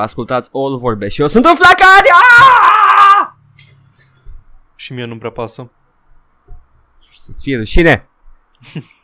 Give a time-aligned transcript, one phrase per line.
[0.00, 2.02] Ascultați All Vorbe și eu sunt înflacat!
[2.12, 3.38] Aaaa!
[4.74, 5.70] Și mie nu-mi prea pasă.
[7.12, 8.08] Să-ți fie rușine!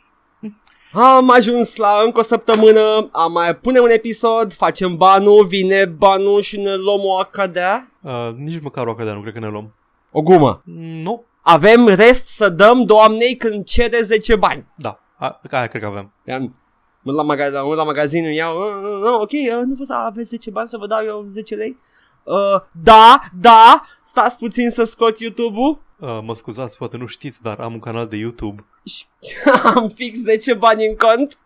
[0.93, 6.41] Am ajuns la încă o săptămână, am mai pune un episod, facem banul, vine banul
[6.41, 7.91] și ne luăm o acadea.
[8.01, 9.75] Uh, nici măcar o acadea, nu cred că ne luăm.
[10.13, 10.63] O gumă.
[11.03, 11.25] Nu.
[11.41, 14.67] Avem rest să dăm doamnei când cere 10 bani.
[14.77, 15.01] Da.
[15.17, 16.13] A, aia cred că avem.
[17.05, 19.75] Am mă la, maga- mă la magazin, îmi iau, uh, uh, uh, ok, uh, nu
[19.75, 21.79] vreți să aveți 10 bani să vă dau eu 10 lei?
[22.25, 25.83] Uh, da, da, stați puțin să scot YouTube-ul.
[25.99, 29.05] Uh, mă scuzați, poate nu știți, dar am un canal de YouTube Și
[29.75, 31.39] am fix 10 bani în cont.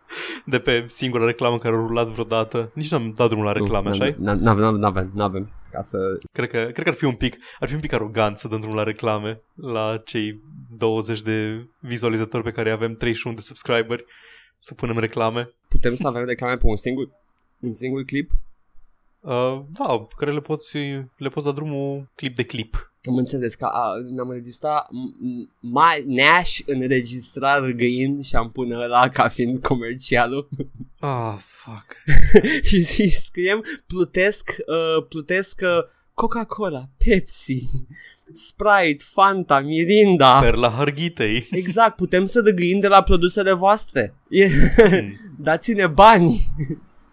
[0.52, 2.70] de pe singura reclamă care a rulat vreodată.
[2.74, 5.52] Nici n-am dat drumul la reclame, așa Nu avem, nu avem, nu avem.
[5.70, 5.98] Ca să...
[6.32, 8.58] Cred că, cred că ar fi un pic, ar fi un pic arogant să dăm
[8.58, 10.40] drumul la reclame la cei
[10.76, 14.04] 20 de vizualizatori pe care îi avem, 31 de subscriberi,
[14.64, 15.50] să punem reclame.
[15.68, 17.08] Putem să avem reclame pe un singur,
[17.58, 18.30] un singur clip?
[19.20, 20.76] Uh, da, pe care le poți,
[21.16, 22.92] le poți da drumul clip de clip.
[23.08, 29.08] Am înțeles că a, ne-am înregistrat m- mai Nash înregistrat răgăind și am pune ăla
[29.08, 30.48] ca fiind comercialul
[31.00, 31.96] Ah, fuck.
[32.68, 35.78] și, și scriem plutesc, uh, plutesc uh,
[36.14, 37.62] Coca-Cola, Pepsi,
[38.32, 40.38] Sprite, Fanta, Mirinda.
[40.40, 41.48] Perla Harghitei.
[41.52, 44.14] Exact, putem să dăgâim de la produsele voastre.
[44.28, 45.12] E, Hmm.
[45.44, 46.48] dați-ne bani.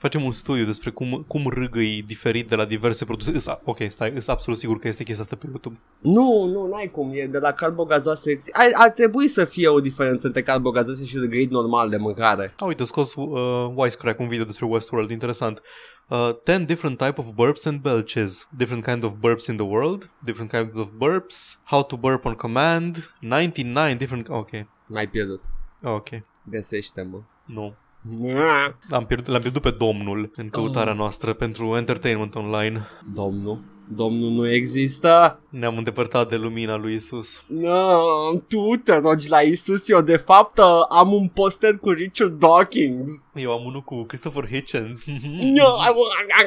[0.01, 3.31] Facem un studiu despre cum, cum râgăi diferit de la diverse produse.
[3.35, 5.79] Îs, ok, stai, sunt absolut sigur că este chestia asta pe YouTube.
[5.99, 8.41] Nu, nu, n-ai cum, e de la carbogazoase.
[8.51, 12.53] Ar, ar trebui să fie o diferență între carbogazoase și răgăit normal de mâncare.
[12.57, 15.61] Ah, uite, a scos uh, Wisecrack un video despre Westworld, interesant.
[16.07, 18.47] Uh, 10 different type of burps and belches.
[18.57, 20.11] Different kind of burps in the world.
[20.23, 21.59] Different kind of burps.
[21.63, 23.13] How to burp on command.
[23.19, 24.27] 99 different...
[24.29, 24.49] Ok,
[24.87, 25.43] M-ai pierdut.
[25.83, 26.07] ok.
[26.43, 27.21] Găsește-mă.
[27.45, 27.75] Nu.
[28.89, 32.87] Am pierdut, l-am pierdut pe domnul în căutarea noastră pentru entertainment online.
[33.13, 33.59] Domnul.
[33.95, 35.39] Domnul nu există.
[35.49, 37.43] Ne-am îndepărtat de lumina lui Isus.
[37.47, 37.99] No,
[38.47, 39.89] tu te rogi la Isus.
[39.89, 43.29] Eu de fapt uh, am un poster cu Richard Dawkins.
[43.35, 45.05] Eu am unul cu Christopher Hitchens.
[45.41, 45.65] No.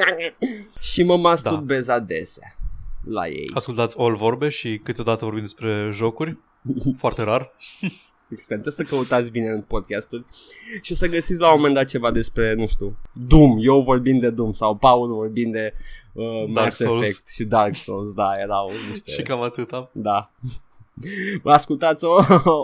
[0.93, 2.57] și mă masturbez adesea
[3.05, 3.51] la ei.
[3.55, 6.37] Ascultați all vorbe și câteodată vorbim despre jocuri.
[7.03, 7.43] Foarte rar.
[8.29, 8.61] Extrem.
[8.61, 10.27] Trebuie să căutați bine în podcastul
[10.83, 13.57] și o să găsiți la un moment dat ceva despre, nu știu, Doom.
[13.61, 15.75] Eu vorbind de Doom sau Paul vorbind de
[16.13, 17.07] uh, Mass Souls.
[17.07, 18.15] Effect și Dark Souls.
[18.15, 19.11] Da, erau niște...
[19.11, 19.91] Și cam atâta.
[19.93, 20.25] Da.
[21.43, 22.17] Vă ascultați o,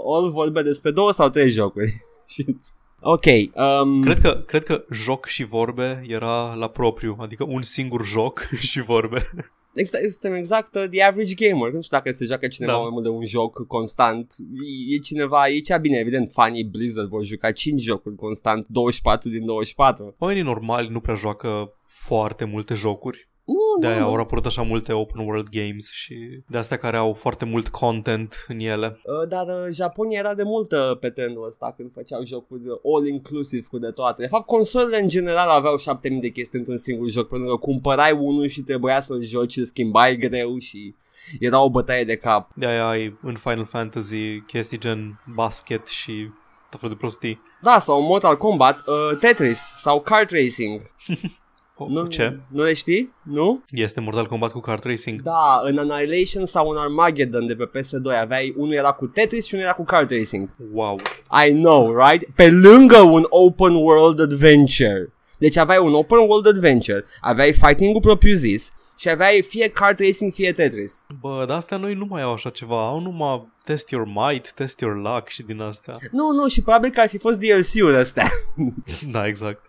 [0.03, 1.95] o vorbe despre două sau trei jocuri.
[2.33, 2.57] Și-
[3.01, 3.25] ok.
[3.55, 8.49] Um, Cred că, cred că joc și vorbe era la propriu, adică un singur joc
[8.69, 9.31] și vorbe.
[9.75, 11.73] Exact, suntem exact uh, the average gamer.
[11.73, 12.79] Nu știu dacă se joacă cineva Da.
[12.79, 14.35] mai mult de un joc constant.
[14.39, 19.29] E, e cineva, e cea bine, evident, fanii Blizzard vor juca 5 jocuri constant, 24
[19.29, 20.15] din 24.
[20.19, 23.29] Oamenii normali nu prea joacă foarte multe jocuri.
[23.45, 24.07] Nu, De nu, aia nu.
[24.09, 28.45] au raportat așa multe open world games și de astea care au foarte mult content
[28.49, 29.01] în ele.
[29.05, 32.79] Uh, Dar uh, Japonia era de mult uh, pe trendul ăsta când făceau jocuri uh,
[32.95, 34.23] all-inclusive cu de toate.
[34.23, 38.13] De fapt, consolele în general aveau 7000 de chestii într-un singur joc, pentru că cumpărai
[38.13, 40.95] unul și trebuia să-l joci, îl schimbai greu și
[41.41, 42.51] era o bătaie de cap.
[42.55, 46.29] De aia ai în Final Fantasy chestii gen basket și
[46.71, 47.41] tot felul de prostii.
[47.63, 50.81] Da, sau Mortal Kombat, uh, Tetris sau Kart Racing.
[51.83, 52.39] O, Nu, Ce?
[52.49, 53.13] Nu le știi?
[53.23, 53.63] Nu?
[53.71, 55.23] Este Mortal Kombat cu kart racing?
[55.23, 59.55] Da, în Annihilation sau în Armageddon de pe PS2 aveai, unul era cu Tetris și
[59.55, 60.49] unul era cu Kart Racing.
[60.73, 61.01] Wow.
[61.47, 62.29] I know, right?
[62.35, 65.13] Pe lângă un open world adventure.
[65.41, 70.53] Deci aveai un open world adventure, aveai fighting-ul propriu-zis și aveai fie kart racing, fie
[70.53, 71.05] Tetris.
[71.21, 72.87] Bă, dar astea noi nu mai au așa ceva.
[72.89, 75.95] Au numai test your might, test your luck și din astea.
[76.13, 78.29] Nu, nu, și probabil că ar fi fost DLC-ul ăsta.
[79.13, 79.67] da, exact.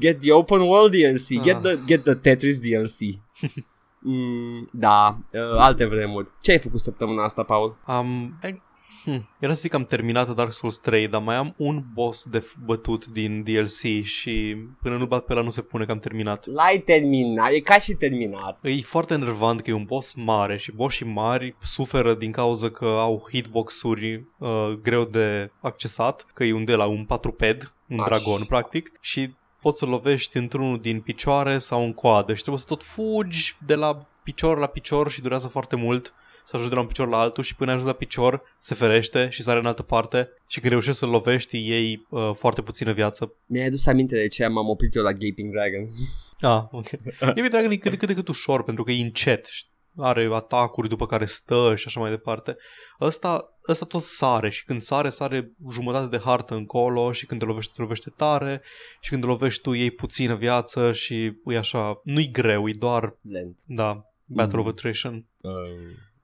[0.00, 1.60] Get the open world DLC, get Ah.
[1.62, 2.98] the, get the Tetris DLC.
[3.98, 6.28] mm, da, uh, alte vremuri.
[6.40, 7.76] Ce ai făcut săptămâna asta, Paul?
[7.84, 8.38] Am...
[8.42, 8.60] e-
[9.04, 9.28] Hm.
[9.38, 12.38] Era să zic că am terminat Dark Souls 3, dar mai am un boss de
[12.38, 15.98] f- bătut din DLC și până nu bat pe la nu se pune că am
[15.98, 16.46] terminat.
[16.46, 18.58] L-ai terminat, e ca și terminat.
[18.62, 22.84] E foarte enervant că e un boss mare și bossii mari suferă din cauza că
[22.84, 24.48] au hitbox-uri uh,
[24.82, 28.06] greu de accesat, că e un de la un patruped, un Aș.
[28.06, 32.66] dragon practic și poți să lovești într-unul din picioare sau în coadă și trebuie să
[32.68, 36.80] tot fugi de la picior la picior și durează foarte mult să ajungi de la
[36.80, 39.82] un picior la altul și până ajungi la picior se ferește și sare în altă
[39.82, 43.34] parte și când reușești să-l lovești iei uh, foarte puțină viață.
[43.46, 45.88] Mi-ai adus aminte de ce m-am oprit eu la Gaping Dragon.
[46.44, 46.88] Ah, ok.
[47.20, 49.48] Baby Dragon e cât de cât, de cât ușor pentru că e încet.
[49.96, 52.56] are atacuri după care stă și așa mai departe.
[53.00, 57.46] Ăsta, ăsta tot sare și când sare, sare jumătate de hartă încolo și când te
[57.46, 58.62] lovește, te lovește tare
[59.00, 63.16] și când te lovești tu iei puțină viață și e așa, nu-i greu, e doar,
[63.30, 63.58] Lent.
[63.66, 64.66] da, Battle Mhm.
[64.66, 65.26] of Attrition.
[65.40, 65.52] Uh,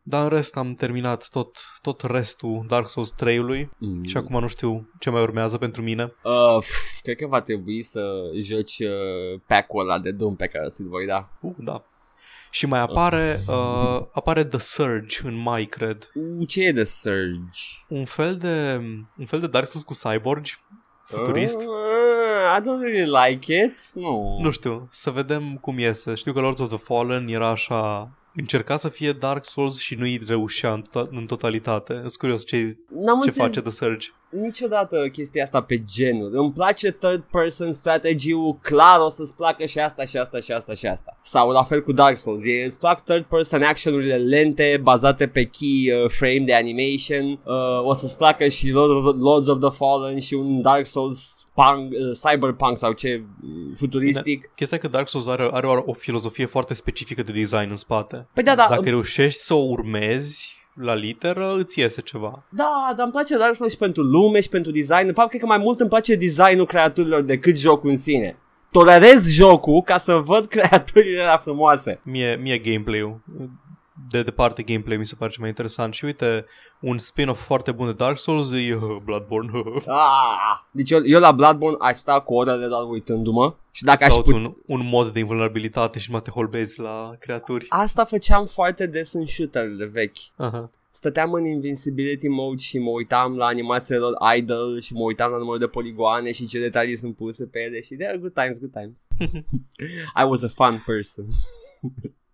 [0.08, 4.02] Dar în rest am terminat tot, tot restul Dark Souls 3-ului mm.
[4.02, 6.12] și acum nu știu ce mai urmează pentru mine.
[6.22, 8.02] Uh, pf, cred că va trebui să
[8.42, 11.28] joci uh, pack-ul ăla de Doom pe care să-l voi da.
[11.40, 11.84] Uh, da.
[12.50, 16.10] Și mai apare, uh, apare The Surge în mai, cred.
[16.14, 17.40] Uh, ce e de Surge?
[17.88, 18.80] Un fel de,
[19.18, 20.58] un fel de Dark Souls cu cyborgi,
[21.04, 21.56] futurist.
[21.56, 23.90] Uh, I don't really like it.
[23.94, 24.40] No.
[24.40, 26.14] Nu știu, să vedem cum iese.
[26.14, 28.10] Știu că Lords of the Fallen era așa...
[28.40, 31.92] Încerca să fie Dark Souls și nu-i reușea în, to- în totalitate.
[31.94, 32.56] Sunt curios ce,
[32.88, 34.08] N-am ce înțeles face The Surge.
[34.30, 36.36] Niciodată chestia asta pe genuri.
[36.36, 40.74] Îmi place third person strategy-ul, clar o să-ți placă și asta și asta și asta
[40.74, 41.18] și asta.
[41.22, 45.44] Sau la fel cu Dark Souls, e, îți plac third person action-urile lente, bazate pe
[45.44, 49.70] key uh, frame de animation, uh, o să-ți placă și Lord of, Lords of the
[49.70, 54.50] Fallen și un Dark Souls punk, uh, cyberpunk sau ce uh, futuristic.
[54.54, 57.76] Chestia e că Dark Souls are, are o, o filozofie foarte specifică de design în
[57.76, 58.28] spate.
[58.34, 62.44] Păi da, da, Dacă reușești să o urmezi la literă, îți iese ceva.
[62.48, 65.06] Da, dar îmi place Dark Souls și pentru lume și pentru design.
[65.06, 68.36] În fapt, cred că mai mult îmi place designul creaturilor decât jocul în sine.
[68.70, 72.00] Tolerez jocul ca să văd creaturile alea frumoase.
[72.04, 73.20] Mie, mie gameplay-ul,
[74.08, 76.44] de departe gameplay mi se pare cel mai interesant și uite,
[76.80, 79.50] un spin-off foarte bun de Dark Souls e uh, Bloodborne.
[79.86, 80.66] Ah!
[80.70, 84.32] Deci eu, eu la Bloodborne aș sta cu orele doar uitându-mă și dacă aș Cauți
[84.32, 84.46] putea...
[84.46, 87.66] un, un mod de invulnerabilitate și mă te holbezi la creaturi.
[87.68, 90.16] Asta făceam foarte des în shooter-urile vechi.
[90.36, 90.70] Aha.
[90.90, 95.36] Stăteam în invincibility mode și mă uitam la animațiile lor idle și mă uitam la
[95.36, 98.58] numărul de poligoane și ce detalii sunt puse pe ele și there are good times,
[98.58, 99.06] good times.
[100.22, 101.26] I was a fun person.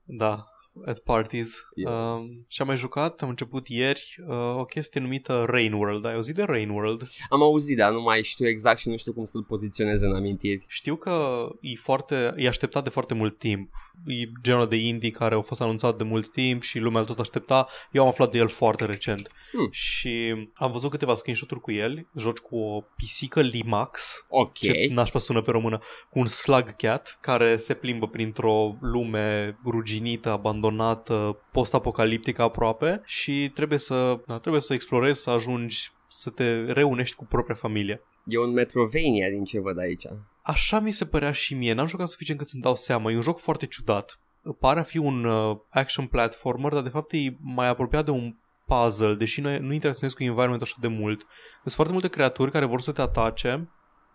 [0.05, 0.54] Da,
[0.87, 1.67] at parties.
[1.75, 1.91] Yes.
[1.91, 6.05] Um, și am mai jucat, am început ieri, uh, o chestie numită Rain World.
[6.05, 7.03] Ai auzit de Rain World?
[7.29, 10.65] Am auzit, dar nu mai știu exact și nu știu cum să-l poziționez în amintiri.
[10.67, 13.71] Știu că e, foarte, e așteptat de foarte mult timp.
[14.07, 17.19] E genul de indie care au fost anunțat de mult timp și lumea îl tot
[17.19, 17.69] aștepta.
[17.91, 19.31] Eu am aflat de el foarte recent.
[19.53, 19.69] Hmm.
[19.71, 22.07] Și am văzut câteva screenshot-uri cu el.
[22.17, 24.25] Joci cu o pisică Limax.
[24.29, 24.53] Ok.
[24.53, 25.79] Ce nașpa sună pe română.
[26.11, 33.79] Cu un slug cat care se plimbă printr-o lume ruginită, abandonată, post-apocaliptică aproape și trebuie
[33.79, 38.03] să, da, trebuie să explorezi, să ajungi să te reunești cu propria familie.
[38.27, 40.05] E un Metrovania din ce văd aici.
[40.43, 43.23] Așa mi se părea și mie, n-am jucat suficient cât să-mi dau seama, e un
[43.23, 44.21] joc foarte ciudat.
[44.59, 48.37] Pare a fi un uh, action platformer, dar de fapt e mai apropiat de un
[48.67, 51.27] puzzle, deși nu, nu interacționezi cu environment așa de mult.
[51.63, 53.69] Sunt foarte multe creaturi care vor să te atace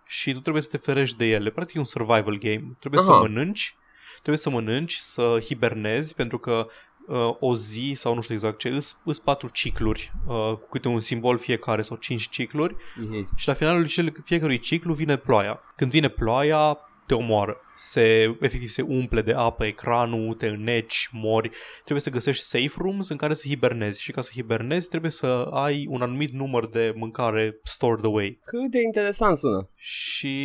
[0.06, 1.50] și tu trebuie să te ferești de ele.
[1.50, 2.76] Practic e un survival game.
[2.80, 3.14] Trebuie Aha.
[3.14, 3.76] să mănânci,
[4.12, 6.68] trebuie să mănânci, să hibernezi, pentru că
[7.10, 10.88] uh, o zi sau nu știu exact ce, îs, îs patru cicluri, uh, cu câte
[10.88, 13.30] un simbol fiecare sau cinci cicluri Mhm.
[13.36, 15.60] și la finalul cel, fiecărui ciclu vine ploaia.
[15.76, 16.78] Când vine ploaia,
[17.08, 17.58] te omoară.
[17.76, 21.52] Se, efectiv se umple de apă ecranul, te înneci, mori.
[21.76, 25.48] Trebuie să găsești safe rooms în care să hibernezi și ca să hibernezi trebuie să
[25.52, 28.40] ai un anumit număr de mâncare stored away.
[28.44, 29.70] Cât de interesant sună.
[29.76, 30.36] Și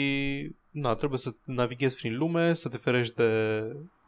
[0.71, 3.61] na, trebuie să navighezi prin lume, să te ferești de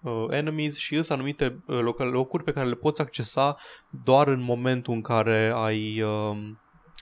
[0.06, 3.56] uh, enemies și sunt anumite uh, loc- locuri pe care le poți accesa
[4.05, 6.37] doar în momentul în care ai, uh,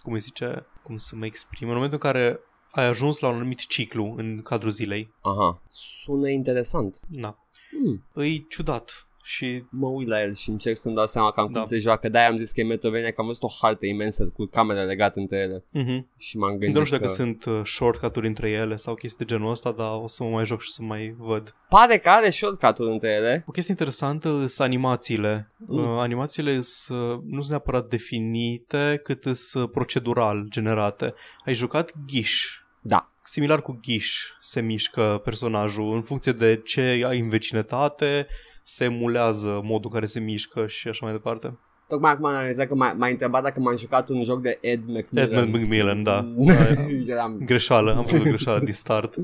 [0.02, 2.40] cum îi zice, cum să mă exprim, în momentul în care
[2.70, 5.14] ai ajuns la un anumit ciclu în cadrul zilei.
[5.20, 5.62] Aha.
[5.68, 7.00] Sună interesant.
[7.08, 7.38] Na,
[7.70, 8.24] Hmm.
[8.24, 11.64] e ciudat și Mă uit la el și încerc să-mi dau seama cam cum Da.
[11.64, 12.08] se joacă.
[12.08, 15.20] De-aia am zis că e Metrovania, că am văzut o hartă imensă cu camere legate
[15.20, 15.58] între ele.
[15.58, 16.04] uh-huh.
[16.18, 17.02] Și m-am gândit Încă nu știu că...
[17.02, 20.30] dacă sunt uh, shortcut-uri între ele sau chestii de genul ăsta, dar o să mă
[20.30, 21.54] mai joc și să mai văd.
[21.68, 23.44] Pare că are shortcut-uri între ele.
[23.46, 25.52] O chestie interesantă sunt animațiile.
[25.56, 25.80] Mm.
[25.80, 25.86] Mm.
[25.98, 31.14] Animațiile sunt, nu sunt neapărat definite, cât sunt procedural generate.
[31.46, 32.58] Ai jucat Ghiș.
[32.80, 33.08] Da.
[33.22, 38.26] Similar cu Ghiș se mișcă personajul în funcție de ce ai în vecinătate,
[38.64, 41.58] se emulează modul în care se mișcă și așa mai departe.
[41.88, 44.80] Tocmai acum am analizat că m-a, m-a întrebat dacă m-am jucat un joc de Ed
[44.86, 45.32] McMillan.
[45.32, 46.34] Edmund McMillan, da.
[47.06, 49.14] Eram, Greșeală, am făcut greșeală din start.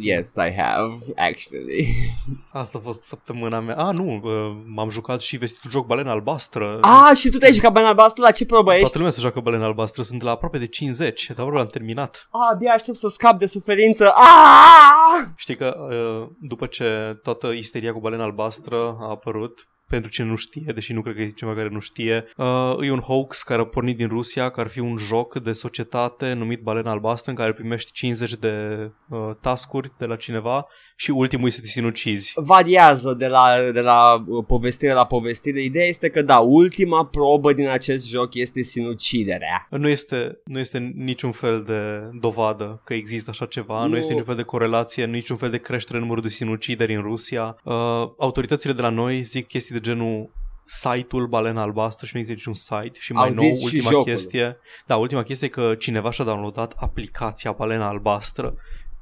[0.00, 1.86] yes, I have, actually.
[2.52, 3.76] Asta a fost săptămâna mea.
[3.76, 6.78] Ah, nu, uh, m-am jucat și vestitul joc Balena Albastră.
[6.80, 8.22] ah, și tu te-ai jucat Banana Albastră?
[8.22, 8.80] La ce probă ești?
[8.82, 12.28] Toată lumea se joacă Balena Albastră, sunt la aproape de 50, dar aproape am terminat.
[12.30, 14.12] Ah, abia aștept să scap de suferință.
[14.14, 15.26] Ah!
[15.36, 20.36] Știi că uh, după ce toată isteria cu balena albastră a apărut, pentru cine nu
[20.36, 23.60] știe, deși nu cred că e cineva care nu știe, uh, e un hoax care
[23.60, 27.36] a pornit din Rusia, care ar fi un joc de societate numit Balena Albastră, în
[27.36, 30.66] care primești 50 de uh, tascuri de la cineva
[31.00, 32.32] și ultimul este să te sinucizi.
[32.36, 35.62] variază de la, de la uh, povestire la povestire.
[35.62, 39.66] Ideea este că, da, ultima probă din acest joc este sinuciderea.
[39.70, 43.96] Nu este, nu este niciun fel de dovadă că există așa ceva, nu, Nu.
[43.96, 47.56] este niciun fel de corelație, niciun fel de creștere în numărul de sinucideri în Rusia.
[47.64, 47.74] Uh,
[48.18, 50.30] autoritățile de la noi zic chestii de genul
[50.70, 53.90] site-ul Balena Albastră și nu există niciun site și mai Au nou, zis și ultima
[53.90, 54.04] jocul.
[54.04, 58.54] chestie, da, ultima chestie e că cineva și-a downloadat aplicația Balena Albastră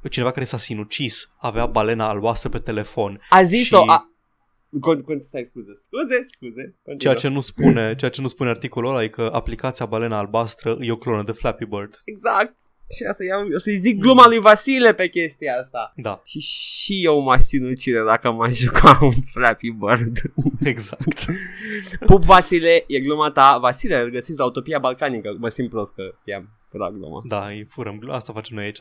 [0.09, 3.21] cineva care s-a sinucis avea balena albastră pe telefon.
[3.29, 3.77] A zis-o...
[3.77, 4.11] Și- A...
[4.79, 6.75] Con, con, stai, scuze, scuze, scuze.
[6.83, 6.97] Continuă.
[6.97, 10.77] Ceea ce nu spune, ceea ce nu spune articolul ăla e că aplicația balena albastră
[10.79, 12.01] e o clonă de Flappy Bird.
[12.05, 12.57] Exact.
[12.95, 15.93] Și asta iau, o să-i zic gluma lui Vasile pe chestia asta.
[15.95, 20.17] Da, Și și eu m-aș sinucide dacă m-aș juca un Flappy Bird.
[20.63, 21.25] exact.
[22.05, 23.57] Pup Vasile, e gluma ta.
[23.57, 25.35] Vasile, îl găsiți la Utopia Balcanică.
[25.39, 27.21] Mă simt prost că i-am furat gluma.
[27.27, 28.09] Da, îi furăm.
[28.11, 28.79] Asta facem noi aici.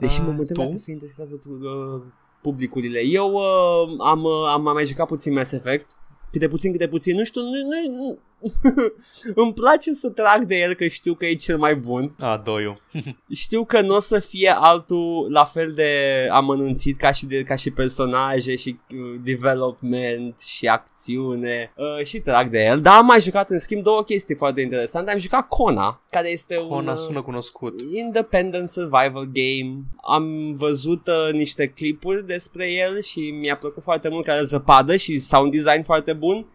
[0.00, 0.62] Deși mă Ah, întreb tu?
[0.64, 2.02] dacă se interesează uh,
[2.42, 3.00] publicurile.
[3.04, 5.90] Eu uh, am, uh, am mai jucat puțin Mass Effect.
[6.32, 7.16] Câte puțin, câte puțin.
[7.16, 8.18] Nu știu, nu, nu, nu.
[9.34, 12.14] îmi place să trag de el că știu că e cel mai bun.
[12.18, 12.80] A, doiu.
[13.34, 15.90] Știu că nu o să fie altul la fel de
[16.30, 22.50] amănunțit ca și, de, ca și personaje și uh, development și acțiune uh, și trag
[22.50, 22.80] de el.
[22.80, 25.10] Dar am mai jucat în schimb două chestii foarte interesante.
[25.10, 26.68] Am jucat Kona, care este un...
[26.68, 27.80] Hona uh, sună cunoscut.
[27.92, 29.82] Independent survival game.
[30.02, 34.96] Am văzut uh, niște clipuri despre el și mi-a plăcut foarte mult că are zăpadă
[34.96, 36.46] și sound design foarte bun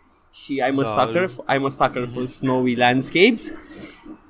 [0.43, 3.53] și I'm a Da, sucker, îl- I'm a sucker for snowy landscapes.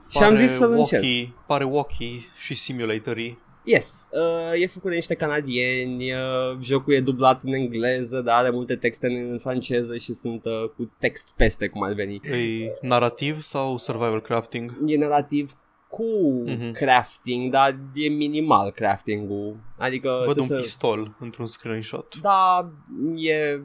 [0.09, 1.01] Și am zis să-l încerc.
[1.03, 3.37] walkie, Pare walkie și simulatory.
[3.63, 8.49] Yes, uh, e făcut de niște canadieni, uh, jocul e dublat în engleză, dar are
[8.49, 12.21] multe texte în, în franceză și sunt uh, cu text peste cum ar veni.
[12.23, 14.77] E narrativ sau survival crafting?
[14.85, 15.51] E narrativ
[15.89, 16.03] cu
[16.45, 16.71] Mhm.
[16.71, 19.57] crafting, dar e minimal crafting-ul.
[19.77, 20.63] Adică Văd un trebuie să...
[20.63, 22.15] pistol într-un screenshot.
[22.21, 22.71] Da,
[23.15, 23.59] e,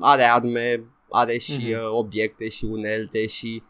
[0.00, 1.70] are arme, are și Mhm.
[1.70, 3.62] uh, obiecte și unelte și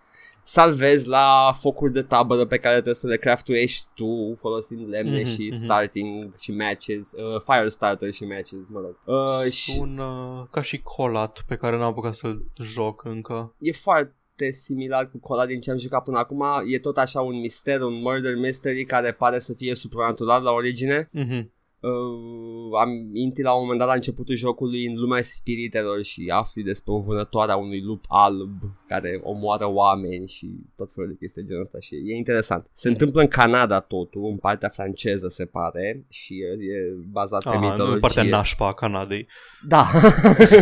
[0.42, 5.28] salvezi la focuri de tabără pe care trebuie să le craftuiești tu folosind lemne Mhm,
[5.30, 5.52] și mhm.
[5.58, 8.96] starting și matches, uh, fire starter și matches, mă rog.
[9.04, 13.54] Uh, și Sună ca și colat pe care n-am apucat să-l joc încă.
[13.58, 16.44] e foarte similar cu cola din ce am jucat până acum.
[16.66, 21.08] E tot așa un mister, un murder mystery care pare să fie supranatural la origine.
[21.12, 21.52] Mhm.
[21.80, 26.62] Uh, am intri la un moment dat la începutul jocului în lumea spiritelor și afli
[26.62, 28.58] despre o vânătoare a unui lup alb
[28.88, 32.70] care omoară oameni și tot felul de chestii de genul ăsta și e interesant.
[32.72, 37.48] Se întâmplă în Canada totul, în partea franceză se pare și e, e bazat pe
[37.48, 37.94] Aha, nu mitologie.
[37.94, 39.26] în partea nașpa a Canadei.
[39.66, 39.90] Da.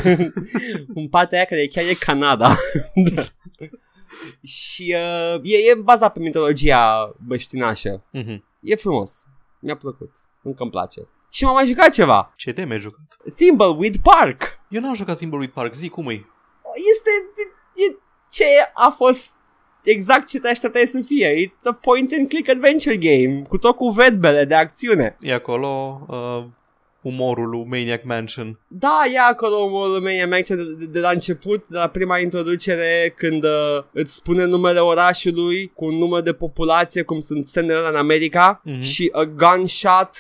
[1.01, 2.57] în partea aia care chiar e Canada.
[3.15, 3.23] Da.
[4.43, 4.95] și
[5.35, 8.05] uh, e, e bazat pe mitologia băștinașă.
[8.13, 8.45] Mhm.
[8.61, 9.27] E frumos.
[9.61, 10.11] Mi-a plăcut.
[10.43, 11.01] Încă îmi place.
[11.31, 12.33] Și m-am mai jucat ceva.
[12.37, 13.17] Ce de ai jucat?
[13.35, 14.59] Thimbleweed Park.
[14.69, 16.27] Eu n-am jucat Thimbleweed Park, zi cum e?
[16.91, 17.11] Este
[17.75, 17.97] e, e,
[18.31, 19.33] ce a fost
[19.85, 21.47] exact ce te așteptai să fie.
[21.47, 25.17] It's a point and click adventure game cu tot cu vedbele de acțiune.
[25.21, 26.45] E acolo uh,
[27.03, 28.59] umorul lui Maniac Mansion.
[28.69, 33.15] Da, e acolo omul Mania Mansion de, de, de la început, de la prima introducere,
[33.17, 33.51] când uh,
[33.93, 38.61] îți spune numele orașului cu un număr de populație, cum sunt semnele ăla în America,
[38.65, 38.81] Mhm.
[38.81, 40.11] și a gunshot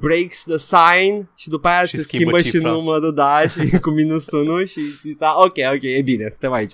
[0.00, 2.70] breaks the sign și după aia Și se schimbă schimbă și cifra.
[2.70, 6.72] numărul, da, și cu minus 1 și zis, "Ah, ok, ok, e bine, suntem aici.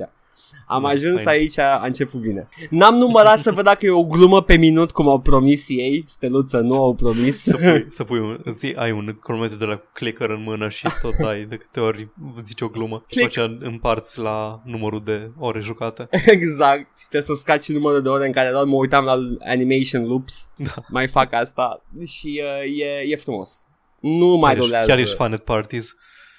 [0.66, 1.38] Am Da, ajuns fain.
[1.38, 2.49] aici, a început bine.
[2.71, 6.59] N-am numărat să văd dacă e o glumă pe minut, cum au promis ei, steluță,
[6.59, 7.43] nu au promis.
[7.43, 10.87] Să pui, să pui un, îți ai un cronometru de la clicker în mână și
[11.00, 12.09] tot ai de câte ori
[12.45, 13.05] zici o glumă.
[13.09, 13.33] Și Click.
[13.35, 16.09] după aceea împarți la numărul de ore jucate.
[16.26, 19.16] exact, și trebuie să scaci numărul de ore în care doar mă uitam la
[19.50, 20.75] animation loops, Da.
[20.88, 23.64] mai fac asta și uh, e, e frumos.
[24.00, 24.88] Nu mai chiar, ești, rulează.
[24.90, 25.95] chiar ești fan at parties.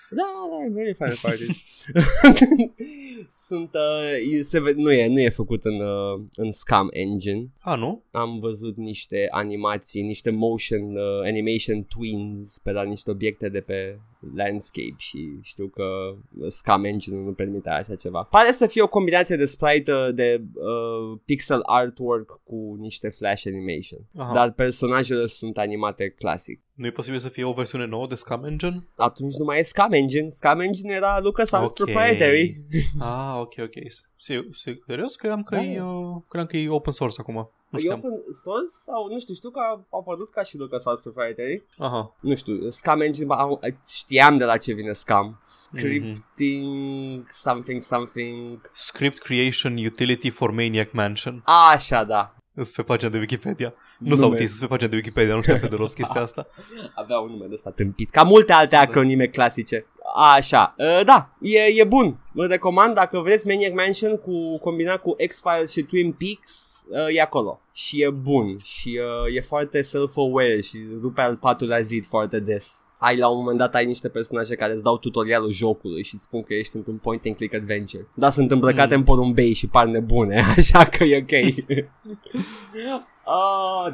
[0.10, 1.58] Da, da, very Final Parties.
[3.30, 7.50] Sunt, uh, se ve- nu, e, nu e făcut în, uh, în Scam Engine.
[7.60, 8.04] A, nu?
[8.12, 14.00] Am văzut niște animații, niște motion uh, animation twins pe la niște obiecte de pe
[14.36, 15.84] landscape și știu că
[16.48, 18.24] Scam Engine nu permite așa ceva.
[18.24, 23.44] Pare să fie o combinație de sprite uh, de uh, pixel artwork cu niște flash
[23.46, 24.00] animation.
[24.18, 24.34] Aha.
[24.34, 26.62] Dar personajele sunt animate clasic.
[26.74, 28.88] Nu e posibil să fie o versiune nouă de Scam Engine?
[28.96, 30.30] Atunci nu mai e Scam Engine.
[30.30, 31.76] Scam Engine era LucasArts Ok.
[31.76, 32.62] proprietary.
[33.00, 33.74] Ah, ok, ok.
[34.16, 35.16] Se- se- Serios?
[35.16, 35.64] Credeam că, Da.
[35.64, 37.34] e, uh, credeam că e open source acum.
[37.70, 37.98] Nu E știam.
[37.98, 38.12] open
[38.44, 41.64] source sau nu știu, știu că a a apărut ca și LucasArts proprietary.
[41.78, 42.16] Aha.
[42.22, 43.60] Nu știu, Scam Engine, ba, au-
[44.08, 45.40] știam de la ce vine Scam.
[45.44, 48.70] Scripting, something, something.
[48.74, 51.42] Script Creation Utility for Maniac Mansion.
[51.72, 52.36] Așa, da.
[52.54, 53.74] Sunt pe pagina de Wikipedia.
[54.00, 54.16] Nu Nume.
[54.16, 56.48] s-au autist, sunt pe pagina de Wikipedia, nu știu pe de rost chestia asta.
[56.96, 58.10] Avea un nume de ăsta tâmpit.
[58.10, 59.86] Ca multe alte acronime clasice.
[60.16, 62.18] Așa, uh, da, e, e bun.
[62.34, 67.22] Vă recomand dacă vreți Maniac Mansion cu combinat cu X-Files și Twin Peaks, uh, e
[67.22, 67.62] acolo.
[67.72, 72.40] Și e bun și uh, e foarte self-aware și rupe al patul la zid foarte
[72.40, 72.86] des.
[73.00, 76.24] Ai la un moment dat ai niște personaje care îți dau tutorialul jocului și îți
[76.24, 78.08] spun că ești într-un point and click adventure.
[78.14, 79.00] Da, sunt îmbrăcate Mm.
[79.00, 81.32] în porumbei și par nebune, așa că e ok.
[81.56, 81.86] uh,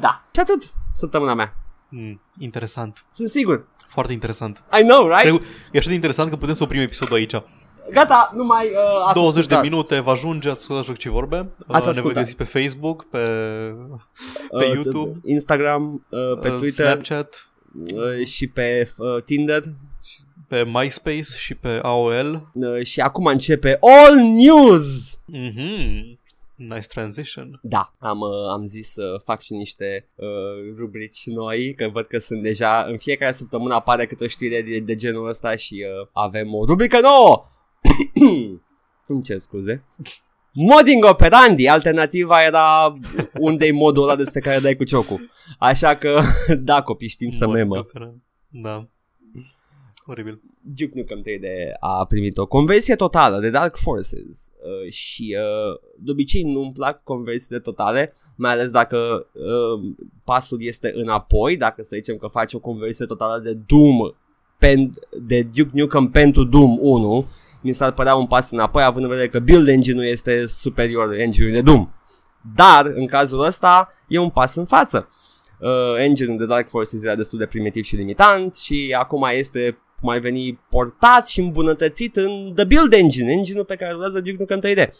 [0.00, 0.62] da, și atât
[0.94, 1.54] săptămâna mea.
[1.88, 3.04] Mm, interesant.
[3.10, 3.66] Sunt sigur.
[3.88, 4.64] Foarte interesant.
[4.80, 5.20] I know, right?
[5.20, 5.40] Cred,
[5.72, 7.32] e așa de interesant că putem să oprim episodul aici.
[7.92, 9.62] Gata, nu mai uh, ați 20 de ascultat.
[9.62, 11.36] minute va ajunge, ați ascultat joc ce vorbe.
[11.38, 12.22] Uh, Ați ne voi ascultat.
[12.22, 13.18] găsi pe Facebook, pe,
[14.50, 17.48] Uh, pe YouTube, Instagram, uh, pe uh, Twitter Snapchat,
[17.94, 19.62] uh, și pe uh, Tinder
[20.48, 22.50] pe MySpace și pe AOL.
[22.52, 25.18] uh, și acum începe All News!
[25.26, 26.18] Mhm.
[26.68, 27.58] Nice transition.
[27.62, 32.18] Da, am, uh, am zis să fac și niște uh, rubrici noi, că văd că
[32.18, 36.08] sunt deja, în fiecare săptămână apare câte o știre de, de genul ăsta și uh,
[36.12, 37.46] avem o rubrică nouă!
[39.06, 39.84] Îmi cer scuze.
[40.52, 42.98] Modding operandi, alternativa era
[43.38, 45.30] unde-i modul ăla despre care dai cu ciocul.
[45.58, 46.20] Așa că,
[46.58, 47.78] da, copii, știm să Mod memă.
[47.78, 48.22] operant.
[48.48, 48.88] Da.
[50.06, 50.42] Oribil.
[50.60, 56.10] Duke Nukem 3D a primit o conversie totală de Dark Forces uh, și uh, de
[56.10, 59.94] obicei nu-mi plac conversiile totale, mai ales dacă uh,
[60.24, 64.14] pasul este înapoi, dacă să zicem că faci o conversie totală de Doom
[64.58, 67.26] pen, de Duke Nukem pentru Doom 1,
[67.60, 71.56] mi s-ar părea un pas înapoi, având în vedere că build engine-ul este superior engine-ului
[71.56, 71.88] de Doom.
[72.54, 75.08] Dar, în cazul ăsta, e un pas în față.
[75.58, 80.12] Uh, engine de Dark Forces era destul de primitiv și limitant și acum este cum
[80.12, 84.60] ar veni portat și îmbunătățit în The Build Engine, engine-ul pe care lucrează Duke Nukem
[84.60, 84.90] 3D.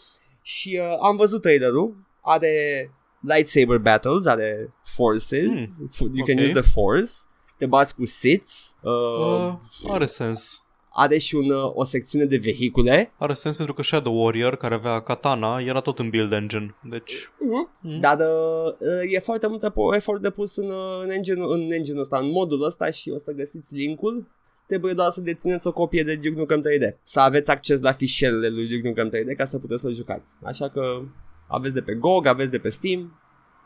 [0.41, 5.47] Și uh, am văzut trailerul, are lightsaber battles, are forces,
[5.79, 6.43] mm, you can ok.
[6.43, 7.11] use the force,
[7.57, 9.53] te bați cu sits, uh, Uh,
[9.91, 10.63] are sens.
[10.89, 13.11] are și un, uh, o secțiune de vehicule.
[13.17, 16.75] Are sens pentru că Shadow Warrior, care avea katana, era tot în build engine.
[16.83, 17.79] Deci, Mm-hmm.
[17.81, 17.99] Mm.
[17.99, 21.99] Dar uh, uh, e foarte mult epo- efort depus în, uh, în, engine, în engine
[21.99, 24.27] ăsta, în modul ăsta și o să găsiți linkul.
[24.67, 26.95] Trebuie doar să dețineți o copie de Duke Nukem 3D.
[27.03, 30.35] Să aveți acces la fișierele lui Duke Nukem 3D ca să puteți să jucați.
[30.43, 31.01] Așa că
[31.47, 33.19] aveți de pe GOG, aveți de pe Steam,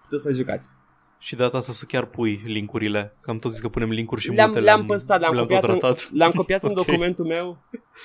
[0.04, 0.72] puteți să jucați.
[1.20, 3.18] și de data asta să chiar pui linkurile.
[3.22, 5.62] Că am tot zis că punem linkuri și Le-am, multe le-am păstrat, le-am le-am copiat,
[5.62, 6.10] tot în, ratat.
[6.14, 6.76] le-am copiat în Ok.
[6.76, 7.58] documentul meu.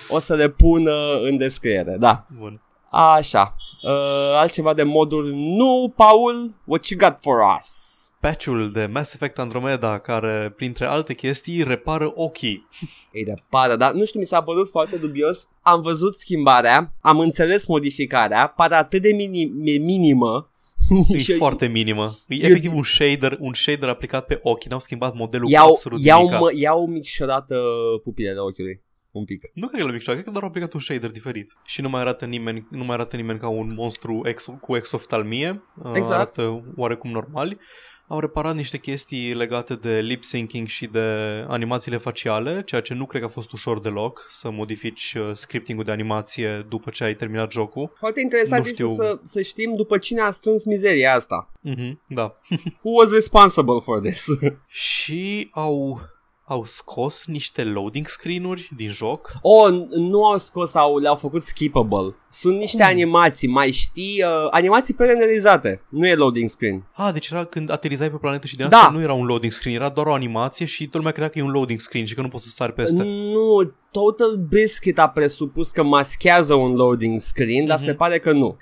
[0.09, 2.26] O să le pun uh, în descriere, da.
[2.38, 2.62] Bun.
[2.90, 3.54] Așa.
[3.83, 3.90] Uh,
[4.37, 5.35] altceva de moduri.
[5.35, 7.93] Nu, Paul, what you got for us?
[8.28, 12.68] Patch-ul de Mass Effect Andromeda, care, printre alte chestii, repară ochii.
[13.12, 15.48] Ei de pară, dar nu știu, mi s-a părut foarte dubios.
[15.62, 20.50] Am văzut schimbarea, am înțeles modificarea, pare atât de mini, mi- minimă.
[21.08, 22.10] E Și foarte minimă.
[22.28, 24.64] E eu- efectiv un shader, un shader aplicat pe ochi.
[24.64, 26.38] N-au schimbat modelul i-au, absolut i-au, nimica.
[26.38, 27.56] mă, i-au micșorat uh,
[28.02, 28.82] pupilele ochiului.
[29.10, 29.50] Un pic.
[29.54, 31.52] Nu cred că l-au micșorat, cred că doar au aplicat un shader diferit.
[31.64, 35.62] Și nu mai arată nimeni, nu mai arată nimeni ca un monstru ex, cu exoftalmie.
[35.84, 36.14] Uh, Exact.
[36.20, 37.58] Arată oarecum normali.
[38.07, 41.01] Au reparat niște chestii legate de lip syncing și de
[41.49, 45.85] animațiile faciale, ceea ce nu cred că a fost ușor deloc să modifici uh, scriptingul
[45.85, 47.93] de animație după ce ai terminat jocul.
[47.99, 48.95] Foarte interesant Nu este știu.
[48.95, 51.51] să, să știm după cine a strâns mizeria asta.
[51.61, 52.37] Mhm, da.
[52.83, 54.27] Who was responsible for this?
[54.88, 56.01] și au
[56.46, 59.33] au scos niște loading screen-uri din joc.
[59.42, 62.14] oh, n- nu au scos sau le-au făcut skippable.
[62.28, 62.87] Sunt niște Cum?
[62.87, 65.83] animații, mai știi, uh, animații pre-renderizate.
[65.88, 66.85] Nu e loading screen.
[66.94, 68.76] Ah, deci era când aterizai pe planetă și din Da.
[68.76, 71.38] asta nu era un loading screen, era doar o animație și toată lumea credea că
[71.38, 73.02] e un loading screen și că nu poți să sari peste.
[73.02, 77.87] Nu, Total Biscuit a presupus că maschează un loading screen, dar Mhm.
[77.87, 78.57] se pare că nu.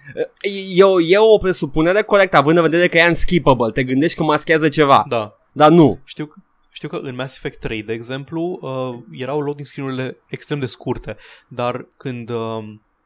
[0.74, 3.70] E, o, e o presupunere corectă, având în vedere că e unskippable.
[3.70, 5.38] Te gândești că maschează ceva, Da.
[5.52, 5.98] dar nu.
[6.04, 6.34] Știu că,
[6.82, 11.16] știu că în Mass Effect 3, de exemplu, uh, erau loading screen-urile extrem de scurte,
[11.48, 12.58] dar când uh,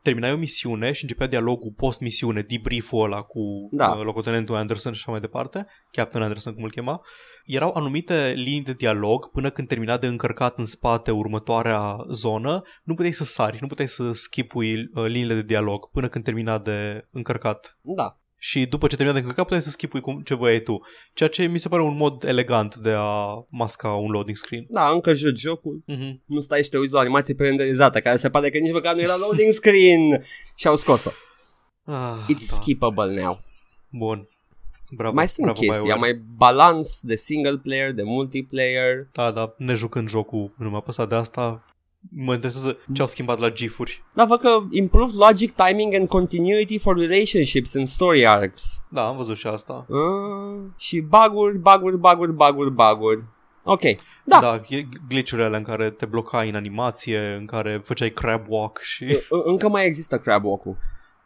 [0.02, 3.88] terminai o misiune și începea dialogul post-misiune, debrief-ul ăla cu Da.
[3.88, 7.00] uh, locotenentul Anderson și așa mai departe, Captain Anderson cum îl chema,
[7.44, 12.94] erau anumite linii de dialog până când termina de încărcat în spate următoarea zonă, nu
[12.94, 17.06] puteai să sari, nu puteai să skipui uh, liniile de dialog până când termina de
[17.10, 17.78] încărcat.
[17.80, 18.18] Da.
[18.38, 20.80] Și după ce termina de încărcat puteai să skipui cum ce voiai tu.
[21.14, 24.66] Ceea ce mi se pare un mod elegant de a masca un loading screen.
[24.68, 25.84] Da, încă joci jocul.
[25.92, 26.24] Mm-hmm.
[26.24, 28.94] Nu stai și te uiți la o animație pre-renderizată, care se pare că nici măcar
[28.94, 30.24] nu era loading screen
[30.60, 31.10] și au scos-o.
[31.84, 32.54] Ah, It's da.
[32.56, 33.40] skippable now.
[33.90, 34.28] Bun.
[34.96, 35.92] Bravo, mai sunt bravo, chestii, BioWare.
[35.92, 39.08] am mai balans de single player, de multiplayer.
[39.12, 41.64] Da, da, ne jucând jocul, nu m-a păsat de asta.
[42.10, 44.02] Mă interesează ce au schimbat la GIF-uri.
[44.14, 48.84] Da, văd că improved logic, timing and continuity for relationships and story arcs.
[48.90, 49.86] Da, am văzut și asta.
[49.88, 53.24] Uh, și baguri, baguri, baguri, baguri, baguri.
[53.64, 53.80] Ok.
[54.24, 54.38] Da.
[54.40, 58.78] Da, e glitch-urile alea în care te blocai în animație, în care făceai crab walk
[58.78, 59.04] și...
[59.28, 60.76] În- Încă mai există crab walk-ul.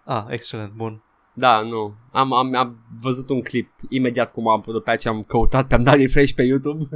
[0.05, 1.03] Ah, excelent, bun.
[1.41, 1.95] Da, nu.
[2.13, 5.83] Am, am, am văzut un clip imediat cum am apărut pe aceea, am căutat, pe-am
[5.83, 6.89] dat refresh pe YouTube.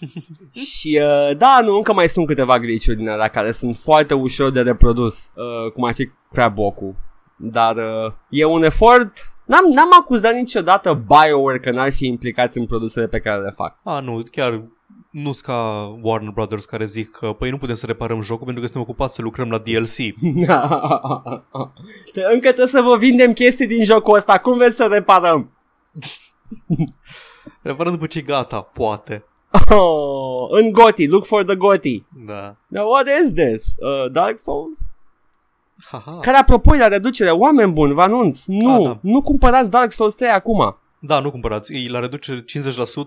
[0.68, 4.50] și uh, da, nu, încă mai sunt câteva glitch-uri din alea care sunt foarte ușor
[4.50, 6.94] de reprodus, uh, cum ar fi crab walk-ul.
[7.36, 9.12] Dar uh, e un efort...
[9.46, 13.78] N-am, n-am acuzat niciodată BioWare că n-ar fi implicați în produsele pe care le fac.
[13.84, 14.62] Ah, nu, chiar
[15.10, 18.62] nu sunt ca Warner Brothers care zic că păi nu putem să reparăm jocul pentru
[18.62, 19.96] că suntem ocupați să lucrăm la DLC.
[22.32, 24.38] Încă trebuie să vă vindem chestii din jocul ăsta.
[24.38, 25.50] Cum vreți să reparăm?
[27.62, 29.24] Reparăm după ce e gata, poate.
[29.70, 32.04] Oh, în Goti, look for the Goti.
[32.26, 32.56] Da.
[32.66, 33.74] Now what is this?
[33.78, 34.78] Uh, Dark Souls?
[35.90, 36.18] Haha.
[36.20, 38.98] Care apropo e la reducere, oameni buni, vă anunț, nu, Ah, da.
[39.00, 40.76] nu cumpărați Dark Souls 3 acum.
[41.06, 41.74] Da, nu cumpărați.
[41.74, 42.44] E la reducere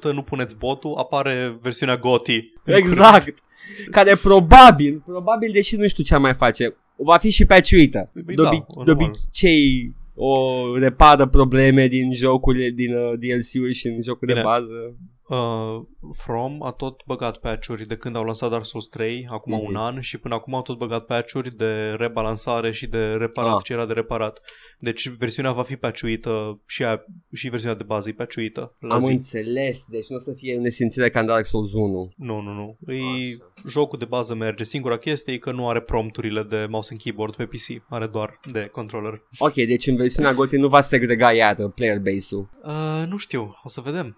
[0.10, 2.54] 50%, nu puneți botul, apare versiunea GOTY.
[2.66, 3.44] Exact.
[3.92, 8.10] Care probabil, probabil, deși nu știu ce ar mai face, va fi și patchuită.
[8.14, 8.86] Păi De, da, obi- normal.
[8.86, 10.38] de obicei o
[10.78, 14.46] repară probleme din jocurile, din uh, DLC-uri și în jocul de Bine.
[14.46, 14.96] bază.
[15.30, 15.86] Uh,
[16.16, 19.66] From a tot băgat patch-uri de când au lansat Dark Souls 3, acum Mhm.
[19.68, 23.64] un an, și până acum au tot băgat patch-uri de rebalansare și de reparat Ah.
[23.64, 24.42] ce era de reparat.
[24.80, 29.00] Deci versiunea va fi patchuită și, a, și versiunea de bază e patchuită la Am
[29.00, 29.12] zi.
[29.12, 32.12] înțeles, deci nu o să fie nesimțire ca în Dark Souls 1.
[32.16, 32.94] Nu, nu, nu.
[32.94, 33.38] E,
[33.68, 34.64] jocul de bază merge.
[34.64, 37.84] Singura chestie e că nu are prompturile de mouse and keyboard pe PC.
[37.90, 39.22] Are doar de controller.
[39.38, 42.50] Ok, deci în versiunea GOTY nu va segrega iară player base-ul.
[42.64, 43.56] Uh, nu știu.
[43.64, 44.18] O să vedem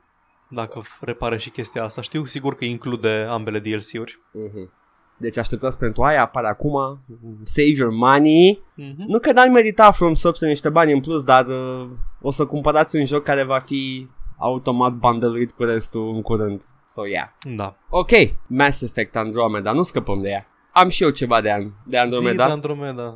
[0.49, 2.01] dacă repare și chestia asta.
[2.01, 4.19] Știu sigur că include ambele DLC-uri.
[4.31, 4.71] Mhm.
[5.17, 6.99] Deci așteptați pentru aia, apare acum,
[7.43, 8.63] save your money.
[8.81, 9.05] Mm-hmm.
[9.07, 11.89] Nu că n-ar merita From Software niște bani în plus, dar uh,
[12.21, 14.07] o să cumpărați un joc care va fi
[14.37, 16.63] automat bundluit cu restul în curând.
[16.85, 17.27] So, yeah.
[17.55, 17.75] Da.
[17.89, 18.09] Ok,
[18.47, 20.47] Mass Effect Andromeda, nu scăpăm de ea.
[20.71, 22.45] Am și eu ceva de, an, de Zi de Andromeda.
[22.45, 23.15] Andromeda.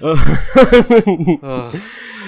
[0.00, 1.38] Mhm.
[1.42, 1.72] Uh,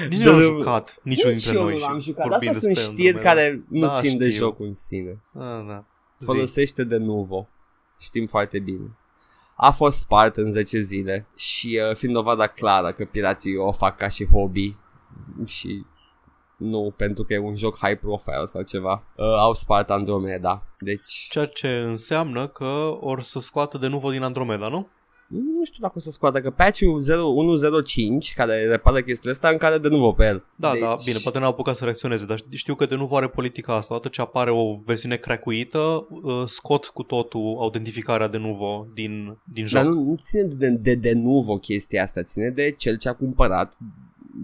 [0.09, 1.73] nici Dar- nu l-am jucat niciunul Nici dintre eu noi.
[1.73, 2.27] nu și l-am jucat.
[2.29, 3.31] vorbim Astea sunt despre știri Andromeda.
[3.41, 4.45] care nu Da, țin de știu.
[4.45, 5.21] jocul în sine.
[5.39, 5.85] Ah, da.
[6.19, 6.25] Zi.
[6.25, 7.49] Folosește de Nuvo.
[8.01, 8.97] Știm foarte bine.
[9.57, 13.97] A fost spart în 10 zile și uh, fiind dovada clară că pirații o fac
[13.97, 14.77] ca și hobby
[15.45, 15.85] și
[16.57, 20.63] nu pentru că e un joc high profile sau ceva, uh, au spart Andromeda.
[20.79, 22.65] Deci Ceea ce înseamnă că
[23.01, 24.89] or să scoată de nuvo din Andromeda, nu?
[25.29, 27.03] Nu știu dacă o să scoată, că patch-ul
[27.37, 30.45] 0105 care repară chestiile astea încă are de nuvo pe el.
[30.57, 30.81] Da, deci...
[30.81, 33.95] da, bine, poate n-au apucat să reacționeze, dar știu că de nu are politica asta.
[33.95, 39.67] Odată ce apare o versiune cracuită, uh, scot cu totul autentificarea de nuvo din, din
[39.67, 39.83] joc.
[39.83, 43.15] Dar nu, nu ține de, de, de nuvo chestia asta, ține de cel ce a
[43.15, 43.77] cumpărat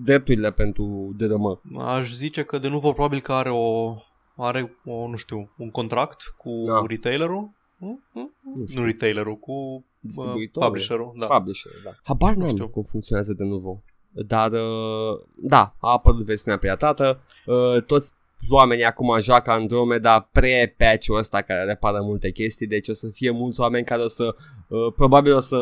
[0.02, 1.60] drepturile pentru DRM.
[1.78, 3.94] Aș zice că de nuvo probabil că are o
[4.36, 6.84] are o, nu știu, un contract cu Da.
[6.88, 7.50] retailerul.
[7.76, 8.00] Nu?
[8.12, 8.30] Nu?
[8.56, 8.80] Nu știu.
[8.80, 10.68] Nu retailerul, cu uh, Distribuitorul.
[10.68, 11.14] publisherul.
[11.18, 11.26] Da.
[11.26, 11.90] Publisher, da.
[12.02, 12.68] Habar Nu n-am știu.
[12.68, 13.82] cum funcționează de nuvo.
[14.10, 17.16] Dar, uh, da, a apărut versiunea piratată.
[17.46, 18.12] Uh, toți
[18.48, 23.60] oamenii acum joacă Andromeda pre-patch-ul ăsta care repară multe chestii, deci o să fie mulți
[23.60, 24.34] oameni care o să,
[24.68, 25.58] uh, probabil o să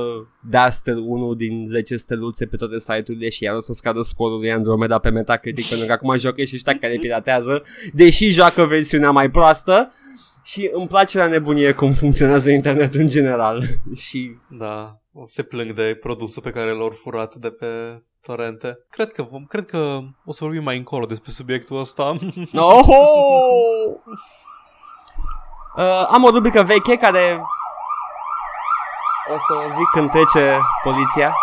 [0.48, 4.38] dea stel, unul din 10 steluțe pe toate site-urile și iar o să scadă scorul
[4.38, 9.10] lui Andromeda pe Metacritic pentru că acum joacă și ăștia care piratează, deși joacă versiunea
[9.10, 9.92] mai proastă.
[10.44, 13.62] Și îmi place la nebunie cum funcționează internetul în general.
[14.06, 17.66] și Da, o să se plâng de produsul pe care l-au furat de pe
[18.22, 18.78] torente.
[18.90, 22.04] Cred că, vom, cred că o să vorbim mai încolo despre subiectul ăsta.
[22.54, 23.02] Oho!
[25.76, 27.42] Uh, am o rubrică veche care
[29.34, 31.34] o să o zic când trece poliția.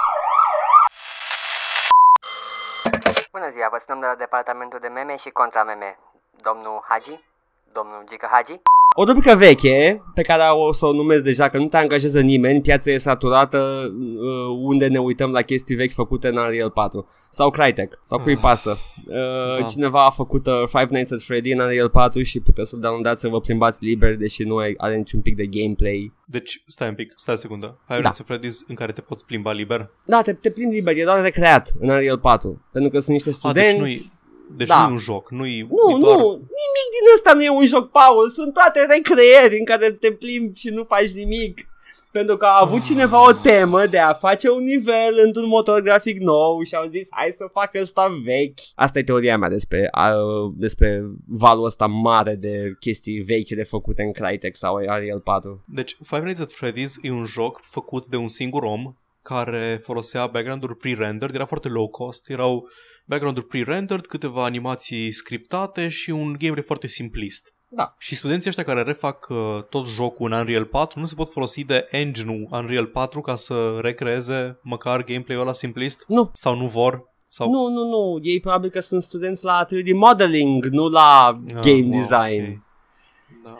[3.32, 6.00] Bună ziua, vă sunăm de la departamentul de meme și contrameme.
[6.42, 7.24] Domnul Hagi?
[7.72, 8.62] Domnul Gica Hagi?
[8.96, 12.62] O rubrică veche pe care o să o numesc deja că nu te angajează nimeni,
[12.62, 17.50] piața e saturată uh, unde ne uităm la chestii vechi făcute în Unreal 4 sau
[17.50, 18.40] Crytek sau cui Ah.
[18.42, 18.78] pasă.
[19.08, 19.66] Uh, Da.
[19.66, 23.22] Cineva a făcut uh, Five Nights at Freddy în Unreal 4 și puteți să-l downloadați
[23.22, 26.14] să vă plimbați liber deși nu ai- are niciun pic de gameplay.
[26.26, 27.80] Deci, stai un pic, stai o secundă.
[27.88, 28.10] Fire Da.
[28.10, 29.90] Nights at Freddy's în care te poți plimba liber.
[30.06, 33.30] Da, te, te plimbi liber, e doar recreat în Unreal 4 pentru că sunt niște
[33.30, 33.78] deci studenți.
[33.78, 34.82] nu-i- Deci Da.
[34.82, 36.18] nu e un joc, nu e Nu, e doar...
[36.18, 38.30] nu, nimic din ăsta nu e un joc, Paul.
[38.30, 41.64] Sunt toate recreeri în care te plimbi și nu faci nimic.
[42.12, 46.20] pentru că a avut cineva o temă de a face un nivel într-un motor grafic
[46.20, 48.60] nou și au zis hai să fac ăsta vechi.
[48.76, 50.12] Asta e teoria mea despre, a,
[50.56, 55.64] despre valul ăsta mare de chestii vechi de făcute în Crytek sau Unreal 4.
[55.66, 60.28] Deci Five Nights at Freddy's e un joc făcut de un singur om care folosea
[60.28, 62.70] background-uri pre-rendered, era foarte low cost, erau
[63.10, 67.54] background-uri pre-rendered, câteva animații scriptate și un gameplay foarte simplist.
[67.72, 67.96] Da.
[67.98, 69.38] Și studenții ăștia care refac uh,
[69.70, 73.78] tot jocul în Unreal 4 nu se pot folosi de engine-ul Unreal 4 ca să
[73.82, 76.04] recreeze măcar gameplay-ul ăla simplist?
[76.08, 76.32] Nu.
[76.34, 77.04] Sau nu vor?
[77.28, 77.52] Sau...
[77.52, 78.20] Nu, nu, nu.
[78.22, 82.44] Ei probabil că sunt studenți la 3D modeling, nu la Ah, game wow, design.
[82.52, 83.44] ok.
[83.44, 83.58] Da.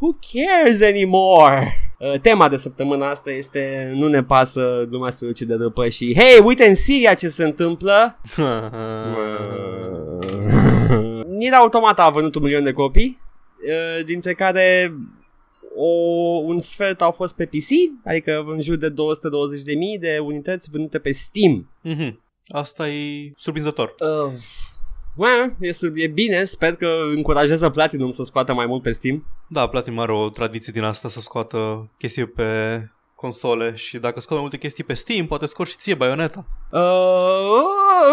[0.00, 1.83] Who cares anymore?
[1.98, 6.40] Uh, tema de săptămâna asta este Nu ne pasă lumea strălucit de după și Hei,
[6.44, 8.18] uite în Siria ce se întâmplă
[11.38, 13.18] Nier Automata a vândut un milion de copii
[13.98, 14.94] uh, Dintre care
[15.76, 15.86] o,
[16.44, 17.68] un sfert au fost pe PC
[18.04, 18.94] Adică în jur de 220.000
[20.00, 22.22] de unități vândute pe Steam Mhm.
[22.48, 23.94] Asta e surprinzător.
[23.98, 24.32] uh,
[25.16, 29.24] well, e, sub- e bine, sper că încurajează Platinum să scoată mai mult pe Steam
[29.48, 32.44] Da, Platinum are o tradiție din asta să scoată chestii pe
[33.14, 36.46] console și dacă scot mai multe chestii pe Steam, poate scot și ție Bayonetta.
[36.70, 36.80] Uh,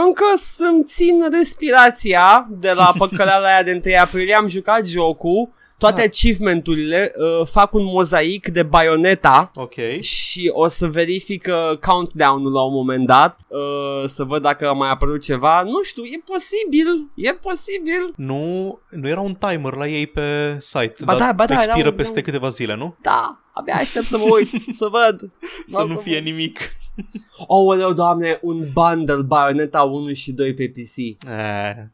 [0.06, 4.34] încă să-mi țin respirația de la păcăleala aia de 1 aprilie.
[4.34, 5.50] Am jucat jocul,
[5.82, 6.06] toate Ah.
[6.08, 9.74] achievement-urile uh, fac un mozaic de Bayonetta Ok.
[10.00, 14.72] și o să verific uh, countdown-ul la un moment dat uh, să văd dacă a
[14.74, 15.62] mai apărut ceva.
[15.64, 18.14] Nu știu, e posibil, e posibil.
[18.16, 20.94] Nu, nu era un timer la ei pe site.
[21.06, 22.96] Ba da, ba da, expiră era un- peste era un- câteva zile, nu?
[23.02, 25.20] Da, abia aștept să mă uit, să văd.
[25.68, 26.24] Să Vreau nu să fie văd.
[26.24, 26.60] nimic.
[27.48, 30.98] Oh, doamne, un bundle Bayonetta 1 și 2 pe PC.
[30.98, 31.16] Eh,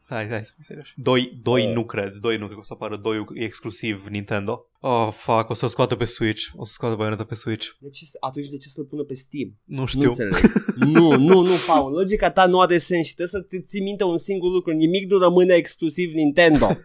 [0.08, 0.92] hai, hai să fim serioși.
[0.96, 1.72] Doi, doi Uh.
[1.74, 2.12] nu cred.
[2.20, 2.96] Doi nu cred că o să apară.
[3.02, 4.66] Doi e exclusiv Nintendo.
[4.80, 6.42] Oh, fuck, o să scoată pe Switch.
[6.56, 7.66] O să scoată Bayonetta pe Switch.
[7.78, 9.48] De ce, atunci de ce să-l pună pe Steam?
[9.64, 10.08] Nu Nu știu.
[10.08, 10.52] înțeleg.
[10.76, 11.92] nu, nu, nu, Paul.
[11.92, 14.72] Logica ta nu are sens și trebuie să ți ții minte un singur lucru.
[14.72, 16.66] Nimic nu rămâne exclusiv Nintendo.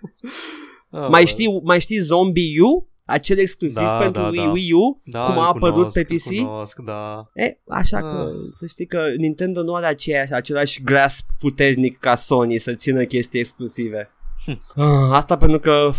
[0.95, 2.88] Ah, mai, știi, mai știi Zombie U?
[3.05, 4.51] Acel exclusiv Da, pentru da, Wii, da.
[4.51, 5.01] Wii U?
[5.05, 6.45] da, cum îl a apărut cunosc, pe îl PC?
[6.47, 7.29] Cunosc, da.
[7.33, 8.47] E, așa că Ah.
[8.49, 13.39] să știi că Nintendo nu are aceeași, același grasp puternic ca Sony să țină chestii
[13.39, 14.09] exclusive.
[14.45, 14.81] Hm.
[14.81, 15.89] Ah, Asta pentru că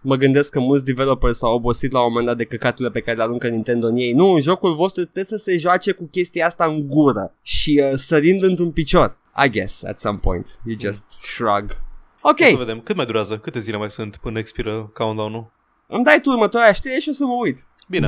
[0.00, 3.16] mă gândesc că mulți developeri s-au obosit la un moment dat de căcaturile pe care
[3.16, 4.12] le aruncă Nintendo în ei.
[4.12, 8.42] Nu, jocul vostru trebuie să se joace cu chestia asta în gură și uh, sărind
[8.42, 9.16] într-un picior.
[9.44, 10.48] I guess, at some point.
[10.64, 11.76] You just shrug.
[12.20, 12.80] Ok, O să vedem.
[12.80, 13.36] Cât mai durează?
[13.36, 15.52] Câte zile mai sunt până expiră countdown-ul?
[15.92, 17.66] Îmi dai tu următoarea știre și o să mă uit.
[17.88, 18.06] Bine.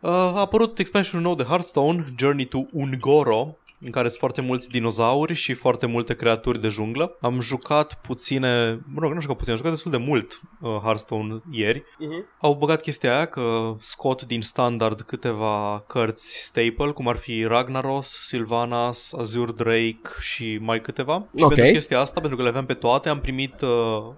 [0.00, 4.68] Uh, a apărut expansionul nou de Hearthstone, Journey to Ungoro, în care sunt foarte mulți
[4.68, 7.16] dinozauri și foarte multe creaturi de junglă.
[7.20, 10.70] Am jucat puține, mă rog, nu am jucat puțin, am jucat destul de mult uh,
[10.82, 11.80] Hearthstone ieri.
[11.80, 12.38] Uh-huh.
[12.40, 18.08] Au băgat chestia aia că scot din standard câteva cărți staple, cum ar fi Ragnaros,
[18.08, 21.26] Sylvanas, Azure Drake și mai câteva.
[21.36, 21.54] Și Ok.
[21.54, 23.68] pentru chestia asta, pentru că le aveam pe toate, am primit uh,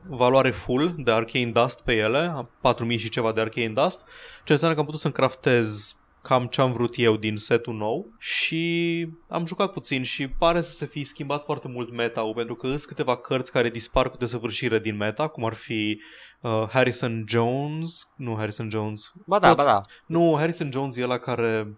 [0.08, 4.04] valoare full de Arcane Dust pe ele, 4000 și ceva de Arcane Dust,
[4.44, 5.95] ce înseamnă că am putut să-mi craftez
[6.26, 10.70] cam ce am vrut eu din setul nou și am jucat puțin și pare să
[10.72, 14.78] se fi schimbat foarte mult meta pentru că sunt câteva cărți care dispar cu desăvârșire
[14.78, 16.00] din meta, cum ar fi
[16.40, 19.56] uh, Harrison Jones, nu Harrison Jones, Ba da, Tot.
[19.56, 19.80] ba da.
[20.06, 21.76] nu, Harrison Jones e ăla care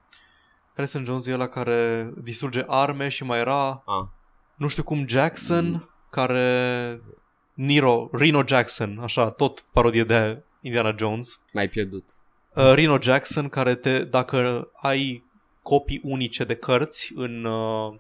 [0.75, 4.07] Harrison Jones e ăla care distruge arme și mai era Ah.
[4.57, 7.01] nu știu cum Jackson care
[7.55, 11.41] Nero, Reno Jackson, așa, tot parodie de Indiana Jones.
[11.53, 12.05] M-ai pierdut.
[12.55, 15.25] Uh, Reno Jackson care te, dacă ai
[15.63, 17.95] copii unice de cărți în, uh,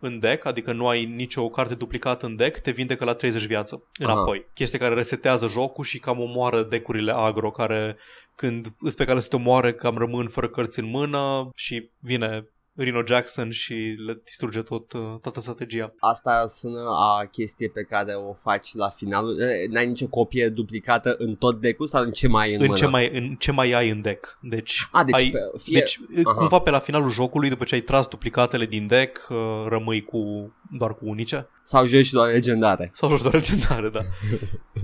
[0.00, 3.82] în deck, adică nu ai nicio carte duplicată în deck, te vindecă la 30 viață
[3.98, 4.38] înapoi.
[4.38, 4.48] Aha.
[4.54, 7.96] Chestie care resetează jocul și cam omoară decurile agro care
[8.34, 12.48] când îți pe care să te omoare cam rămân fără cărți în mână și vine
[12.80, 13.74] Reno Jackson și
[14.06, 15.94] le distruge tot, uh, toată strategia.
[15.98, 19.40] Asta sună a chestie pe care o faci la finalul.
[19.40, 22.66] Eh, N-ai nicio copie duplicată în tot deck sau în ce mai ai în, În
[22.66, 22.78] mână?
[22.78, 24.38] ce, mai, în ce mai ai în deck.
[24.42, 25.78] Deci, A, deci ai, pe, fie...
[25.78, 26.34] deci Aha.
[26.34, 29.36] cumva pe la finalul jocului, după ce ai tras duplicatele din deck, uh,
[29.68, 31.48] rămâi cu doar cu unice.
[31.62, 32.88] Sau joci doar legendare.
[32.92, 34.00] Sau joci doar legendare, da.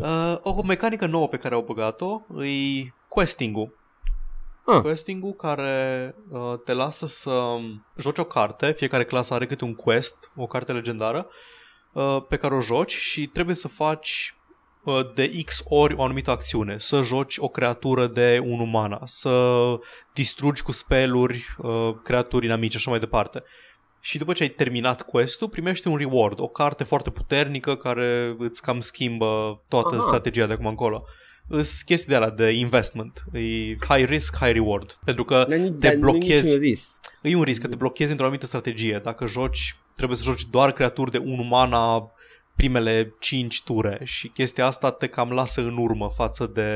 [0.01, 3.79] Uh, o mecanică nouă pe care au băgat-o e questing-ul.
[4.67, 4.81] Ah.
[4.81, 7.57] Questing-ul care uh, te lasă să
[7.97, 11.29] joci o carte, fiecare clasă are câte un quest, o carte legendară,
[11.93, 14.35] uh, pe care o joci și trebuie să faci
[14.85, 19.65] uh, de X ori o anumită acțiune, să joci o creatură de un umana, să
[20.13, 23.43] distrugi cu speluri uh, creaturi inamice și așa mai departe.
[24.01, 28.63] Și după ce ai terminat quest-ul, primești un reward, o carte foarte puternică care îți
[28.63, 30.05] cam schimbă toată Aha.
[30.05, 31.05] strategia de acum încolo.
[31.49, 33.25] Îs chestii de la de investment.
[33.33, 33.41] E
[33.89, 34.99] high risk, high reward.
[35.05, 36.45] Pentru că Dar nu- te dar nu e blochezi.
[36.45, 37.13] niciun risc.
[37.23, 39.01] E un risc că te blochezi într-o anumită strategie.
[39.05, 42.11] Dacă joci, trebuie să joci doar creaturi de 1 mana
[42.57, 46.71] primele 5 ture și chestia asta te cam lasă în urmă față de...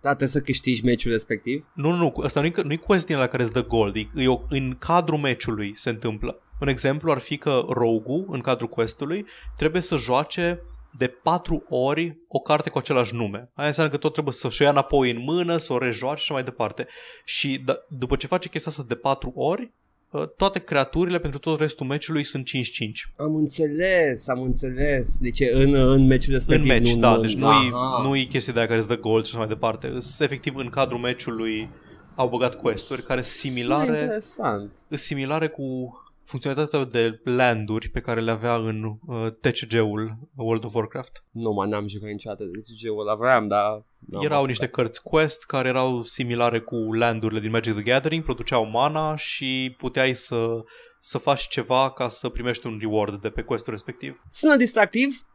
[0.00, 1.64] Da, trebuie să câștigi meciul respectiv.
[1.74, 3.94] Nu, nu, nu, asta nu e, nu e quest din la care îți dă gold,
[3.96, 6.40] e, e o, în cadrul meciului se întâmplă.
[6.60, 10.62] Un exemplu ar fi că rogue în cadrul questului, trebuie să joace
[10.98, 13.50] de patru ori o carte cu același nume.
[13.54, 16.22] Aia înseamnă că tot trebuie să-și o ia înapoi în mână, să o rejoace și
[16.22, 16.86] așa mai departe.
[17.24, 19.72] Și d- după ce face chestia asta de patru ori,
[20.10, 23.12] uh, toate creaturile pentru tot restul meciului sunt 5-5.
[23.16, 25.18] Am înțeles, am înțeles.
[25.18, 26.70] Deci e în, în meciul respectiv.
[26.70, 28.02] În meci, nu, da, nu, deci nu-i, Aha.
[28.02, 29.86] nu-i chestia de aia care îți dă gold și așa mai departe.
[29.86, 31.70] Îs, efectiv, în cadrul meciului
[32.14, 34.72] au băgat quest-uri care sunt Sună similare, interesant.
[34.88, 40.74] sunt similare cu funcționalitatea de landuri pe care le avea în uh, TCG-ul World of
[40.74, 41.24] Warcraft.
[41.30, 43.70] Nu, mă, n-am jucat niciodată de TG-ul ăla, vreau, dar...
[43.98, 44.46] n-am erau apucat.
[44.46, 49.74] niște cărți quest care erau similare cu landurile din Magic the Gathering, produceau mana și
[49.78, 50.64] puteai să,
[51.00, 54.22] să faci ceva ca să primești un reward de pe questul respectiv.
[54.28, 55.26] Sună distractiv?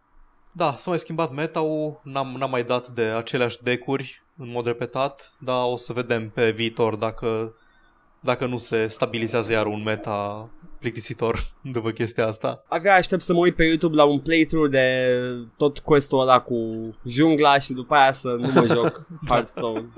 [0.53, 5.31] Da, s-a mai schimbat meta-ul, n-am, n-am mai dat de aceleași decuri în mod repetat,
[5.39, 7.55] dar o să vedem pe viitor dacă,
[8.21, 12.63] dacă nu se stabilizează iar un meta plictisitor după chestia asta.
[12.67, 15.15] Abia aștept să mă uit pe YouTube la un playthrough de
[15.57, 19.89] tot quest-ul ăla cu jungla și după aia să nu mă joc Hearthstone.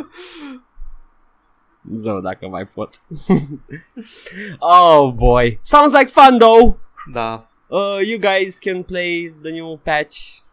[1.94, 3.02] Zău dacă mai pot.
[4.60, 5.60] oh boy.
[5.62, 6.76] Sounds like fun though.
[7.12, 10.44] Da, Uh, you guys can play the new patch.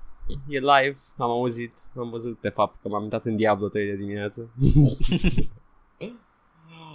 [0.49, 3.97] E live, am auzit, am văzut de fapt că m-am uitat în Diablo 3 de
[3.97, 4.51] dimineață.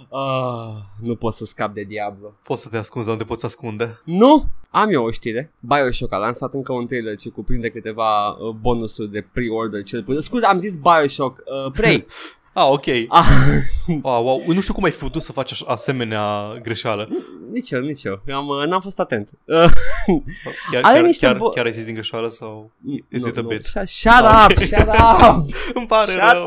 [0.08, 2.32] Uh, nu pot să scap de Diablo.
[2.42, 4.00] poți să te ascunzi, dar unde poți ascunde.
[4.04, 4.46] Nu!
[4.70, 5.52] Am eu o știre.
[5.60, 10.20] Bioshock a lansat încă un trailer ce cuprinde câteva uh, bonusuri de pre-order cel puțin.
[10.20, 12.06] Scuze, am zis Bioshock uh, Prey.
[12.58, 12.84] Ah, ok.
[13.08, 13.26] ah,
[14.02, 14.42] Wow, wow.
[14.46, 17.08] Nu știu cum ai putut să faci aș- asemenea greșeală.
[17.50, 18.20] nici eu, nici eu.
[18.26, 19.30] eu am, uh, n-am fost atent.
[19.44, 19.54] Uh,
[20.70, 22.70] Chiar, Are chiar, niște chiar, bo- chiar ai zis din greșeală sau...
[23.08, 23.46] Is nu, it a nu.
[23.48, 23.64] bit?
[23.64, 24.50] Shut, shut Ok.
[24.50, 25.44] up, shut up!
[25.78, 26.44] Îmi pare Shut rău.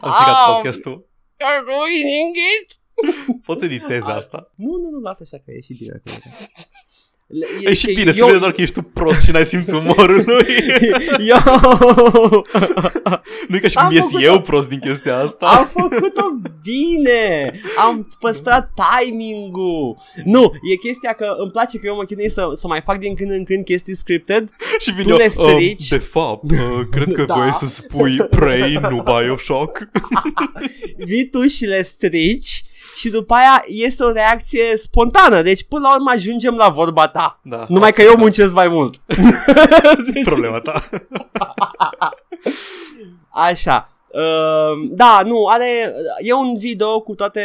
[0.00, 0.54] Am strigat up.
[0.54, 1.04] podcastul.
[1.40, 2.78] You're ruining it!
[3.46, 4.50] Poți editezi asta.
[4.54, 6.00] Nu, nu, nu, lasă așa că e și bine.
[6.04, 6.18] Că e.
[7.32, 9.46] Le- E și ce- bine, se eu- vede doar că ești tu prost și n-ai
[9.46, 10.46] simț umorul lui.
[11.18, 11.36] Eu
[13.48, 14.30] nu e ca și Am cum ies făcut-o.
[14.30, 15.46] eu prost din chestia asta.
[15.46, 16.22] am făcut-o
[16.62, 17.52] bine.
[17.78, 19.96] Am păstrat timing-ul.
[20.24, 23.14] Nu, e chestia că îmi place că eu mă chinui să, să mai fac din
[23.14, 24.50] când în când chestii scripted.
[24.82, 25.88] și vin tu eu, le uh, strici.
[25.88, 26.58] de fapt, uh,
[26.90, 27.34] cred că Da.
[27.34, 29.78] voiai să spui Prey, nu Bioshock.
[30.96, 32.64] Vii tu și le strici
[33.00, 35.42] și după aia este o reacție spontană.
[35.42, 37.40] Deci până la urmă ajungem la vorba ta.
[37.42, 38.94] Da, Numai că eu muncesc mai mult.
[40.12, 40.82] Deci- problema ta.
[43.48, 43.92] Așa.
[44.12, 47.42] Uh, da, nu, are, e un video cu toate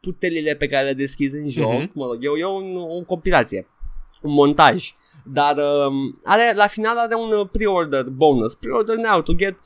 [0.00, 1.72] putelile pe care le deschizi în joc.
[1.72, 1.90] Mhm.
[1.94, 3.66] Mă rog, e, e un, o compilație,
[4.22, 4.94] un montaj.
[5.24, 8.54] Dar um, are, la final are un uh, pre-order bonus.
[8.54, 9.56] Pre-order now to get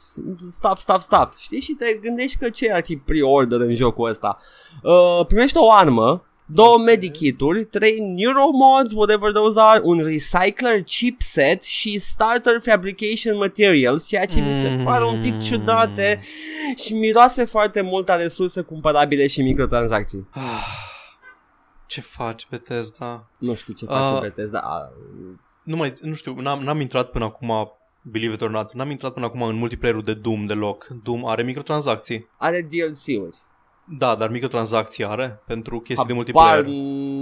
[0.51, 1.39] stuff, stuff, stuff.
[1.39, 1.61] Știi?
[1.61, 4.39] Și te gândești că ce ar fi pre-order în jocul ăsta.
[4.83, 6.85] Uh, primești o armă, două Ok.
[6.85, 14.41] medikituri, trei neuromods, whatever those are, un recycler chipset și starter fabrication materials, ceea ce
[14.41, 16.21] mi se pare un pic ciudate
[16.85, 20.29] și miroase foarte mult a resurse cumpărabile și microtransacții.
[21.97, 23.27] Ce faci, Bethesda?
[23.39, 24.59] Nu știu ce face Uh, Bethesda.
[24.59, 24.89] A,
[25.65, 29.13] Nu mai, nu știu, n-am, n-am intrat până acum, believe it or not, n-am intrat
[29.13, 30.87] până acum în multiplayer-ul de Doom deloc.
[31.03, 32.29] Doom are microtransacții.
[32.39, 33.37] are DLC-uri.
[33.99, 36.65] Da, dar microtransacții are pentru chestii de Habar multiplayer.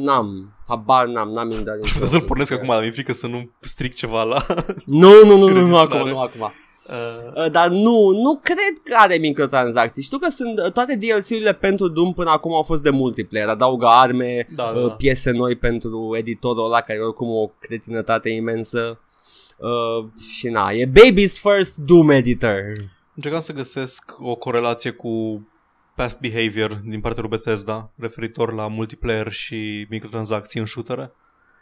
[0.04, 0.52] n-am.
[0.66, 1.28] Habar n-am.
[1.30, 4.44] N-am intrat Aș putea să-l pornesc acum, dar mi-e frică să nu stric ceva la...
[4.84, 5.98] Nu, nu, nu, nu, nu, Înregistrare.
[5.98, 6.52] acum, nu acum.
[6.88, 10.02] Uh, Uh, Dar nu, nu cred că are microtransacții.
[10.02, 13.48] Știu că sunt uh, toate DLC-urile pentru Doom până acum au fost de multiplayer.
[13.48, 14.92] Adaugă arme, Da, da, uh, da.
[14.94, 19.00] piese noi pentru editorul ăla care e oricum o cretinătate imensă.
[19.58, 22.62] Uh, și na, e baby's first Doom editor.
[23.14, 25.42] încercam să găsesc o corelație cu
[25.96, 31.12] past behavior din partea lui Bethesda referitor la multiplayer și microtransacții în shootere.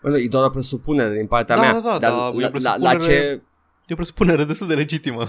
[0.03, 1.73] Bă, E doar o presupunere din partea Da, mea.
[1.73, 3.43] da, da, dar da, e o la, la, la, presupunere- ce,
[3.92, 5.28] E o presupunere destul de legitimă.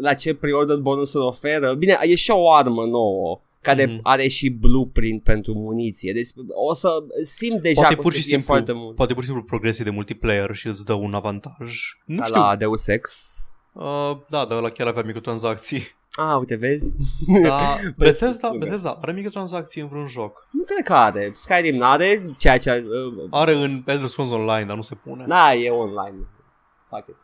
[0.00, 1.74] la ce pre-order bonusuri oferă?
[1.74, 4.00] Bine, e și o armă nouă care Mhm.
[4.02, 6.12] are și blueprint pentru muniție.
[6.12, 6.28] Deci
[6.68, 6.88] o să
[7.22, 8.96] simt deja Poate că o pur să și fie simplu, foarte mult.
[8.96, 11.74] poate pur și simplu progresie de multiplayer și îți dă un avantaj.
[12.04, 12.40] Nu Ca știu.
[12.40, 13.10] la Deus Ex.
[13.72, 13.82] Uh,
[14.28, 15.82] da, dar ăla chiar avea microtransacții.
[16.12, 16.94] Ah, uite, vezi?
[17.42, 18.58] Da, Bethesda, Presupune.
[18.58, 20.48] Bethesda are microtransacții în vreun joc.
[20.52, 21.30] Nu cred că are.
[21.34, 22.70] Skyrim n-are, ceea ce...
[23.16, 25.24] Uh, Are în Elder Scrolls Online, dar nu se pune.
[25.26, 26.16] na, e online.
[26.90, 27.16] Fuck it.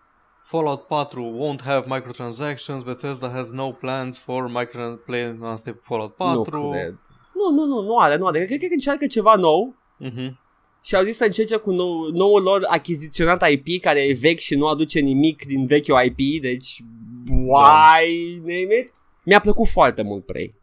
[0.48, 6.34] Fallout 4 won't have microtransactions, Bethesda has no plans for microplay, asta e Fallout 4.
[6.60, 6.98] Nu cred.
[7.34, 8.44] Nu, nu, nu, nu are, nu are.
[8.46, 10.38] Cred că încearcă ceva nou Mhm.
[10.84, 14.54] și au zis să încerce cu nou, noul lor achiziționat IP care e vechi și
[14.54, 16.82] nu aduce nimic din vechiul IP, deci
[17.30, 18.90] why name it?
[19.24, 20.54] Mi-a plăcut foarte mult Prey.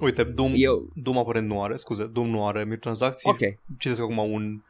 [0.00, 3.30] Uite, Doom, Eu, Doom aparent nu are, scuze, Doom nu are microtransacții.
[3.30, 3.38] ok.
[3.78, 4.60] Citesc acum un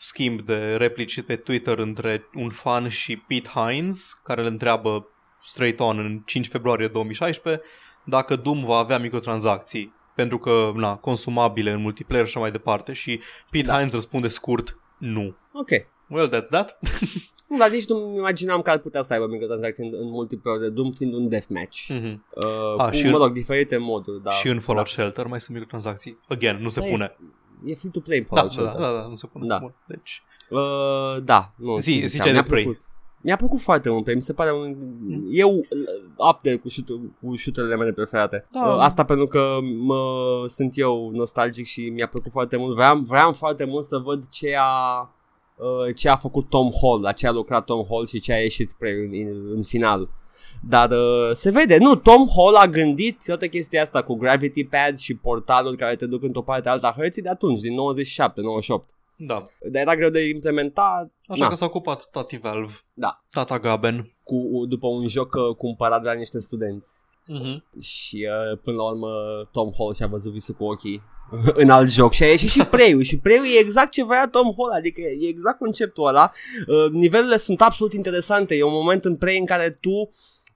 [0.00, 5.06] schimb de replici pe Twitter între un fan și Pete Hines, care îl întreabă
[5.44, 7.62] straight on în 5 februarie 2016
[8.04, 12.92] dacă Doom va avea microtransacții pentru că, na, consumabile în multiplayer și așa mai departe
[12.92, 13.20] și
[13.50, 13.74] Pete Da.
[13.76, 15.36] Hines răspunde scurt, nu.
[15.52, 15.68] Ok.
[16.08, 16.78] Well, that's that.
[17.48, 20.68] Nu, dar nici nu imaginam că ar putea să aibă microtransacții în, în multiplayer de
[20.70, 21.86] Doom fiind un deathmatch.
[21.88, 22.24] Mhm.
[22.34, 22.44] Uh,
[22.78, 24.30] Ah, cu, și mă în- rog, diferite moduri, da.
[24.30, 24.92] și în Fallout da.
[24.92, 26.18] Shelter mai sunt microtransacții.
[26.28, 27.16] Again, nu se Da, e- pune.
[27.20, 27.24] E
[27.64, 28.90] free to play în Da, Fallout da, da, Shelter.
[28.94, 29.44] da, da, nu se pune.
[29.48, 29.58] Da.
[29.58, 31.52] Bun, Deci, Uh, da.
[31.56, 32.62] Nu, Zi- ce ziceai mi-a de Prey.
[32.62, 32.82] plăcut.
[33.20, 34.76] Mi-a plăcut foarte mult Prey, mi se pare un...
[35.30, 36.86] Eu uh, up there cu, shoot,
[37.20, 38.46] cu shooterele mele preferate.
[38.52, 38.60] Da.
[38.74, 39.98] Uh, asta pentru că mă,
[40.46, 42.74] sunt eu nostalgic și mi-a plăcut foarte mult.
[42.74, 45.00] Vreau, vreau foarte mult să văd ce a,
[45.56, 48.40] uh, ce a făcut Tom Hall, la ce a lucrat Tom Hall și ce a
[48.40, 50.08] ieșit Prey în, în, în final.
[50.62, 55.00] Dar uh, se vede, nu, Tom Hall a gândit toată chestia asta cu gravity pads
[55.00, 57.76] și portaluri care te duc într-o parte alta a hărții de atunci, din 97-98.
[59.16, 59.42] da.
[59.70, 61.12] Dar era greu de implementat.
[61.26, 61.48] Așa Na.
[61.48, 62.72] că s-a ocupat tati Valve.
[62.94, 63.24] Da.
[63.30, 64.12] Tata Gaben.
[64.22, 66.90] cu, după un joc uh, cumpărat de la niște studenți.
[67.26, 67.64] Mhm.
[67.80, 69.08] Și uh, până la urmă
[69.52, 71.02] Tom Hall și-a văzut visul cu ochii
[71.62, 74.44] în alt joc și a ieșit și Prey-ul și Prey-ul e exact ce vrea Tom
[74.44, 76.32] Hall, adică e exact conceptul ăla.
[76.66, 80.10] Uh, nivelurile sunt absolut interesante, e un moment în Prey în care tu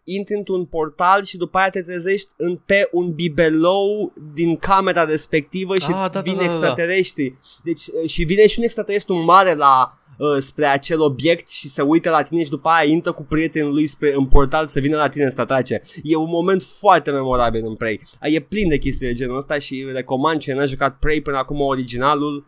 [0.05, 5.78] intri într-un portal și după aia te trezești în, pe un bibelou din camera respectivă
[5.78, 6.55] și Ah, da, da, vine da, da, da.
[6.55, 7.38] extraterestri.
[7.64, 11.82] Deci, uh, și vine și un extraterestru mare la uh, spre acel obiect și se
[11.82, 14.96] uită la tine și după aia intră cu prietenul lui spre, în portal să vină
[14.96, 15.82] la tine să te atace.
[16.03, 18.00] E un moment foarte memorabil în Prey.
[18.20, 21.61] E plin de chestii de genul ăsta și recomand ce n-a jucat Prey până acum
[21.61, 22.46] originalul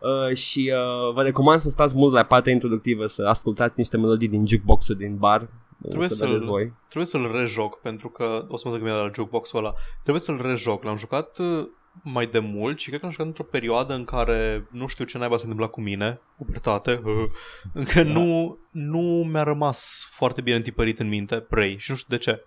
[0.00, 4.28] uh, și uh, vă recomand să stați mult la partea introductivă, să ascultați niște melodii
[4.28, 5.48] din jukebox-ul din bar.
[5.88, 6.72] Trebuie să să-l- vedeți voi.
[6.84, 9.74] Trebuie să-l rejoc pentru că o să mă duc imediat la jukebox-ul ăla.
[10.02, 10.82] Trebuie să-l rejoc.
[10.84, 11.68] L-am jucat uh,
[12.02, 15.18] mai de mult și cred că am jucat într-o perioadă în care nu știu ce
[15.18, 17.00] naiba se întâmpla cu mine, pubertate,
[17.74, 18.12] încă Da.
[18.12, 22.44] nu, nu mi-a rămas foarte bine întipărit în minte Prey și nu știu de ce.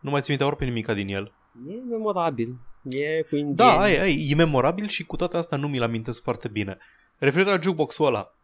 [0.00, 1.32] Nu mai țin minte ori nimica din el.
[1.68, 2.54] E memorabil.
[2.84, 3.56] E cu indieni.
[3.56, 6.78] Da, ai, ai, e memorabil și cu toate astea nu mi-l amintesc foarte bine.
[7.18, 8.34] Referitor la jukebox-ul ăla,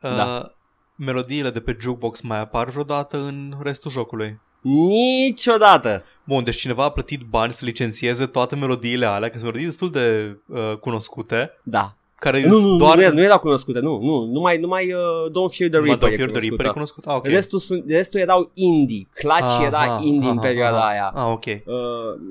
[0.00, 0.36] Da.
[0.44, 0.56] uh,
[0.98, 4.40] melodiile de pe jukebox mai apar vreodată în restul jocului.
[4.60, 6.04] Niciodată.
[6.24, 9.90] Bun, deci cineva a plătit bani să licențieze toate melodiile alea, că sunt melodii destul
[9.90, 11.96] de uh, cunoscute, Da.
[12.18, 12.96] Care Nu, nu, sunt nu, doar...
[12.96, 15.00] nu, era- nu erau cunoscute, nu, nu, numai, numai uh,
[15.30, 16.66] Don't Fear the Numai Reaper Don't e Fear the Reaper cunoscută.
[16.66, 17.04] e cunoscut?
[17.06, 17.26] Ah, ok.
[17.26, 19.08] Restul, sunt, restul erau indie.
[19.14, 20.86] Clutch era indie în perioada aha.
[20.88, 21.12] aia.
[21.14, 21.44] Ah, ok.
[21.44, 21.54] Uh,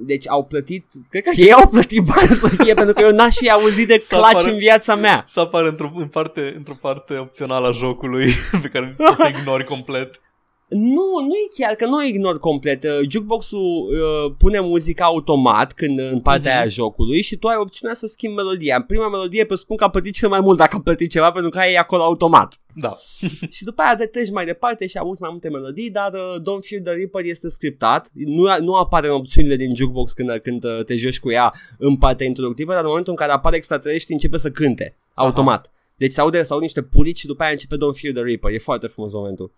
[0.05, 3.35] deci au plătit, cred că ei au plătit bani să fie, pentru că eu n-aș
[3.35, 5.23] fi auzit de Să Clutch apară- în viața mea.
[5.27, 8.31] Să apară într-o, în parte, într-o parte opțională a jocului
[8.61, 10.21] pe care o să ignori complet.
[10.69, 12.83] Nu, nu e chiar că nu o ignor complet.
[12.83, 16.59] Uh, Jukebox-ul uh, pune muzica automat când în partea Mhm.
[16.59, 18.75] aia jocului și tu ai opțiunea să schimbi melodia.
[18.75, 21.49] În prima melodie presupun că a plătit cel mai mult dacă a plătit ceva pentru
[21.49, 22.61] că aia e acolo automat.
[22.73, 22.97] Da.
[23.55, 26.65] și după aia te treci mai departe și auzi mai multe melodii, dar uh, Don't
[26.67, 28.09] Fear the Reaper este scriptat.
[28.13, 31.97] Nu, nu apare în opțiunile din Jukebox când, când uh, te joci cu ea în
[31.97, 35.71] partea introductivă, dar în momentul în care apare extraterestri începe să cânte automat.
[35.95, 38.51] Deci se aude, se aude niște pulici și după aia începe Don't Fear the Reaper.
[38.51, 39.51] E foarte frumos momentul.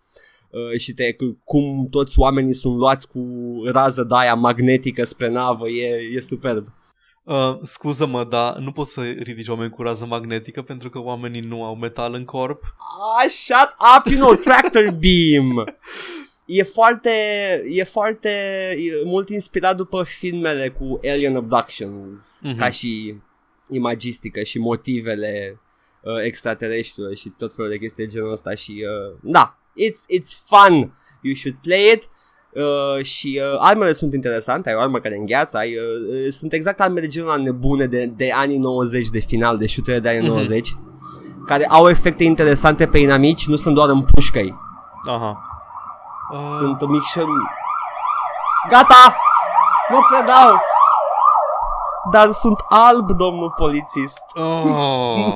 [0.51, 3.19] Uh, și te, cu- cum toți oamenii sunt luați cu
[3.71, 6.67] rază de aia magnetică spre navă, e, e superb.
[7.23, 11.63] Uh, scuză-mă, dar nu poți să ridici oameni cu rază magnetică pentru că oamenii nu
[11.63, 12.61] au metal în corp.
[13.21, 15.75] Ah, shut up, you know, tractor beam.
[16.45, 17.11] E foarte,
[17.69, 18.29] e foarte
[18.77, 22.57] e mult inspirat după filmele cu alien abductions, Mhm.
[22.57, 23.15] ca și
[23.69, 25.59] imagistică și motivele
[26.03, 30.31] uh, extraterestrilor și tot felul de chestii de genul ăsta și uh, da, it's, it's
[30.47, 32.09] fun, you should play it.
[32.53, 36.53] Uh, și uh, armele sunt interesante, ai o armă care îngheață, ai, uh, uh, sunt
[36.53, 40.09] exact armele de genul ăla nebune de, de anii 90, de final, de shootere de
[40.09, 40.29] anii Mhm.
[40.29, 40.75] 90,
[41.45, 44.55] care au efecte interesante pe inamici, nu sunt doar în pușcăi.
[45.07, 45.41] Aha.
[46.33, 47.19] Uh, Sunt mic și...
[48.69, 49.15] Gata!
[49.89, 50.61] Nu predau!
[52.11, 54.23] Dar sunt alb, domnul polițist.
[54.33, 55.33] Oh,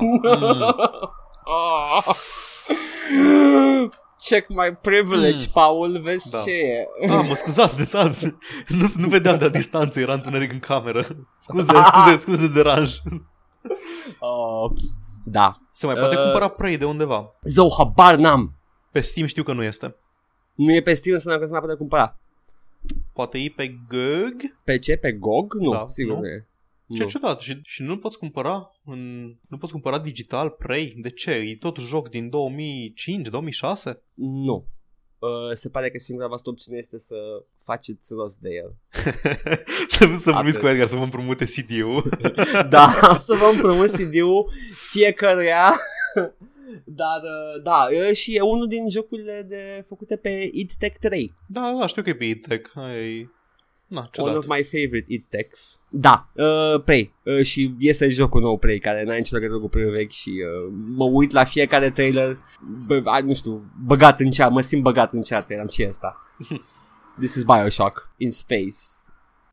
[3.10, 3.92] mm.
[4.28, 5.52] Check my privilege, Mm.
[5.52, 6.42] Paul, vezi Da.
[6.42, 6.88] ce e.
[7.10, 8.20] Ah, mă scuzați de salt.
[8.78, 11.06] Nu, nu vedeam de la distanță, era întuneric în cameră.
[11.38, 12.90] Scuze, scuze, scuze de deranj.
[14.18, 14.84] Ops.
[15.24, 15.54] Da.
[15.72, 16.22] Se mai poate Uh.
[16.22, 17.34] cumpăra Prey de undeva.
[17.42, 18.52] Zău, habar n-am.
[18.90, 19.94] Pe Steam știu că nu este.
[20.54, 22.18] Nu e pe Steam, înseamnă că se mai poate cumpăra.
[23.12, 24.40] Poate e pe GOG?
[24.64, 24.96] Pe ce?
[24.96, 25.54] Pe GOG?
[25.54, 26.20] Nu, Da, sigur nu?
[26.20, 26.46] că e.
[26.92, 27.08] Ce Nu.
[27.08, 27.40] ciudat.
[27.40, 30.94] Și, și nu poți cumpăra în, nu poți cumpăra digital Prey?
[30.96, 31.30] De ce?
[31.30, 32.32] E tot joc din 2005-2006?
[34.14, 34.66] Nu.
[35.18, 37.16] Uh, se pare că singura voastră opțiune este să
[37.62, 38.76] faceți rost de el.
[39.88, 40.60] să să vorbiți Atât.
[40.60, 42.18] cu Edgar să vă împrumute CD-ul.
[42.68, 44.52] da, să vă împrumut CD-ul
[44.90, 45.74] fiecăruia.
[46.84, 51.34] Dar, uh, da, uh, și e unul din jocurile de făcute pe id Tech 3.
[51.46, 52.70] da, da, știu că e pe E-Tech.
[52.74, 53.30] Ai...
[53.94, 54.36] Na, One ciudat.
[54.36, 55.80] of my favorite id Techs.
[55.88, 57.12] Da, uh, Prey.
[57.22, 60.72] Uh, și iese jocul nou Prey, care n-a nicio legătură cu Prey vechi și uh,
[60.94, 62.38] mă uit la fiecare trailer,
[62.86, 65.88] bă, a, nu știu, băgat în cea, mă simt băgat în ceață, eram ce e
[65.88, 66.16] asta?
[67.18, 68.76] This is Bioshock in space.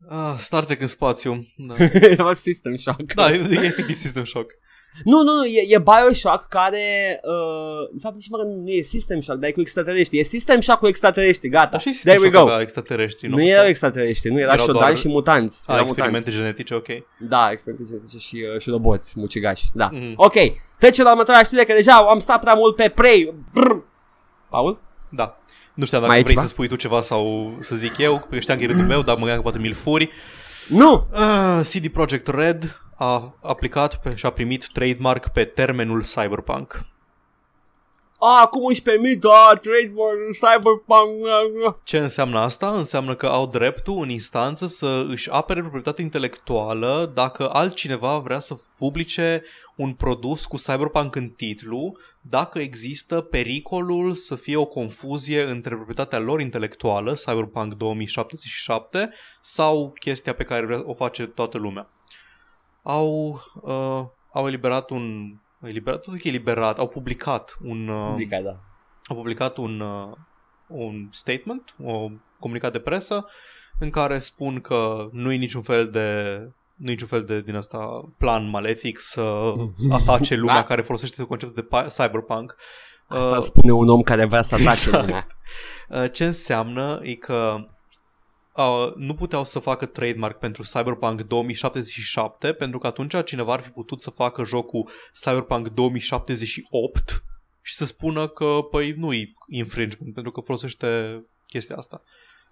[0.08, 1.46] Ah, Star Trek în spațiu.
[1.56, 1.74] Da,
[2.10, 3.12] Era System Shock.
[3.14, 4.50] da e, e efectiv System Shock.
[5.04, 9.20] Nu, nu, nu, e, e Bioshock care, uh, de fapt nici măcar nu e System
[9.20, 10.18] Shock, dar e cu extraterestri.
[10.18, 11.68] E System Shock cu extraterestri, gata.
[11.70, 12.50] Dar și System There we Shock go.
[12.52, 13.28] avea extraterestri.
[13.28, 15.64] Nu erau extraterestri, nu, era Erau Shodan doar- și mutanți.
[15.70, 16.40] A, erau experimente mutanți.
[16.40, 17.04] genetice, ok.
[17.28, 19.88] Da, experimente genetice și, uh, și roboți, mucigași, da.
[19.92, 20.12] Mhm.
[20.16, 20.34] Ok,
[20.78, 23.34] trecem la următoarea știre, că deja am stat prea mult pe Prey.
[23.52, 23.76] Brr.
[24.50, 24.80] Paul?
[25.08, 25.36] Da.
[25.74, 26.46] Nu știam dacă Mai e vrei ceva?
[26.46, 29.02] să spui tu ceva sau să zic eu, că eu știam că e rândul meu,
[29.02, 30.10] dar mă gândeam că poate mi-l furi.
[30.68, 31.06] Nu!
[31.12, 36.86] Uh, CD Projekt Red a aplicat pe, și a primit trademark pe termenul Cyberpunk.
[38.18, 41.80] A, cum își permit, a, trademark, cyberpunk, a, a.
[41.84, 42.70] Ce înseamnă asta?
[42.70, 48.56] Înseamnă că au dreptul în instanță să își apere proprietatea intelectuală dacă altcineva vrea să
[48.78, 49.42] publice
[49.76, 56.18] un produs cu Cyberpunk în titlu, dacă există pericolul să fie o confuzie între proprietatea
[56.18, 61.88] lor intelectuală, Cyberpunk 2077, sau chestia pe care vrea, o face toată lumea.
[62.82, 65.34] Au, uh, au eliberat un...
[65.62, 67.88] Eliberat, tot zic eliberat, au publicat un...
[67.88, 68.50] Uh, Adică, da.
[69.04, 70.16] a publicat un, uh,
[70.66, 72.08] un statement, o
[72.40, 73.26] comunicat de presă,
[73.78, 76.38] în care spun că nu e niciun fel de
[76.76, 79.52] nu e niciun fel de din asta plan malefic să
[80.00, 80.62] atace lumea Da.
[80.62, 82.56] care folosește conceptul de pa- cyberpunk.
[83.08, 85.04] Asta Uh, spune un om care vrea să atace exact.
[85.04, 85.26] lumea.
[85.88, 87.56] Uh, Ce înseamnă e că
[88.56, 93.70] uh, nu puteau să facă trademark pentru Cyberpunk 2077 pentru că atunci cineva ar fi
[93.70, 94.90] putut să facă jocul
[95.24, 97.24] Cyberpunk 2078
[97.62, 102.02] și să spună că păi nu-i infringement pentru că folosește chestia asta.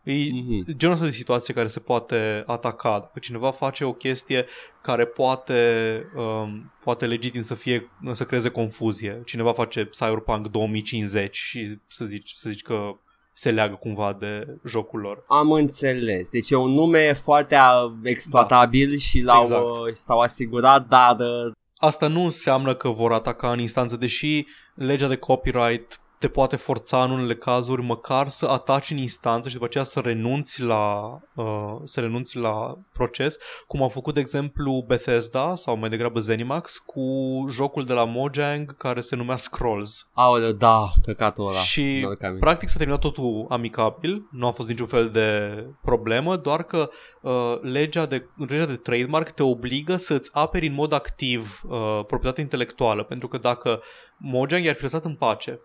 [0.02, 0.76] E Mhm.
[0.76, 2.98] genul ăsta de situație care se poate ataca.
[2.98, 4.46] Dacă cineva face o chestie
[4.82, 9.22] care poate, um, poate legitim să fie să creeze confuzie.
[9.24, 12.96] Cineva face Cyberpunk 2050 și să zici, să zici că
[13.40, 15.24] se leagă cumva de jocul lor.
[15.28, 16.30] Am înțeles.
[16.30, 17.72] Deci e un nume foarte a,
[18.02, 19.62] exploatabil și l-au, Exact.
[19.62, 25.08] uh, s-au asigurat, dar uh, Asta nu înseamnă că vor ataca în instanță, deși legea
[25.08, 29.66] de copyright te poate forța în unele cazuri măcar să ataci în instanță și după
[29.66, 35.54] aceea să renunți la, uh, să renunți la proces, cum a făcut, de exemplu, Bethesda
[35.54, 37.02] sau mai degrabă Zenimax cu
[37.50, 40.08] jocul de la Mojang care se numea Scrolls.
[40.12, 41.58] aoleu, da, căcatul ăla.
[41.58, 42.44] Și Mi-aduc aminte.
[42.44, 45.50] practic s-a terminat totul amicabil, nu a fost niciun fel de
[45.80, 46.90] problemă, doar că
[47.22, 52.42] uh, legea, de, legea de trademark te obligă să-ți aperi în mod activ uh, proprietatea
[52.42, 53.82] intelectuală, pentru că dacă
[54.16, 55.60] Mojang i-ar fi lăsat în pace,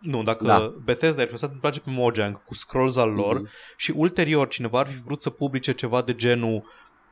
[0.00, 0.58] nu, dacă Da.
[0.58, 0.74] da.
[0.84, 3.48] Bethesda i-ar fi lăsat în pace pe Mojang cu scrolls al lor Mhm.
[3.76, 6.64] și ulterior cineva ar fi vrut să publice ceva de genul,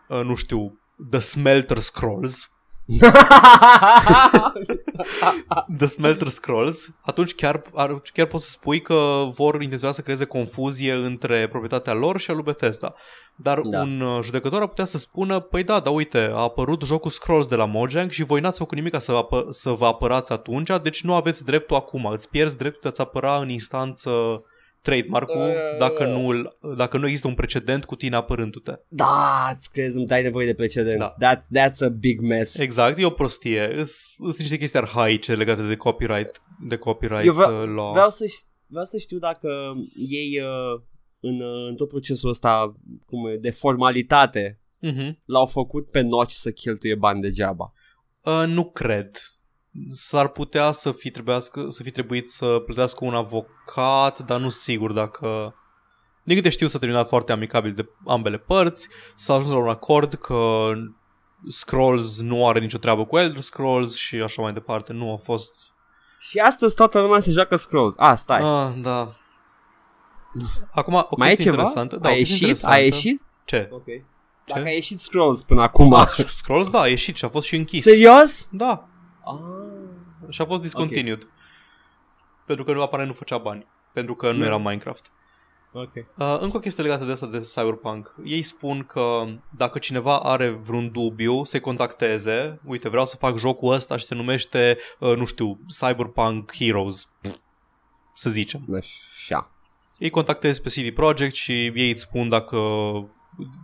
[0.08, 0.78] uh, nu știu,
[1.10, 2.50] The Smelter Scrolls,
[5.78, 10.24] The Smelter Scrolls, atunci chiar, ar, chiar poți să spui că vor intenționa să creeze
[10.24, 12.94] confuzie între proprietatea lor și a lui Bethesda.
[13.36, 13.68] Dar Da.
[13.70, 13.82] da.
[13.82, 17.46] un uh, judecător ar putea să spună, păi da, dar uite, a apărut jocul Scrolls
[17.46, 21.02] de la Mojang și voi n-ați făcut nimic să, apă- să vă apărați atunci, deci
[21.02, 24.10] nu aveți dreptul acum, îți pierzi dreptul de a-ți apăra în instanță
[24.88, 25.78] trademark-ul Uh.
[25.78, 26.42] dacă nu,
[26.76, 28.72] dacă nu există un precedent cu tine apărându-te.
[28.88, 30.98] da, îți crezi, îmi dai nevoie de precedent.
[30.98, 31.14] Da.
[31.36, 32.58] That's, that's a big mess.
[32.58, 33.80] Exact, e o prostie.
[33.84, 37.90] Sunt niște chestii arhaice legate de copyright, de copyright Eu vreau- uh, law.
[37.92, 39.48] Vreau să, ș- vreau să știu dacă
[40.08, 40.80] ei uh,
[41.20, 42.74] în, uh, în tot procesul ăsta
[43.06, 45.18] cum e, de formalitate Mhm.
[45.24, 47.72] l-au făcut pe noci să cheltuie bani degeaba.
[48.22, 49.10] Uh, nu cred.
[49.90, 54.92] S-ar putea să fi, trebuiască, să fi trebuit să plătească un avocat, dar nu sigur
[54.92, 55.52] dacă...
[56.22, 60.14] Din câte știu s-a terminat foarte amicabil de ambele părți, s-a ajuns la un acord
[60.14, 60.70] că
[61.48, 64.92] Scrolls nu are nicio treabă cu Elder Scrolls și așa mai departe.
[64.92, 65.54] Nu a fost...
[66.20, 67.94] Și astăzi toată lumea se joacă Scrolls.
[67.96, 68.40] Ah, stai.
[68.42, 69.16] Ah, da.
[70.72, 71.62] Acum, o Mai e chestie ceva?
[71.62, 71.96] interesantă.
[71.96, 72.48] Da, a o chestie ieșit?
[72.48, 72.76] interesantă.
[72.76, 73.22] A ieșit?
[73.44, 73.68] Ce?
[73.72, 73.84] Ok.
[74.46, 75.94] Dacă a ieșit Scrolls până acum.
[75.94, 76.08] Ah,
[76.40, 77.82] Scrolls, da, a ieșit și a fost și închis.
[77.82, 78.48] Serios?
[78.50, 78.88] Da,
[79.24, 79.66] Ah.
[80.30, 81.26] Și a fost discontinued.
[82.46, 83.66] Pentru că nu aparent nu făcea bani.
[83.92, 84.44] pentru că nu Da.
[84.44, 85.10] era Minecraft.
[85.72, 85.94] Ok.
[85.94, 88.14] Uh, încă o chestie legată de asta de Cyberpunk.
[88.24, 89.24] Ei spun că
[89.56, 92.60] dacă cineva are vreun dubiu, se contacteze.
[92.64, 97.12] Uite, vreau să fac jocul ăsta și se numește, uh, nu știu, Cyberpunk Heroes.
[98.14, 98.60] Să zicem.
[98.76, 99.50] Așa.
[99.98, 102.58] Ei contactezi pe CD Projekt și ei îți spun dacă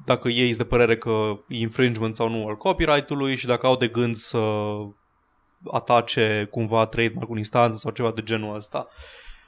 [0.05, 3.77] dacă ei sunt de părere că e infringement sau nu al copyright-ului și dacă au
[3.77, 4.39] de gând să
[5.73, 8.87] atace cumva trademark în instanță sau ceva de genul ăsta.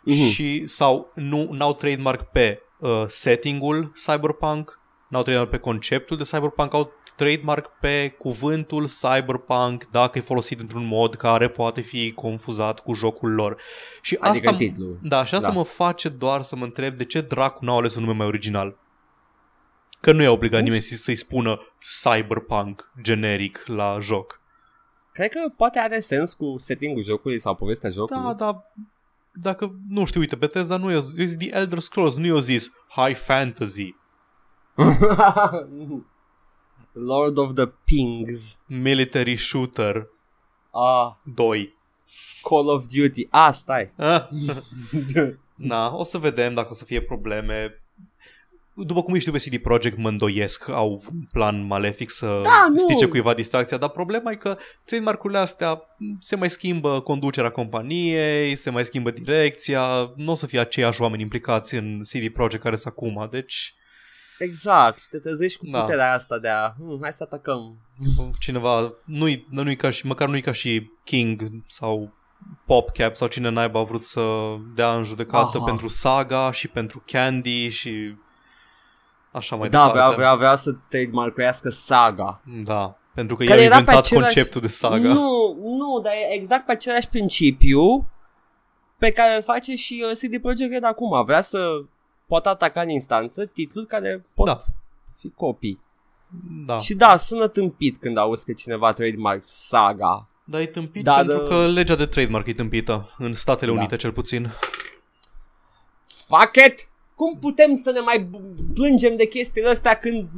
[0.02, 0.16] Mhm.
[0.16, 6.74] Și sau nu n-au trademark pe uh, setting-ul cyberpunk, n-au trademark pe conceptul de cyberpunk,
[6.74, 12.94] au trademark pe cuvântul cyberpunk dacă e folosit într-un mod care poate fi confuzat cu
[12.94, 13.60] jocul lor.
[14.02, 14.98] Și Adică asta, titlul.
[15.02, 15.54] da, și asta Da.
[15.54, 18.76] mă face doar să mă întreb de ce dracu n-au ales un nume mai original.
[20.00, 21.58] Că nu i-a obligat nimeni să- să-i spună
[22.02, 24.40] cyberpunk generic la joc.
[25.16, 28.22] Cred că poate are sens cu setting-ul jocului sau povestea jocului.
[28.22, 28.72] Da, dar
[29.32, 33.16] dacă, nu știu, uite, Bethesda nu i-a zis The Elder Scrolls, nu i-a zis High
[33.16, 33.94] Fantasy,
[36.92, 38.58] Lord of the Pings.
[38.66, 40.08] Military Shooter
[40.70, 41.74] Ah, 2.
[42.42, 43.26] Call of Duty.
[43.30, 43.92] Ah, stai.
[43.96, 44.28] Ah,
[45.54, 47.82] Na, o să vedem dacă o să fie probleme.
[48.78, 52.76] După cum știu pe CD Projekt mă îndoiesc, au un plan malefic să Da, nu.
[52.76, 55.80] strice cuiva distracția, dar problema e că trademark-urile astea
[56.20, 61.22] se mai schimbă conducerea companiei, se mai schimbă direcția, nu o să fie aceiași oameni
[61.22, 63.74] implicați în CD Projekt care sunt acum, deci
[64.38, 65.00] exact.
[65.00, 65.80] Și te trezești cu Da.
[65.80, 66.68] puterea asta de a...
[66.78, 67.78] Hmm, hai să atacăm.
[68.40, 72.12] cineva, nu-i, nu-i ca și, măcar nu-i ca și King sau
[72.66, 74.22] PopCap sau cine naiba a vrut să
[74.74, 75.64] dea în judecată Aha.
[75.64, 78.14] pentru Saga și pentru Candy și
[79.36, 79.98] așa mai da, departe.
[79.98, 82.40] vrea, vrea, vrea să trademarkuiască saga.
[82.64, 85.12] Da, pentru că Care i-a era pe inventat același- conceptul de Saga.
[85.12, 88.10] Nu, nu, dar e exact pe același principiu
[88.98, 91.24] pe care îl face și uh, CD Projekt Red acum.
[91.24, 91.68] Vrea să
[92.26, 94.56] poată ataca în instanță titluri care pot Da.
[95.18, 95.80] fi copii.
[96.66, 100.26] Da, Și da, sună tâmpit când auzi că cineva trademark saga.
[100.44, 101.42] dar e tâmpit Da, pentru da.
[101.48, 103.76] că legea de trademark e tâmpită, în Statele Da.
[103.78, 104.52] Unite cel puțin.
[106.26, 106.88] Fuck it!
[107.16, 110.28] Cum putem să ne mai b- plângem de chestiile astea când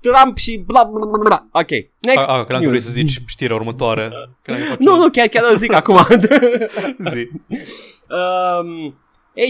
[0.00, 1.46] Trump și bla bla bla bla.
[1.52, 1.68] Ok,
[1.98, 2.84] next A, a, credeam că vrei news.
[2.84, 4.10] să zici știrea următoare.
[4.42, 5.96] Credeam că faci Nu, un- nu, chiar, chiar o zic acum.
[7.12, 7.28] Zi.
[8.10, 8.94] um,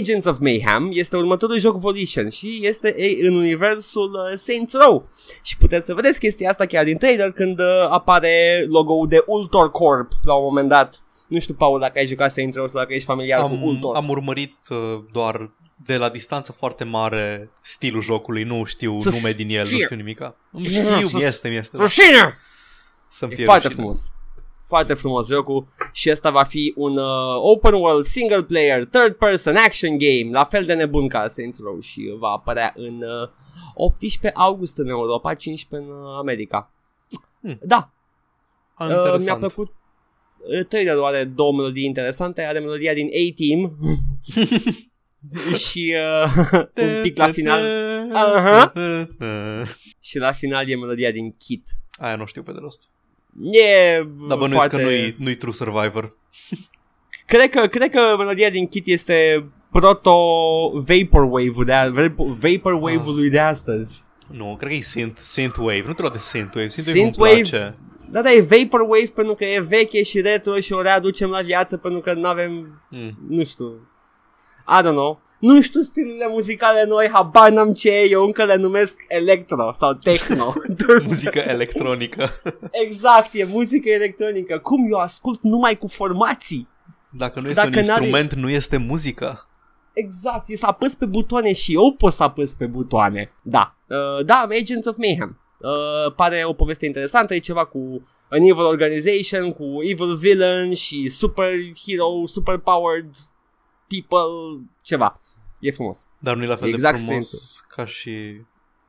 [0.00, 5.08] Agents of Mayhem este următorul joc Volition și este e, în universul uh, Saints Row.
[5.42, 9.70] Și puteți să vedeți chestia asta chiar din trailer când uh, apare logo-ul de Ultor
[9.70, 11.02] Corp la un moment dat.
[11.28, 13.96] Nu știu, Paul, dacă ai jucat Saints Row sau dacă ești familiar cu Am, Ultor.
[13.96, 14.76] am urmărit uh,
[15.12, 15.50] doar
[15.84, 19.82] de la distanță foarte mare stilul jocului, nu știu Să nume din el, nu fie.
[19.82, 20.36] știu nimica.
[20.50, 21.76] Nu știu, Să- mi-este, mi-este.
[21.76, 22.36] Rușine!
[23.10, 23.82] Să-mi E fie foarte rușine.
[23.82, 24.12] frumos.
[24.66, 29.56] Foarte frumos jocul și ăsta va fi un uh, open world single player third person
[29.56, 33.28] action game la fel de nebun ca Saints Row și va apărea în uh,
[33.74, 36.70] 18 august în Europa, 15 în uh, America.
[37.40, 37.58] Hmm.
[37.62, 37.90] Da,
[38.74, 39.24] Ah, uh, interesant.
[39.24, 39.74] mi-a plăcut uh,
[40.68, 43.78] trailerul are două melodii interesante, are melodia din A-Team
[45.68, 47.64] și uh, un pic la final
[48.12, 48.72] Aha.
[50.00, 51.68] și la final e melodia din Kit.
[51.98, 52.82] Aia nu știu pe de rost.
[53.50, 53.96] E
[54.28, 54.76] Dar bănuiesc foarte...
[54.76, 56.16] că nu-i, nu-i True Survivor.
[57.26, 60.16] Cred că, cred că melodia din Kit este proto
[60.74, 64.04] vaporwave-ul de a, vaporwave-ului de astăzi.
[64.32, 65.82] Nu, cred că e synth, synthwave.
[65.86, 66.68] Nu te lua de synthwave.
[66.68, 67.78] Synthwave nu-mi Synthwave?
[68.10, 68.10] Place.
[68.10, 71.76] Da, da, e vaporwave pentru că e veche și retro și o readucem la viață
[71.76, 73.18] pentru că nu avem, Mm.
[73.28, 73.88] nu știu,
[74.68, 75.20] I don't know.
[75.40, 79.92] Nu știu stilurile muzicale noi, habar n-am ce e, eu încă le numesc electro sau
[79.92, 80.54] techno.
[81.06, 82.28] Muzică electronică.
[82.86, 84.58] exact, e muzică electronică.
[84.58, 86.68] Cum eu ascult numai cu formații?
[87.10, 89.46] Dacă nu este Dacă un n-are- instrument, nu este muzică.
[89.92, 93.32] Exact, e să apăs pe butoane și eu pot să apăs pe butoane.
[93.42, 95.40] Da, uh, da, Agents of Mayhem.
[95.60, 101.08] Uh, pare o poveste interesantă, e ceva cu an evil organization, cu evil villain și
[101.08, 101.50] super
[101.86, 103.10] hero, super powered
[103.88, 105.20] people, ceva.
[105.60, 106.08] E frumos.
[106.18, 107.64] Dar nu e la fel Exact de frumos sensul.
[107.68, 108.40] ca și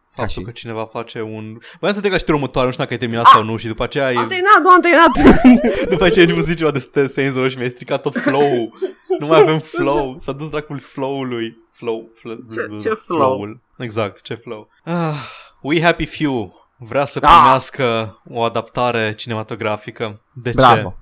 [0.09, 1.57] faptul și- că cineva face un...
[1.79, 3.31] Voiam să te ca și următoare, nu știu dacă ai terminat Ah!
[3.33, 4.27] sau nu și după aceea, Am e...
[4.27, 5.11] terminat, nu am terminat.
[5.93, 8.15] după aceea ai început să zici ceva de Stan Saints Row și mi-ai stricat tot
[8.15, 8.73] flow-ul.
[9.19, 10.15] Nu mai avem flow.
[10.19, 11.57] S-a dus dracul flow-ului.
[11.71, 12.09] Flow.
[12.13, 13.17] flow Ce- ce flow?
[13.17, 13.59] flow-ul.
[13.77, 14.69] Exact, ce flow.
[14.83, 15.15] Ah,
[15.61, 17.29] We Happy Few vrea să Ah!
[17.39, 20.21] primească o adaptare cinematografică.
[20.33, 20.89] De Bravo.
[20.89, 20.95] ce?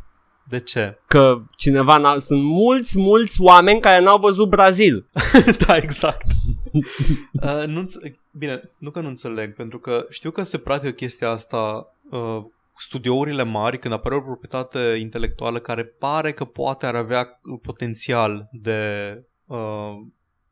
[0.49, 0.97] De ce?
[1.07, 2.19] Că cineva n-a...
[2.19, 5.05] Sunt mulți, mulți oameni care n-au văzut Brazil.
[5.67, 6.25] da, exact.
[7.41, 11.29] uh, nu înțe- Bine, nu că nu înțeleg, pentru că știu că se practică chestia
[11.29, 12.43] asta uh,
[12.77, 19.11] studiourile mari, când apare o proprietate intelectuală care pare că poate ar avea potențial de
[19.45, 19.57] uh,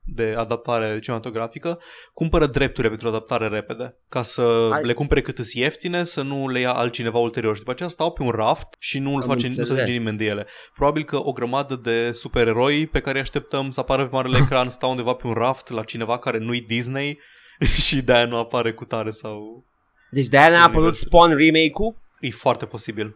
[0.08, 1.80] de adaptare cinematografică,
[2.14, 4.42] cumpără drepturile pentru adaptare repede, ca să
[4.72, 7.54] Ai- le cumpere cât îs ieftine, să nu le ia altcineva ulterior.
[7.54, 9.80] Și după aceea stau pe un raft și nu îl Am face, nu se înțeles.
[9.82, 10.48] face nimeni de ele.
[10.74, 14.70] Probabil că o grămadă de supereroi pe care îi așteptăm să apară pe marele ecran
[14.70, 17.20] stau undeva pe un raft la cineva care nu-i Disney
[17.86, 19.64] și de-aia nu apare cu tare sau...
[20.12, 21.08] Deci de-aia ne-a apărut Universul.
[21.08, 21.96] Spawn remake-ul?
[22.20, 23.16] E foarte posibil.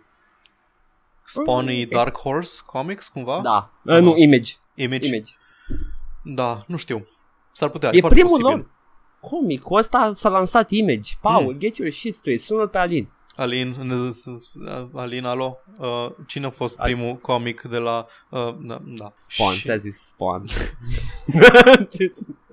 [1.26, 1.90] Spawn e Ok.
[1.90, 3.40] Dark Horse Comics, cumva?
[3.44, 3.72] Da.
[3.84, 4.54] Uh, nu, Image.
[4.74, 5.08] Image.
[5.08, 5.32] Image.
[6.24, 7.08] Da, nu știu.
[7.52, 8.58] S-ar putea, E e foarte primul posibil.
[8.58, 8.70] lor
[9.30, 11.12] comicul ăsta s-a lansat Image.
[11.22, 12.42] Paul, get your shit straight.
[12.42, 13.10] Sună pe Alin.
[13.36, 14.52] Alin, ne- s- s-
[14.94, 18.06] Alin, alo, uh, cine a fost Al- primul comic de la...
[18.30, 19.14] Uh, da, da.
[19.16, 20.46] Spawn, Și ți-a zis Spawn.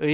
[0.01, 0.07] E,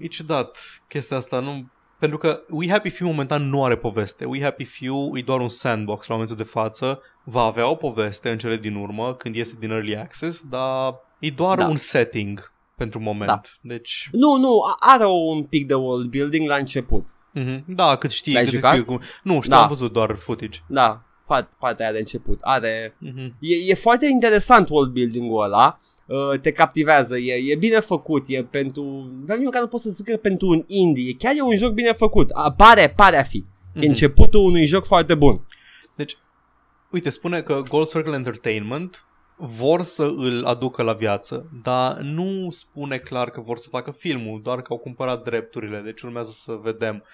[0.00, 1.66] e ciudat chestia asta, nu...
[1.98, 4.24] Pentru că We Happy Few momentan nu are poveste.
[4.24, 7.00] We Happy Few e doar un sandbox la momentul de față.
[7.24, 11.30] Va avea o poveste în cele din urmă, când iese din Early Access, dar e
[11.30, 11.66] doar Da.
[11.66, 13.26] un setting pentru moment.
[13.30, 13.40] Da.
[13.60, 17.06] Deci, nu, nu, a- are un pic de world building la început.
[17.32, 17.64] mhm.
[17.66, 18.72] da, cât știi, L-ai cât jucat?
[18.72, 19.00] știi cum...
[19.22, 19.62] Nu, știu, Da.
[19.62, 20.58] am văzut doar footage.
[20.68, 22.38] Da, fa- partea aia de început.
[22.42, 22.96] Are...
[22.98, 23.36] Mhm.
[23.40, 25.78] E, e foarte interesant world building-ul ăla.
[26.06, 29.10] Uh, te captivează, e, e bine făcut, e pentru...
[29.24, 31.72] Vreau măcar nu pot să zic că e pentru un indie, chiar e un joc
[31.72, 33.36] bine făcut, A, pare, pare a fi.
[33.36, 33.88] E Mhm.
[33.88, 35.46] începutul unui joc foarte bun.
[35.96, 36.16] Deci,
[36.90, 39.06] uite, spune că Gold Circle Entertainment
[39.36, 44.40] vor să îl aducă la viață, dar nu spune clar că vor să facă filmul,
[44.42, 47.04] doar că au cumpărat drepturile, deci urmează să vedem.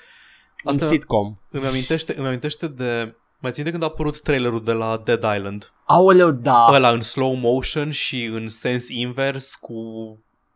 [0.65, 1.37] Un Asta sitcom.
[1.51, 3.15] îmi amintește, îmi amintește de...
[3.39, 5.73] Mai țin de când a apărut trailerul de la Dead Island?
[5.85, 6.69] Aoleu, da.
[6.73, 9.75] Ăla în slow motion și în sens invers cu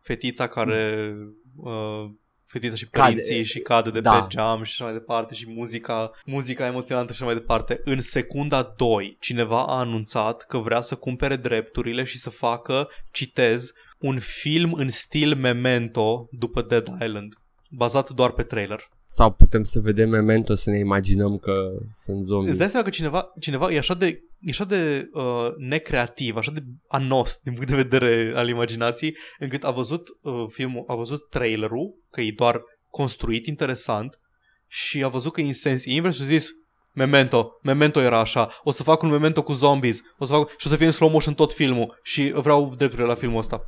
[0.01, 1.15] fetița care...
[1.57, 2.11] Uh,
[2.47, 3.09] fetița și Cade.
[3.09, 4.21] părinții și cade de Da.
[4.21, 7.81] pe geam și așa mai departe și muzica, muzica emoționantă și așa mai departe.
[7.85, 13.73] În secunda 2, cineva a anunțat că vrea să cumpere drepturile și să facă, citez,
[13.99, 17.35] un film în stil Memento după Dead Island,
[17.71, 18.89] bazat doar pe trailer.
[19.09, 21.53] Sau putem să vedem Memento să ne imaginăm că
[21.93, 22.49] sunt zombie.
[22.49, 24.07] Îți dai seama că cineva, cineva e așa de,
[24.41, 29.65] e așa de uh, necreativ, așa de anost din punct de vedere al imaginației, încât
[29.65, 34.21] a văzut uh, filmul, a văzut trailerul, că e doar construit interesant
[34.67, 36.51] și a văzut că e în sens invers și a zis
[36.93, 40.67] Memento, Memento era așa, o să fac un Memento cu zombies, o să fac și
[40.67, 43.63] o să fie în slow motion tot filmul și vreau drepturile la filmul ăsta.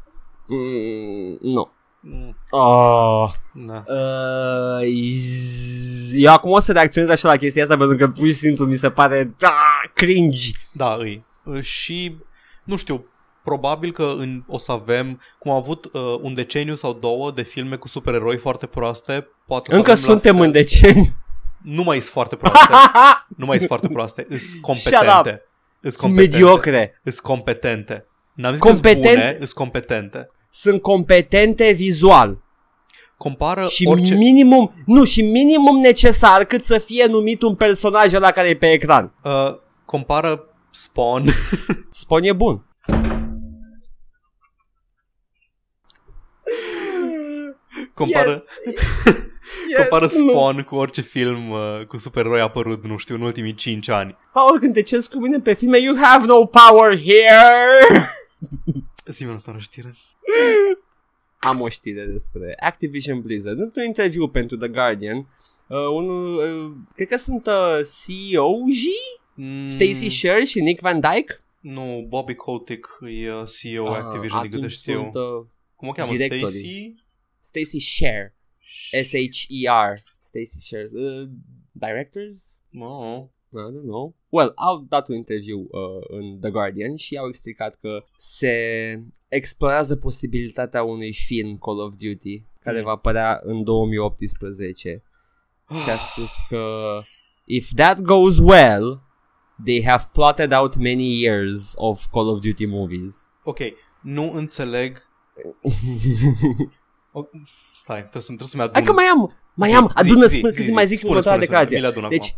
[0.47, 1.71] Mm, nu.
[2.01, 3.31] Mm, Oh.
[3.53, 3.83] Da.
[3.87, 8.33] Uh, z- eu acum o să reacționez așa la chestia asta pentru că pur și
[8.33, 9.55] simplu mi se pare da,
[9.95, 10.51] cringe.
[10.73, 11.25] Da, îi.
[11.45, 12.17] Uh, Și,
[12.65, 13.07] nu știu,
[13.45, 15.91] probabil că în, o să avem, cum am avut uh,
[16.21, 20.05] un deceniu sau două de filme cu supereroi foarte proaste, poate o să Încă avem
[20.05, 20.45] la suntem fel.
[20.45, 21.17] în deceniu.
[21.63, 22.73] Nu mai sunt foarte proaste.
[23.37, 24.27] nu mai sunt foarte proaste.
[24.29, 25.43] Îs competente.
[25.81, 26.37] Îs Sunt competente.
[26.37, 27.01] mediocre.
[27.05, 28.07] Îs competente.
[28.35, 29.09] N-am zis Competente?
[29.09, 30.31] că bune, îs competente.
[30.51, 32.43] Sunt competente vizual.
[33.17, 34.15] Compară Și orice...
[34.15, 38.73] minimum, nu, și minimum necesar cât să fie numit un personaj la care e pe
[38.73, 39.15] ecran.
[39.25, 41.25] uh, compară Spawn
[41.91, 42.63] Spun e bun.
[47.95, 48.49] compară, Yes.
[49.77, 50.29] compară Yes, nu.
[50.31, 54.17] Spawn cu orice film uh, cu supereroi apărut, nu știu, în ultimii 5 ani.
[54.33, 58.11] Paul, când te ceri cu mine pe filme, you have no power here.
[59.07, 59.97] Zi-mi următoarea știre.
[61.39, 63.59] Am o știre despre Activision Blizzard.
[63.61, 68.83] Într-un interviu pentru The Guardian, uh, unul, uh, cred că sunt uh, CEO-J,
[69.41, 71.41] Mm, Stacy Sher și Nick Van Dyke.
[71.61, 75.01] Nu, Bobby Kotick e uh, CEO Ah, Activision, din câte știu.
[75.01, 76.11] Sunt, uh, Cum o cheamă?
[76.13, 76.49] directorii.
[76.49, 76.95] Stacy?
[77.39, 78.35] Stacy Sher.
[79.03, 80.03] S-H-E-R.
[80.19, 80.85] Stacy Sher.
[80.93, 81.29] Uh,
[81.73, 82.59] directors?
[82.69, 83.29] No.
[83.53, 84.15] I don't know.
[84.29, 88.55] Well, au dat un interviu uh, în The Guardian și au explicat că se
[89.29, 92.85] explorează posibilitatea unui film Call of Duty care Mm.
[92.85, 95.03] va apărea în 2018
[95.85, 96.65] și a spus că
[97.45, 99.03] if that goes well,
[99.65, 103.29] they have plotted out many years of Call of Duty movies.
[103.45, 103.59] Ok,
[104.03, 104.99] nu înțeleg...
[107.13, 107.25] O,
[107.75, 108.75] stai, trebuie, să, trebuie să-mi adun...
[108.75, 110.73] Hai că mai am, mai Zi, am, zi, adună, zi, spune, zi, să zi.
[110.73, 111.77] mai zic Spune, următoarea spune, spune, declarație.
[111.77, 112.17] mi le adun acum.
[112.17, 112.37] Deci,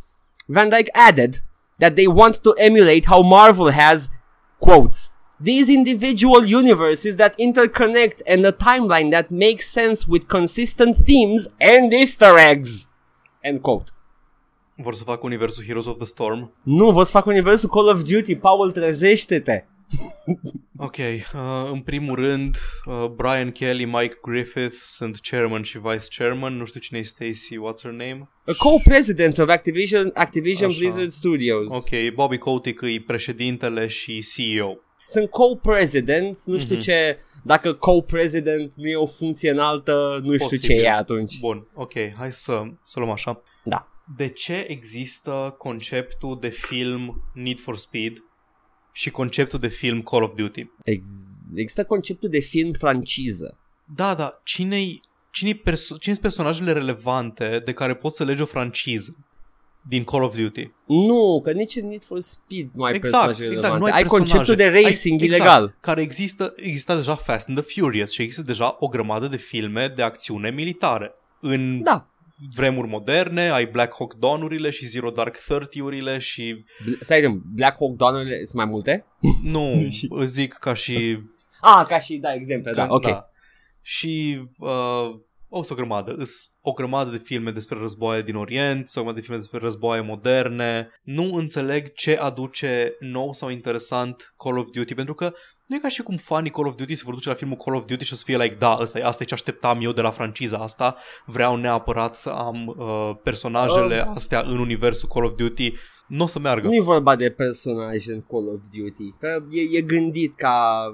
[0.50, 1.42] Van Dyke added
[1.78, 4.10] that they want to emulate how Marvel has,
[4.58, 11.48] quotes, these individual universes that interconnect and a timeline that makes sense with consistent themes
[11.60, 12.88] and easter eggs.
[13.40, 13.92] End quote.
[14.76, 16.52] Vor să facă universul Heroes of the Storm.
[16.62, 19.64] Nu, vă să fac universul Call of Duty, Paul, trezește-te.
[20.76, 26.56] Ok, uh, în primul rând, uh, Brian Kelly, Mike Griffith sunt chairman și vice chairman.
[26.56, 28.28] Nu știu cine e Stacy, what's her name?
[28.46, 30.78] A co-president of Activision, Activision Așa.
[30.78, 31.66] Blizzard Studios.
[31.70, 34.76] Ok, Bobby Kotick e președintele și CEO.
[35.04, 36.84] sunt co-presidents, nu știu Mhm.
[36.84, 40.76] ce, dacă co-president nu e o funcție înaltă, nu știu Posibil.
[40.76, 41.38] ce e atunci.
[41.40, 43.42] Bun, ok, hai să, să luăm așa.
[43.64, 43.88] Da.
[44.16, 48.12] De ce există conceptul de film Need for Speed
[49.00, 50.66] și conceptul de film Call of Duty?
[50.84, 51.24] Ex-
[51.54, 53.58] există conceptul de film franciză.
[53.94, 58.46] Da, da, cine-i, cine-i perso- cine sunt personajele relevante de care poți să legi o
[58.46, 59.16] franciză
[59.88, 60.70] din Call of Duty?
[60.86, 63.90] Nu, că nici în Need for Speed nu ai Exact, personaje exact, nu relevante.
[63.92, 64.32] ai ai personaje.
[64.34, 65.62] conceptul de racing ai, ilegal.
[65.62, 69.36] Exact, care există, există deja Fast and the Furious și există deja o grămadă de
[69.36, 71.12] filme de acțiune militare.
[71.40, 72.08] În Da.
[72.54, 77.96] Vremuri moderne ai Black Hawk Dawn-urile și Zero Dark Thirty-urile și Bl- Stai, Black Hawk
[77.96, 79.04] Down sunt mai multe?
[79.42, 79.88] nu,
[80.20, 81.18] îți zic ca și
[81.60, 83.06] Ah, ca și, da, exemple, da, Că- ok.
[83.82, 85.18] Și uh,
[85.48, 86.14] o să o grămadă.
[86.16, 90.00] Îs o grămadă de filme despre războaie din Orient, o grămadă de filme despre războaie
[90.00, 90.88] moderne.
[91.02, 95.32] Nu înțeleg ce aduce nou sau interesant Call of Duty, pentru că
[95.70, 97.76] nu e ca și cum fanii Call of Duty se vor duce la filmul Call
[97.76, 99.92] of Duty și o să fie like, da, asta e, asta e ce așteptam eu
[99.92, 104.12] de la franciza asta, vreau neapărat să am uh, personajele Uh.
[104.14, 105.72] astea în universul Call of Duty.
[106.06, 106.66] Nu o să meargă.
[106.66, 110.84] Nu e vorba de personaje în Call of Duty, că e, e gândit ca,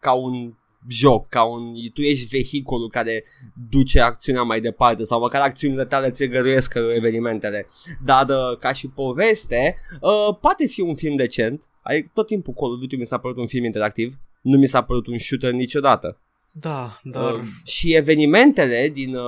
[0.00, 0.52] ca un
[0.88, 3.24] joc, ca un, tu ești vehiculul care
[3.70, 7.66] duce acțiunea mai departe sau măcar acțiunile tale trigăruiesc evenimentele.
[8.04, 11.68] Dar uh, ca și poveste, uh, poate fi un film decent.
[11.82, 14.82] Ai, tot timpul Call of Duty mi s-a părut un film interactiv, nu mi s-a
[14.82, 16.20] părut un shooter niciodată.
[16.60, 17.32] Da, dar...
[17.32, 19.22] Uh, și evenimentele din uh,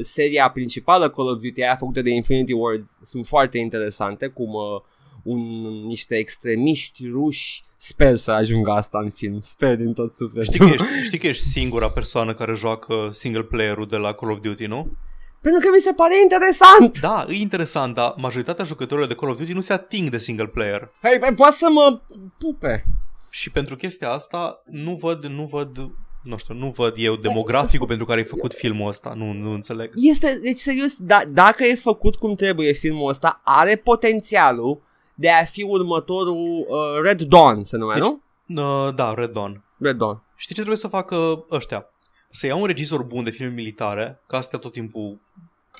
[0.00, 4.80] seria principală Call of Duty aia făcută de Infinity Ward sunt foarte interesante, cum uh,
[5.24, 5.40] un,
[5.84, 10.42] niște extremiști ruși Sper să ajungă asta în film, sper din tot sufletul.
[10.42, 14.32] Știi că, ești, știi că ești singura persoană care joacă single player-ul de la Call
[14.32, 14.96] of Duty, nu?
[15.40, 17.00] Pentru că mi se pare interesant.
[17.00, 20.46] Da, e interesant, dar majoritatea jucătorilor de Call of Duty nu se ating de single
[20.46, 20.90] player.
[21.00, 22.00] Hai, hai, poate să mă
[22.38, 22.84] pupe.
[23.30, 25.90] Și pentru chestia asta nu văd, nu văd,
[26.22, 29.90] nu știu, nu văd eu demograficul pentru care ai făcut filmul ăsta, nu, nu înțeleg.
[29.94, 34.82] Este, deci serios, da, dacă e făcut cum trebuie filmul ăsta, are potențialul
[35.14, 38.12] de a fi următorul uh, Red Dawn, se numește, Deci-
[38.46, 38.86] nu?
[38.86, 39.64] Uh, da, Red Dawn.
[39.78, 40.22] Red Dawn.
[40.36, 41.86] Știi ce trebuie să facă ăștia?
[42.30, 45.20] Să ia un regizor bun de filme militare, că astea tot timpul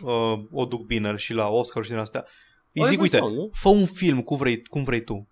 [0.02, 2.24] uh, o duc bine și la Oscar și din astea.
[2.72, 3.50] Îi zic, Oliver uite, Stone, nu?
[3.52, 5.28] fă un film cum vrei, cum vrei tu.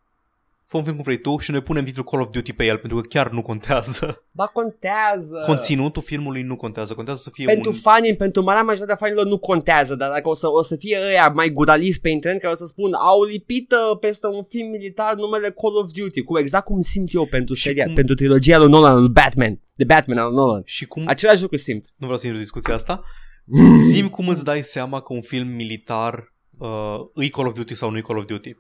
[0.73, 2.79] Fă un film cum vrei tu și noi punem titlul Call of Duty pe el,
[2.79, 4.23] pentru că chiar nu contează.
[4.39, 5.43] Ba contează.
[5.47, 7.77] Conținutul filmului nu contează, contează să fie pentru un...
[7.77, 10.99] fanii, pentru marea majoritate a fanilor nu contează, dar dacă o să, o să fie
[11.07, 14.69] ăia mai guralivi pe internet care o să spun au lipit uh, peste un film
[14.69, 18.15] militar numele Call of Duty, cum exact cum simt eu pentru Și seria, cum- pentru
[18.15, 20.63] trilogia lui Nolan, lui Batman, de Batman al Nolan.
[20.65, 21.03] Și cum...
[21.07, 21.85] Același lucru simt.
[21.85, 23.03] Nu vreau să intru în discuția asta.
[23.91, 27.91] Zim cum îți dai seama că un film militar uh, îi Call of Duty sau
[27.91, 28.53] nu-i Call of Duty.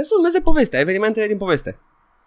[0.00, 1.78] Trebuie să urmeze povestea, evenimentele din poveste.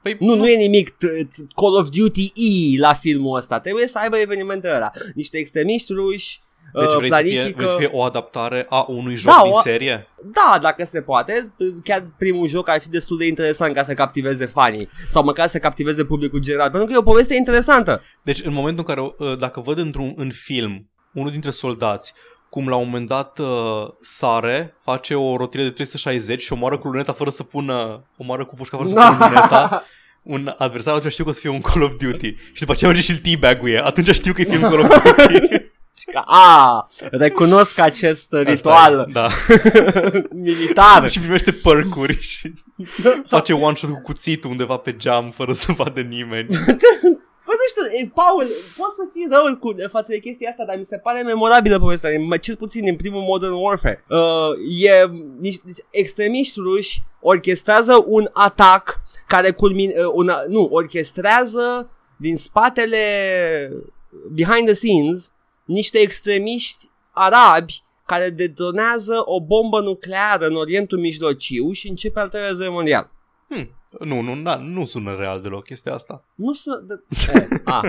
[0.01, 3.59] Păi, Nu, nu e nimic t- t- Call of Duty E la filmul ăsta.
[3.59, 4.91] Trebuie să aibă evenimentele ăla.
[5.15, 6.41] Niște extremiști ruși
[6.74, 7.55] Deci uh, vrei să, fie, planifică...
[7.57, 10.07] vrei să fie o adaptare a unui joc Da, din o- serie?
[10.24, 11.53] Da, dacă se poate,
[11.84, 15.59] chiar primul joc ar fi destul de interesant ca să captiveze fanii sau măcar să
[15.59, 18.01] captiveze publicul general, pentru că e o poveste interesantă.
[18.24, 22.13] Deci în momentul în care, uh, dacă văd într-un în film unul dintre soldați
[22.53, 23.47] cum la un moment dat uh,
[24.01, 28.55] sare, face o rotire de 360 și omoară cu luneta fără să pună, omoară cu
[28.55, 29.85] pușca fără să pună luneta,
[30.23, 32.35] un adversar, atunci știu că o să fie un Call of Duty.
[32.53, 33.79] Și după aceea merge și-l teabag-uie.
[33.85, 35.39] Atunci știu că e film Call of Duty.
[35.99, 39.27] Și că, a, recunosc acest Asta ritual e, Da.
[40.49, 41.09] militar.
[41.09, 42.53] și primește părcuri și
[43.27, 46.47] face one shot cu cuțitul undeva pe geam fără să vadă nimeni.
[47.53, 48.43] Bă, nu știu, e, Paul,
[48.77, 52.09] poți să fii rău cu, față de chestia asta, dar mi se pare memorabilă povestea,
[52.11, 54.05] e- cel puțin din primul Modern Warfare.
[54.09, 61.89] Uh, e, niște deci, extremiști ruși orchestrează un atac care culmin, uh, una, nu, orchestrează
[62.17, 62.97] din spatele
[64.31, 65.33] behind the scenes
[65.65, 72.49] niște extremiști arabi care detonează o bombă nucleară în Orientul Mijlociu și începe al treilea
[72.49, 73.11] război mondial.
[73.49, 73.69] Hmm.
[73.99, 76.25] Nu, nu, na, nu sună real deloc chestia asta.
[76.35, 76.85] Nu sună...
[76.87, 76.93] De...
[77.33, 77.81] Eh, a.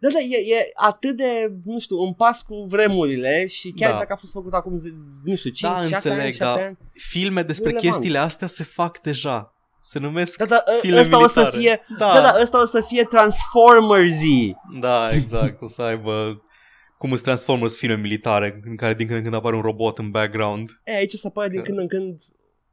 [0.00, 3.96] Da, da, e, e atât de, nu știu, în pas cu vremurile și chiar Da.
[3.98, 6.66] dacă a fost făcut acum, zi- nu știu, 5, Da, 6 înțeleg, ani, 7 da.
[6.66, 6.76] ani.
[6.92, 7.92] Filme despre Relevant.
[7.94, 9.54] chestiile astea se fac deja.
[9.80, 11.62] Se numesc Da, da, ă- filme ăsta o să militare.
[11.86, 14.20] fie, Da, da, da, ăsta o să fie Transformers
[14.80, 15.60] da, exact.
[15.60, 16.42] O să aibă
[16.98, 20.10] cum îți Transformers filme militare în care din când în când apare un robot în
[20.10, 20.68] background.
[20.84, 21.64] E, aici o să apare din Da.
[21.64, 22.18] când în când,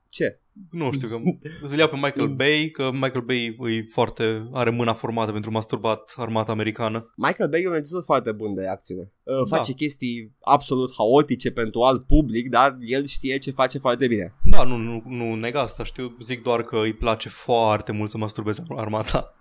[0.10, 0.40] ce?
[0.72, 1.16] Nu știu, că
[1.62, 6.14] îl ia pe Michael Bay, că Michael Bay îi foarte, are mâna formată pentru masturbat
[6.16, 7.14] armata americană.
[7.16, 9.12] Michael Bay e un regizor foarte bun de acțiune.
[9.24, 9.56] Uh, Da.
[9.56, 14.34] Face chestii absolut haotice pentru alt public, dar el știe ce face foarte bine.
[14.44, 18.18] Da, nu, nu, nu neg asta, știu, zic doar că îi place foarte mult să
[18.18, 19.34] masturbeze armata.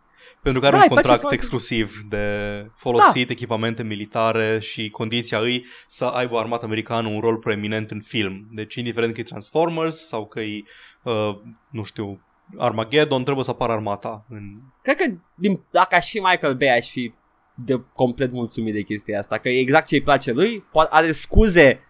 [0.43, 2.27] Pentru că are Da, un îi place contract foarte- exclusiv de
[2.75, 8.49] folosit echipamente militare și condiția îi să aibă armata americană un rol proeminent în film.
[8.51, 10.63] Deci, indiferent că e Transformers sau că e,
[11.03, 11.39] uh,
[11.71, 12.21] nu știu,
[12.59, 14.27] Armageddon, trebuie să apară armata.
[14.29, 14.41] În...
[14.83, 17.13] Cred că din, dacă aș fi Michael Bay, aș fi
[17.55, 21.13] de complet mulțumit de chestia asta, că e exact ce îi place lui, po- are
[21.13, 21.81] scuze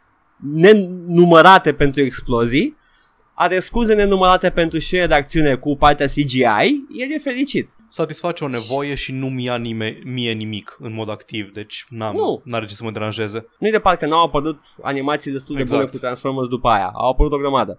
[0.53, 2.76] nenumărate pentru explozii,
[3.43, 7.70] are scuze nenumărate pentru scene de acțiune cu partea CGI, el e fericit.
[7.88, 12.40] Satisface o nevoie și nu mi-a nime, mie nimic în mod activ, deci n-am, Nu.
[12.45, 13.47] n-are ce să mă deranjeze.
[13.59, 15.80] Nu-i de parcă n-au apărut animații destul de Exact.
[15.80, 16.90] bune cu Transformers după aia.
[16.95, 17.78] Au apărut o grămadă.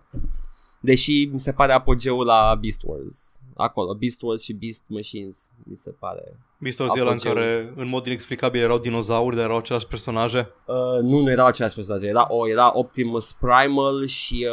[0.86, 3.40] Deși mi se pare apogeul la Beast Wars.
[3.56, 6.40] Acolo, Beast Wars și Beast Machines, mi se pare.
[6.58, 7.34] Mistos ăla în Apogeus.
[7.34, 10.50] care, în mod inexplicabil, erau dinozauri, dar erau aceleași personaje.
[10.66, 12.08] Uh, nu, nu erau aceleași personaje.
[12.08, 14.48] Era, o, era Optimus Primal și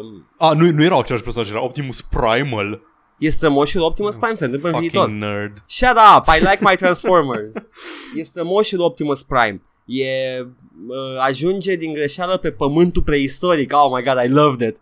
[0.00, 2.80] uh, A, nu, nu erau aceleași personaje, era Optimus Primal.
[3.18, 5.02] e strămoșul Optimus Prime, se întâmplă în viitor.
[5.02, 5.62] Fucking nerd.
[5.66, 7.52] Shut up, I like my Transformers.
[8.18, 9.62] e strămoșul Optimus Prime.
[9.84, 13.72] E, uh, ajunge din greșeală pe pământul preistoric.
[13.74, 14.76] Oh my god, I loved it.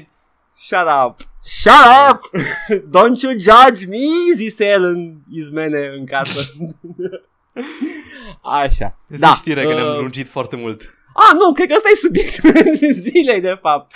[0.00, 0.34] It's...
[0.58, 1.16] Shut up.
[1.42, 2.20] Shut up!
[2.96, 6.40] Don't you judge me, zise el în izmene în casă.
[8.62, 8.98] Așa.
[9.08, 9.34] Zi Da.
[9.34, 10.90] știrea că ne-am uh, lungit foarte mult.
[11.18, 12.52] Ah, nu, cred că ăsta e subiectul
[13.10, 13.94] zilei, de fapt.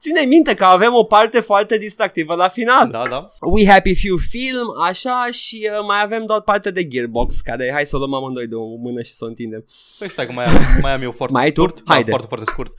[0.00, 2.88] Ține minte că avem o parte foarte distractivă la final.
[2.90, 3.26] Da, da.
[3.40, 7.86] We Happy Few Film, așa, și uh, mai avem doar partea de Gearbox, care hai
[7.86, 9.64] să o luăm amândoi de o mână și să o întindem.
[9.98, 11.60] Păi stai că mai am, mai am eu foarte Mai ai tu?
[11.60, 11.82] scurt.
[11.84, 12.08] Da, Haide.
[12.10, 12.72] foarte, foarte scurt.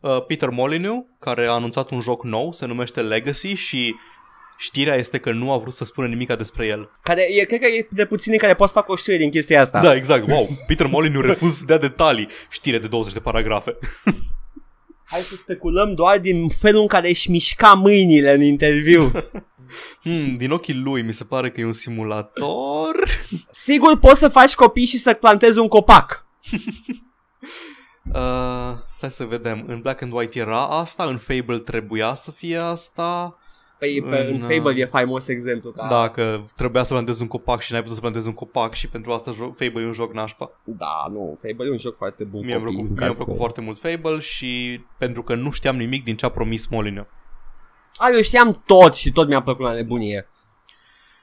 [0.00, 3.94] Uh, Peter Molyneux, care a anunțat un joc nou, se numește Legacy și
[4.62, 6.90] știrea este că nu a vrut să spună nimica despre el.
[7.02, 9.60] Care e, cred că e de puțini care pot să facă o știre din chestia
[9.60, 9.80] asta.
[9.80, 10.28] Da, exact.
[10.28, 12.28] Wow, Peter Molyneux refuz să dea detalii.
[12.50, 13.78] Știre de 20 de paragrafe.
[15.10, 19.10] Hai să speculăm doar din felul în care își mișca mâinile în interviu.
[20.02, 23.08] Hmm, din ochii lui mi se pare că e un simulator.
[23.50, 26.26] Sigur poți să faci copii și să plantezi un copac.
[28.14, 29.64] Uh, stai să vedem.
[29.66, 33.38] În Black and White era asta, în Fable trebuia să fie asta.
[33.82, 35.70] Păi pe, în În, Fable e faimos exemplu.
[35.70, 35.86] Ca...
[35.88, 39.12] Dacă trebuia să plantezi un copac și n-ai putut să plantezi un copac și pentru
[39.12, 40.50] asta jo- Fable e un joc nașpa.
[40.64, 42.76] Da, nu, Fable e un joc foarte bun Mie îmi copii.
[42.76, 45.76] plăcut, în mie îmi caz plăcut că- foarte mult Fable și pentru că nu știam
[45.76, 47.06] nimic din ce a promis Molyneux.
[47.96, 50.28] A, eu știam tot și tot mi-a plăcut la nebunie.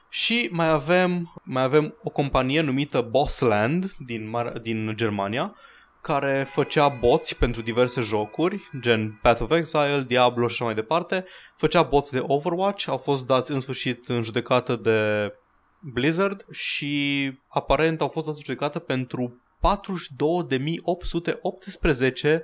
[0.08, 5.54] Și mai avem, mai avem o companie numită Bossland din, Mar- din Germania
[6.02, 11.24] care făcea boți pentru diverse jocuri, gen Path of Exile, Diablo și așa mai departe.
[11.56, 15.32] Făcea boți de Overwatch, au fost dați în sfârșit în judecată de
[15.78, 22.40] Blizzard și aparent au fost dați în judecată pentru 42.818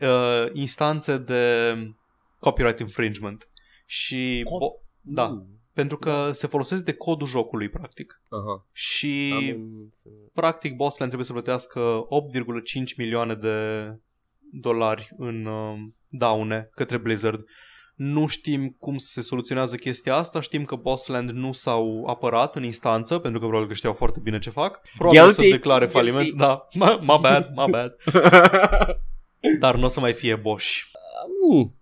[0.00, 1.74] uh, instanțe de
[2.38, 3.48] copyright infringement.
[3.86, 5.55] Și Cop- bo- da, Mm.
[5.76, 8.20] Pentru că se folosesc de codul jocului, practic.
[8.28, 8.66] Aha.
[8.72, 9.38] Și, Am
[9.82, 10.30] înțeles.
[10.32, 13.56] practic, Bossland trebuie să plătească 8,5 milioane de
[14.52, 15.74] dolari în uh,
[16.08, 17.44] daune către Blizzard.
[17.94, 23.18] Nu știm cum se soluționează chestia asta, știm că Bossland nu s-au apărat în instanță,
[23.18, 24.80] pentru că probabil că știau foarte bine ce fac.
[24.98, 25.42] Probabil Guilty.
[25.42, 26.10] să declare Guilty.
[26.10, 27.96] faliment, da, my, my bad, my bad.
[29.60, 30.80] Dar nu o să mai fie Bosch.
[31.48, 31.74] Mm.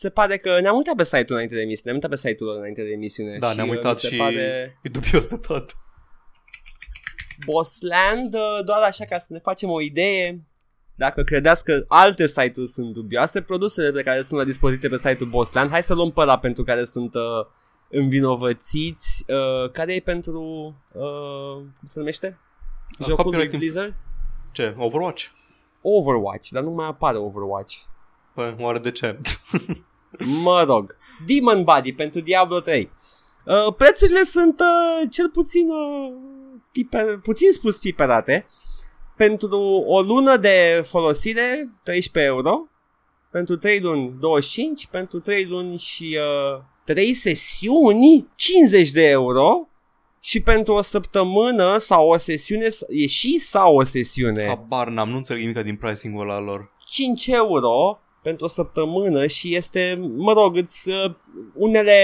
[0.00, 2.58] Se pare că ne-am uitat pe site-ul înainte de emisiune, ne-am uitat pe site-ul lor
[2.58, 3.38] înainte de emisiune.
[3.38, 5.76] Da, și, ne-am uh, uitat mi se și Pare e dubios de tot.
[7.44, 10.44] Bossland, uh, doar așa ca să ne facem o idee,
[10.94, 15.30] dacă credeți că alte site-uri sunt dubioase, produsele pe care sunt la dispoziție pe site-ul
[15.30, 17.46] Bossland, hai să luăm pe ăla pentru care sunt uh,
[17.88, 20.42] învinovățiți, uh, care e pentru,
[20.92, 22.38] uh, cum se numește?
[22.98, 23.94] Uh, Jocul lui copyright Blizzard?
[24.52, 24.74] Ce?
[24.76, 25.24] Overwatch?
[25.80, 27.76] Overwatch, dar nu mai apare Overwatch.
[28.34, 29.18] Păi, oare de ce?
[30.42, 30.96] Mă rog.
[31.26, 32.90] Demon Body pentru Diablo 3.
[33.44, 36.12] Uh, prețurile sunt uh, cel puțin uh,
[36.72, 38.46] piper, puțin spus piperate.
[39.16, 42.68] Pentru o lună de folosire 13 euro.
[43.30, 44.86] Pentru 3 luni 25.
[44.86, 46.18] Pentru 3 luni și
[46.54, 49.64] uh, 3 sesiuni 50 de euro.
[50.22, 55.16] Și pentru o săptămână sau o sesiune e și sau o sesiune Habar n-am, nu
[55.16, 56.72] înțeleg nimic din pricing-ul ăla lor.
[56.86, 61.14] 5 euro pentru o săptămână și este, mă rog, îți, uh,
[61.54, 61.94] unele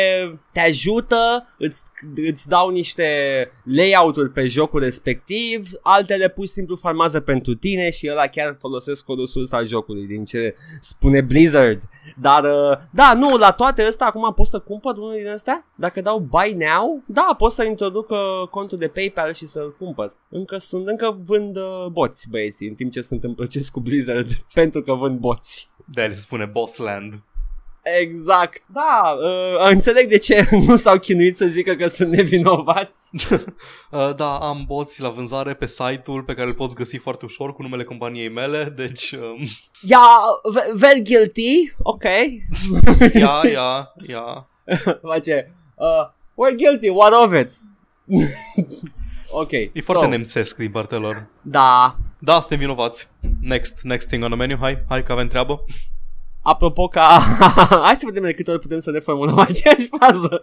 [0.52, 3.04] te ajută, îți, îți dau niște
[3.64, 9.08] layout-uri pe jocul respectiv, altele pur și simplu farmează pentru tine și ăla chiar folosesc
[9.08, 11.82] o resursă al jocului din ce spune Blizzard.
[12.20, 15.66] Dar, uh, da, nu, la toate astea acum pot să cumpăr unul din astea?
[15.74, 20.14] Dacă dau buy now, da, pot să introduc uh, contul de PayPal și să-l cumpăr.
[20.28, 24.28] Încă sunt, încă vând uh, boți băieții în timp ce sunt în proces cu Blizzard
[24.54, 25.70] pentru că vând boți.
[25.92, 27.22] De se spune Bossland.
[28.00, 28.62] Exact.
[28.66, 33.10] Da, uh, înțeleg de ce nu s-au chinuit să zică că sunt nevinovați.
[33.90, 37.52] uh, da, am boți la vânzare pe site-ul pe care îl poți găsi foarte ușor
[37.52, 39.12] cu numele companiei mele, deci...
[39.12, 39.38] Um...
[39.80, 42.02] Yeah, very guilty, ok.
[43.14, 44.42] yeah, yeah, yeah.
[45.02, 47.52] Face, uh, we're guilty, what of it?
[49.30, 49.52] ok.
[49.52, 49.92] E so.
[49.92, 51.26] foarte nemțesc din partea lor.
[51.42, 51.96] Da.
[52.18, 53.08] Da, suntem vinovați.
[53.40, 55.64] Next, next thing on the menu, hai, hai că avem treabă.
[56.42, 57.06] Apropo ca...
[57.84, 60.42] Hai să vedem de câte ori putem să ne formulăm aceeași fază.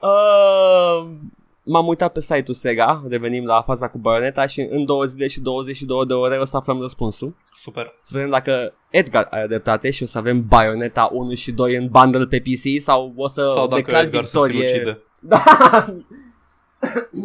[0.00, 1.08] uh,
[1.62, 5.40] m-am uitat pe site-ul Sega, revenim la faza cu Bayonetta și în două zile și
[5.40, 7.36] 22 de ore o să aflăm răspunsul.
[7.54, 7.92] Super.
[8.02, 11.88] Să vedem dacă Edgar are dreptate și o să avem Bayonetta 1 și 2 în
[11.88, 15.02] bundle pe PC sau o să sau dacă declar Edgar victorie.
[15.20, 15.44] Da.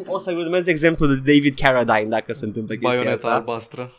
[0.08, 3.34] o să urmez exemplul de David Carradine dacă se întâmplă chestia Bayonetta asta.
[3.34, 3.92] albastră.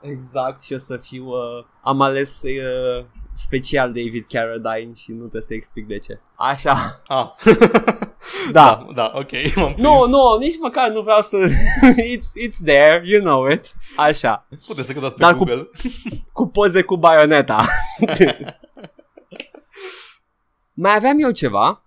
[0.00, 5.42] Exact și o să fiu uh, Am ales uh, special David Carradine Și nu trebuie
[5.42, 6.20] să explic de ce.
[6.34, 7.02] Așa.
[7.06, 7.26] Ah.
[8.52, 11.36] Da Da, da ok Nu, nu, no, nici măcar nu vreau să
[12.16, 13.72] it's, it's there, you know it.
[13.96, 14.46] Așa.
[14.66, 15.56] Puteți să căutați pe Dar Google.
[15.62, 15.70] cu,
[16.32, 17.66] cu poze cu baioneta.
[20.72, 21.85] Mai aveam eu ceva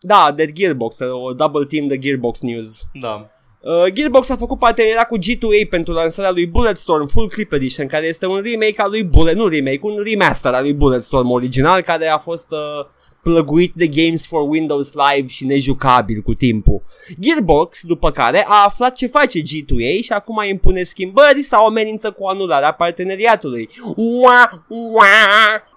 [0.00, 3.30] Da, de Gearbox O double team de Gearbox news Da
[3.60, 8.06] Uh, Gearbox a făcut parteneria cu G2A pentru lansarea lui Bulletstorm Full Clip Edition, care
[8.06, 12.06] este un remake al lui Bullet, nu remake, un remaster al lui Bulletstorm original, care
[12.06, 12.86] a fost uh,
[13.22, 16.82] plăguit de Games for Windows Live și nejucabil cu timpul.
[17.20, 22.26] Gearbox, după care, a aflat ce face G2A și acum impune schimbări sau amenință cu
[22.26, 23.68] anularea parteneriatului.
[23.96, 25.04] Ua, ua.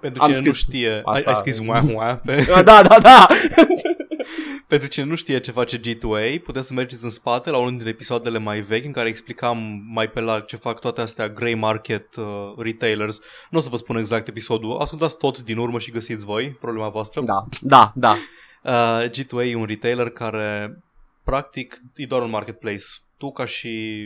[0.01, 2.47] Pentru cine nu știe, ai, ai scris ua, ua pe...
[2.63, 3.28] Da, da, da.
[4.67, 7.89] Pentru cine nu știe ce face G2A, puteți să mergeți în spate la unul dintre
[7.89, 12.15] episoadele mai vechi în care explicam mai pe larg ce fac toate astea grey market
[12.15, 12.26] uh,
[12.57, 13.22] retailers.
[13.49, 16.89] Nu o să vă spun exact episodul, ascultați tot din urmă și găsiți voi problema
[16.89, 17.22] voastră.
[17.22, 18.15] Da, da, da.
[18.63, 20.78] Uh, G2A e un retailer care
[21.24, 22.86] practic e doar un marketplace.
[23.17, 24.03] Tu ca și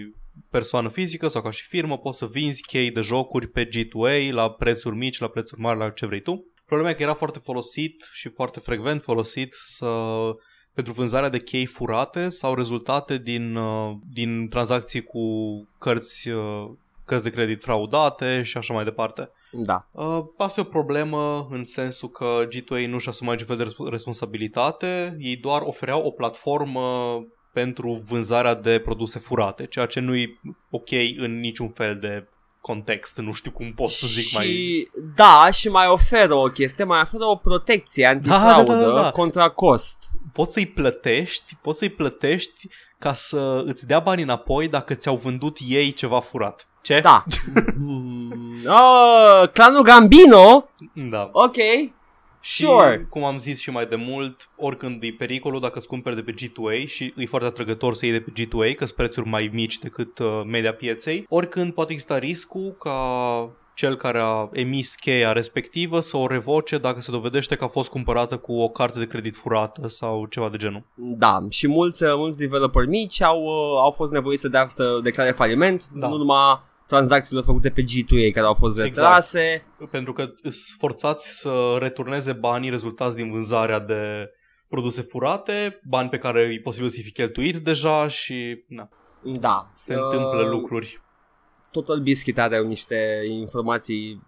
[0.50, 4.52] persoană fizică sau ca și firmă poți să vinzi chei de jocuri pe G2A la
[4.52, 6.46] prețuri mici, la prețuri mari, la ce vrei tu.
[6.66, 9.88] Problema e că era foarte folosit și foarte frecvent folosit să
[10.76, 15.22] pentru vânzarea de chei furate sau rezultate din, uh, din tranzacții cu
[15.80, 16.70] cărți, uh,
[17.06, 19.30] cărți de credit fraudate și așa mai departe.
[19.52, 19.88] Da.
[19.92, 23.90] Uh, asta e o problemă în sensul că G2A nu și asuma niciun fel de
[23.90, 27.20] responsabilitate, ei doar ofereau o platformă
[27.54, 30.40] pentru vânzarea de produse furate, ceea ce nu e
[30.70, 32.28] ok în niciun fel de
[32.66, 34.90] context, nu știu cum pot să zic și, mai...
[35.16, 39.12] Da, și mai oferă o chestie, mai oferă o protecție antifraudă da, da, da, da.
[39.12, 40.04] contra cost.
[40.34, 42.68] Poți să-i plătești, poți să-i plătești
[43.00, 46.68] ca să îți dea bani înapoi dacă ți-au vândut ei ceva furat.
[46.82, 47.00] Ce?
[47.00, 47.24] Da.
[48.80, 50.70] oh, clanul Gambino?
[50.94, 51.30] Da.
[51.32, 51.58] Ok.
[52.46, 53.08] Și, Sure.
[53.10, 56.34] cum am zis și mai de mult, oricând e pericolul dacă îți cumperi de pe
[56.34, 59.80] G2A și e foarte atrăgător să iei de pe G2A, că sunt prețuri mai mici
[59.80, 66.00] decât uh, media pieței, oricând poate exista riscul ca cel care a emis cheia respectivă
[66.00, 69.36] să o revoce dacă se dovedește că a fost cumpărată cu o carte de credit
[69.36, 70.84] furată sau ceva de genul.
[70.96, 75.32] Da, și mulți, mulți developeri mici au, uh, au fost nevoiți să, dea, să declare
[75.32, 76.08] faliment Da.
[76.08, 79.40] în urma tranzacțiilor făcute pe G2A care au fost retrase.
[79.40, 79.92] Exact.
[79.92, 84.30] Pentru că sunt forțați să returneze banii rezultați din vânzarea de
[84.68, 88.90] produse furate, bani pe care e posibil să fi cheltuit deja și na,
[89.22, 89.72] Da.
[89.76, 90.02] se uh...
[90.04, 91.04] întâmplă lucruri.
[91.72, 94.22] Total Biscuit are niște informații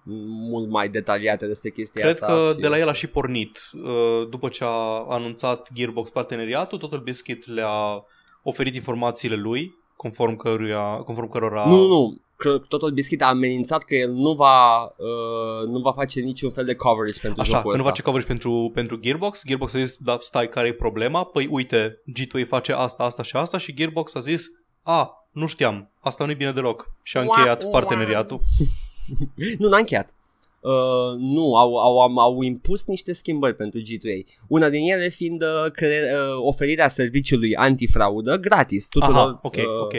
[0.50, 2.26] mult mai detaliate despre chestia Cred asta.
[2.26, 3.60] că și de la el a și pornit.
[3.74, 8.04] Uh, După ce a anunțat Gearbox parteneriatul, Total Biscuit le-a
[8.44, 11.66] oferit informațiile lui, conform, căruia, conform cărora...
[11.66, 12.16] Nu, nu, nu.
[12.16, 12.27] Că
[12.68, 16.76] Total Biscuit a amenințat că el nu va, uh, nu va face niciun fel de
[16.76, 17.88] coverage pentru Așa, jocul că nu ăsta.
[17.88, 19.44] face coverage pentru, pentru Gearbox.
[19.46, 21.24] Gearbox a zis, da, stai, care e problema?
[21.24, 24.46] Păi uite, G2 face asta, asta și asta și Gearbox a zis,
[24.84, 26.92] a, nu știam, asta nu e bine deloc.
[27.04, 27.70] Și a Ua, încheiat ua.
[27.70, 28.40] parteneriatul.
[29.60, 30.16] Nu, n-a încheiat.
[30.60, 34.40] Uh, nu, au, au, au, au impus niște schimbări pentru G2A.
[34.48, 39.64] Una din ele fiind uh, cre- uh, oferirea serviciului antifraudă gratis tuturor Aha, ok, uh,
[39.82, 39.94] ok.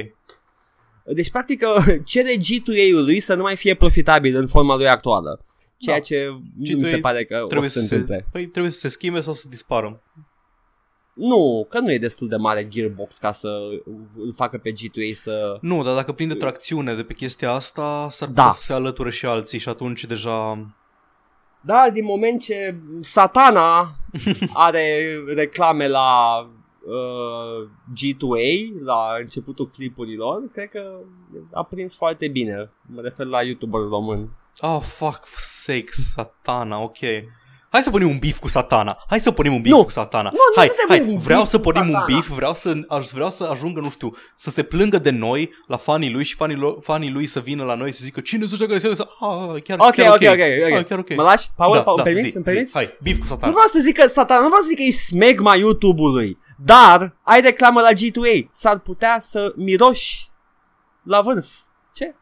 [1.14, 1.62] Deci, practic,
[2.04, 5.44] cere G2A-ului să nu mai fie profitabil în forma lui actuală.
[5.76, 6.02] Ceea Da.
[6.02, 6.26] ce
[6.56, 8.26] nu mi se G2A pare că o Trebuie să să se se, întâmple.
[8.32, 10.02] păi, trebuie să se schimbe sau să dispară.
[11.14, 13.48] Nu, că nu e destul de mare Gearbox ca să
[14.16, 15.58] îl facă pe G2A să...
[15.60, 18.42] Nu, dar dacă prinde tracțiune de pe chestia asta, s-ar Da.
[18.42, 20.66] putea să se alăture și alții și atunci deja...
[21.60, 23.94] Da, din moment ce satana
[24.52, 26.10] are reclame la
[26.88, 30.82] uh, G2A, la începutul clipurilor, cred că
[31.52, 32.70] a prins foarte bine.
[32.94, 34.28] Mă refer la YouTuber român.
[34.60, 36.96] Oh, fuck sake, satana, ok.
[37.70, 39.04] Hai să punem un beef cu satana.
[39.08, 39.84] Hai să punem un beef Nu.
[39.84, 40.30] cu satana.
[40.30, 42.06] Nu, nu, hai, nu trebuie hai, un vreau beef să cu punem un Satana.
[42.06, 45.76] beef, vreau să, aș, vreau să ajungă, nu știu, să se plângă de noi la
[45.76, 48.66] fanii lui și fanii, lo- fanii lui să vină la noi să zică cine să
[48.66, 50.22] care să ah, chiar, Ok, chiar ok, ok,
[50.70, 50.78] ok.
[50.78, 51.14] Ah, chiar ok.
[51.14, 51.48] Mă lași?
[51.56, 52.28] Paul, da, Paul, da, permiți?
[52.28, 52.52] zi, Îmi zi.
[52.52, 52.74] permiți?
[52.74, 53.52] Hai, beef cu Nu satana.
[53.52, 57.40] vreau să zic că satana, nu vreau să zic că e smegma YouTube-ului, dar ai
[57.40, 58.48] reclamă la G2A.
[58.50, 60.30] S-ar putea să miroși
[61.02, 61.48] la vârf.
[61.94, 62.14] Ce?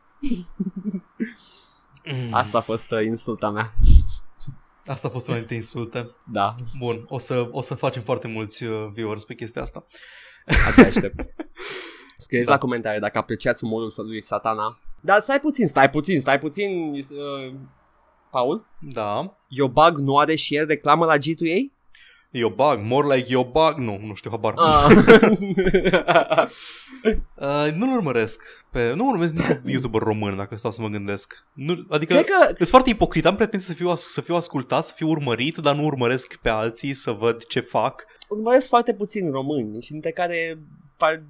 [2.05, 2.35] Mm.
[2.41, 3.73] Asta a fost uh, insulta mea.
[4.85, 6.11] Asta a fost una dintre insulte.
[6.33, 9.87] Da, Bun, o să, o să facem foarte mulți uh, viewers pe chestia asta.
[10.71, 11.21] abia aștept.
[12.19, 12.53] Scrieți Da.
[12.53, 14.79] la comentarii dacă apreciați umorul lui satana.
[15.01, 17.55] Dar stai puțin, stai puțin, stai puțin, uh,
[18.31, 18.67] Paul.
[18.81, 19.37] Da.
[19.49, 21.76] Yobag nu are și el reclamă la G2A?
[22.39, 23.77] Eu bag, more like eu bag.
[23.77, 24.53] Nu, nu știu, habar.
[24.57, 24.89] Ah.
[27.35, 28.43] Uh, nu-l urmăresc.
[28.71, 31.45] Pe, nu urmăresc niciun YouTuber român, dacă stau să mă gândesc.
[31.53, 33.27] Nu, adică, Cred că sunt foarte ipocrit.
[33.27, 36.49] Am pretenție să fiu, as- să fiu ascultat, să fiu urmărit, dar nu urmăresc pe
[36.49, 38.05] alții să văd ce fac.
[38.29, 40.59] urmăresc foarte puțin români și dintre care
[40.97, 41.23] par,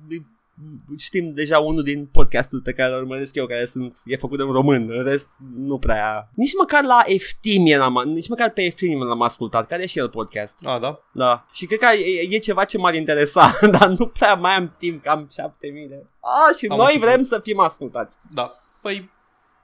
[0.98, 4.42] știm deja unul din podcastul pe care îl urmăresc eu care sunt, e făcut de
[4.44, 9.04] un român, în rest nu prea nici măcar la Eftimie l-am, nici măcar pe Eftimie
[9.04, 11.00] l-am ascultat, care e și el podcast A, da?
[11.12, 14.74] da, și cred că e, e ceva ce m-ar interesa dar nu prea mai am
[14.78, 17.08] timp, că am 7000 de a, și Am noi început.
[17.08, 18.52] vrem să fim ascultați Da.
[18.82, 19.10] Păi,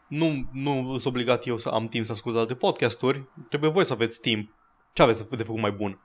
[0.08, 3.28] nu, nu sunt obligat eu să am timp să ascult alte podcasturi.
[3.48, 4.50] Trebuie voi să aveți timp.
[4.92, 6.00] Ce aveți de făcut mai bun?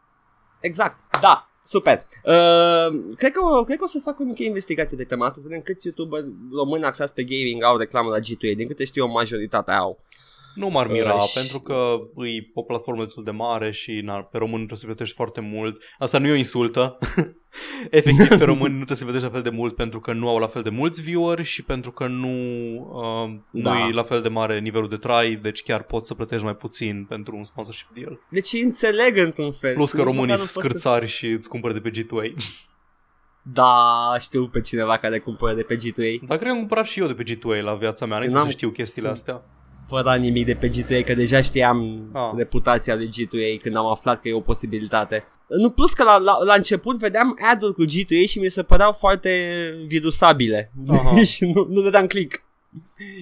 [0.59, 1.97] Exact, da, super.
[2.23, 5.39] Uh, cred, că, o- cred că o să fac o mică investigație de tema asta,
[5.41, 6.19] să vedem câți youtuber
[6.51, 8.55] români axați pe gaming au reclamă la G2A.
[8.55, 9.99] Din câte știu eu, majoritatea au.
[10.57, 14.13] Nu m-ar mira, Uh, și- pentru că e o platformă destul de mare și na,
[14.13, 15.83] pe român nu trebuie să plătești foarte mult.
[15.99, 16.97] Asta nu e o insultă.
[17.89, 20.37] Efectiv, pe român nu trebuie să plătești la fel de mult pentru că nu au
[20.37, 22.27] la fel de mulți viewer și pentru că nu,
[22.91, 23.73] uh, Da.
[23.73, 26.55] nu e la fel de mare nivelul de trai, deci chiar poți să plătești mai
[26.55, 28.19] puțin pentru un sponsorship deal.
[28.29, 29.73] Deci înțeleg într-un fel.
[29.73, 31.79] Plus Și că nici românii măcar sunt nu pot să- scârțari și îți cumpără de
[31.79, 32.33] pe G2A.
[33.53, 33.75] Da,
[34.19, 36.19] știu pe cineva care cumpără de pe G2A.
[36.27, 38.45] Dar cred că am cumpărat și eu de pe G2A la viața mea, înainte N-am-
[38.45, 39.41] să știu chestiile astea.
[39.87, 42.31] Fără nimic de pe G2A, că deja știam Ah.
[42.35, 45.23] reputația lui G2A când am aflat că e o posibilitate.
[45.47, 48.91] Nu, plus că la, la, la început vedeam ad-uri cu G2A și mi se păreau
[48.91, 49.31] foarte
[49.87, 50.71] virusabile.
[50.87, 51.21] Aha.
[51.33, 52.43] și nu, nu dădeam click.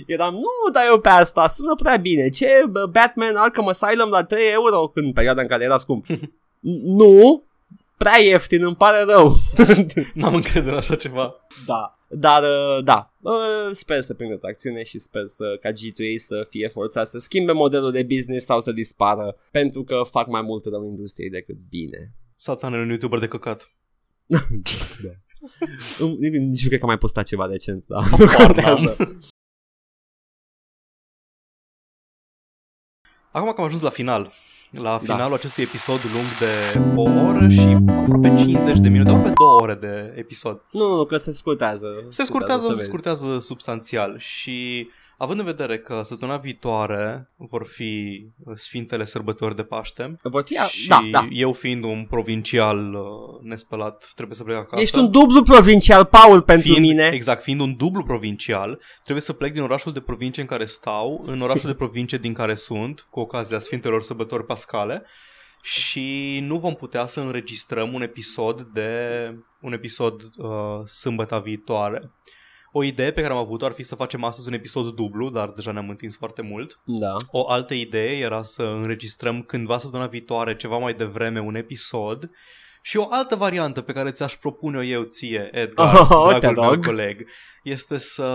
[0.05, 2.29] Eram, nu dai eu pe asta, sună prea bine.
[2.29, 6.05] Ce, bă, Batman Arkham Asylum la 3 euro când perioada în care era scump?
[6.05, 6.19] N-
[6.99, 7.43] nu,
[7.97, 9.35] prea ieftin, îmi pare rău.
[10.13, 11.35] N-am încredere în așa ceva.
[11.65, 16.47] Da, dar uh, da, uh, sper să prindă tracțiune și sper să, ca G2A să
[16.49, 20.65] fie forțat să schimbe modelul de business sau să dispară pentru că fac mai mult
[20.65, 22.13] rău industriei decât bine.
[22.38, 23.72] Satan e un YouTuber de căcat.
[24.26, 25.09] da.
[26.30, 27.99] Nici nu cred că am mai postat ceva recent, da.
[27.99, 28.97] Nu Habar contează.
[33.31, 34.34] Acum că am ajuns la final.
[34.71, 34.81] Da.
[34.81, 39.61] La finalul acestui episod lung de o oră și aproape 50 de minute, aproape două
[39.61, 40.61] ore de episod.
[40.71, 41.87] Nu, nu, nu, că se scurtează.
[42.09, 42.87] Se scurtează, să se vezi.
[42.87, 48.25] scurtează substanțial și având în vedere că săptămâna viitoare vor fi
[48.55, 51.27] Sfintele Sărbători de Paște Vor fi, și da, da.
[51.31, 54.81] eu fiind un provincial uh, nespălat trebuie să plec acasă.
[54.81, 57.09] Ești un dublu provincial, Paul, pentru fiind, mine.
[57.13, 61.23] Exact, fiind un dublu provincial, trebuie să plec din orașul de provincie în care stau,
[61.25, 65.03] în orașul de provincie din care sunt, cu ocazia Sfintelor Sărbători Pascale,
[65.61, 68.89] și nu vom putea să înregistrăm un episod de
[69.61, 72.11] un episod uh, sâmbătă viitoare.
[72.77, 75.49] O idee pe care am avut-o ar fi să facem astăzi un episod dublu, dar
[75.49, 76.80] deja ne-am întins foarte mult.
[76.85, 77.14] Da.
[77.31, 82.30] O altă idee era să înregistrăm cândva săptămâna viitoare, ceva mai devreme, un episod
[82.81, 86.72] și o altă variantă pe care ți-aș propune eu ție, Edgar, Oh, te dragul meu
[86.73, 86.85] rog.
[86.85, 87.26] coleg,
[87.64, 88.30] este să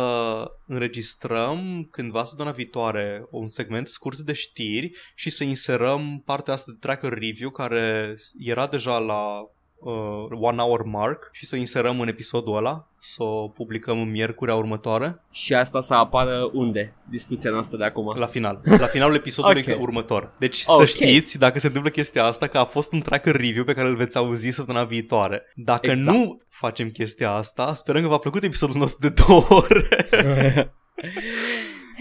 [0.66, 6.78] înregistrăm cândva săptămâna viitoare un segment scurt de știri și să inserăm partea asta de
[6.80, 9.50] tracker review care era deja la
[9.80, 14.10] uh, one hour mark și să o inserăm în episodul ăla, să o publicăm în
[14.10, 16.94] miercurea următoare, Și asta să apară unde?
[17.10, 18.14] Discuția noastră de acum.
[18.18, 19.80] la final, la finalul episodului Ok.
[19.80, 20.32] următor.
[20.38, 20.76] Deci Ok.
[20.78, 23.88] să știți, dacă se întâmplă chestia asta, că a fost un tracker review pe care
[23.88, 25.42] îl veți auzi săptămâna viitoare.
[25.54, 26.16] Dacă Exact.
[26.16, 29.88] nu facem chestia asta, sperăm că v-a plăcut episodul nostru de două ore.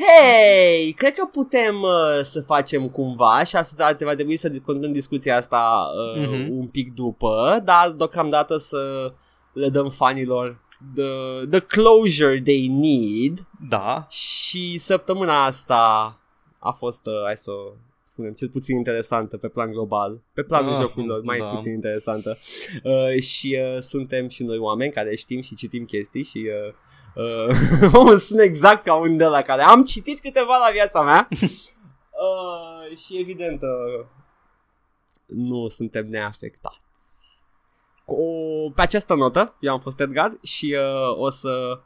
[0.01, 5.35] Hei, cred că putem uh, să facem cumva și asta va trebui să continuăm discuția
[5.37, 5.85] asta
[6.17, 6.57] uh, Mhm.
[6.57, 9.13] un pic după, dar deocamdată să
[9.53, 10.59] le dăm fanilor
[10.95, 16.13] the, the closure they need da, și săptămâna asta
[16.59, 17.71] a fost, uh, hai să o
[18.01, 21.45] spunem, cel puțin interesantă pe plan global, pe planul Ah, jocurilor mai da.
[21.45, 22.37] puțin interesantă
[22.83, 26.73] uh, și uh, suntem și noi oameni care știm și citim chestii și uh,
[27.15, 32.97] Uh, sunt exact ca un de la care am citit câteva la viața mea uh,
[32.97, 34.05] și evident uh,
[35.25, 37.21] nu suntem neafectați.
[38.05, 38.15] Cu,
[38.75, 41.79] pe această notă, eu am fost Edgar și uh, o să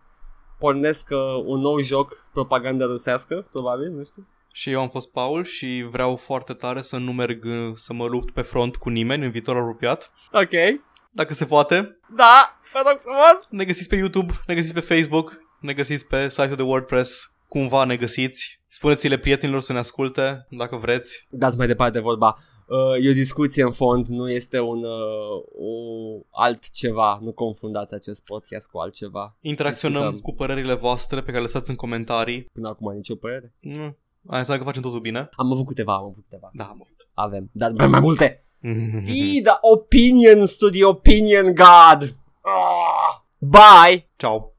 [0.60, 4.28] pornesc uh, un nou joc propaganda rusească, probabil, nu știu.
[4.52, 8.06] și eu am fost Paul și vreau foarte tare să nu merg uh, să mă
[8.06, 10.12] lupt pe front cu nimeni în viitor apropiat.
[10.32, 10.82] Ok,
[11.12, 13.50] Dacă se poate, da, vă rog frumos!
[13.50, 17.84] ne găsiți pe YouTube, ne găsiți pe Facebook, ne găsiți pe site-ul de WordPress, cumva
[17.84, 18.62] ne găsiți.
[18.68, 21.28] Spuneți-le prietenilor să ne asculte, dacă vreți.
[21.30, 22.36] Dați mai departe vorba.
[22.68, 25.72] Uh, e o discuție în fond, nu este un uh, o
[26.32, 27.20] altceva.
[27.22, 29.38] Nu confundați acest podcast cu altceva.
[29.42, 30.22] Interacționăm Discutăm.
[30.22, 32.50] cu părerile voastre pe care le lăsați în comentarii.
[32.54, 33.54] Până acum nicio părere.
[33.60, 33.98] Nu.
[34.28, 35.30] Ai înseamnă că facem totul bine?
[35.36, 36.50] Am avut câteva, am avut câteva.
[36.54, 36.86] Da, mă.
[37.14, 38.46] Avem, dar vrem mai multe.
[39.06, 42.16] Be the opinions to the opinion god.
[42.46, 43.22] Ah.
[43.42, 44.06] Bye!
[44.20, 44.52] Ciao.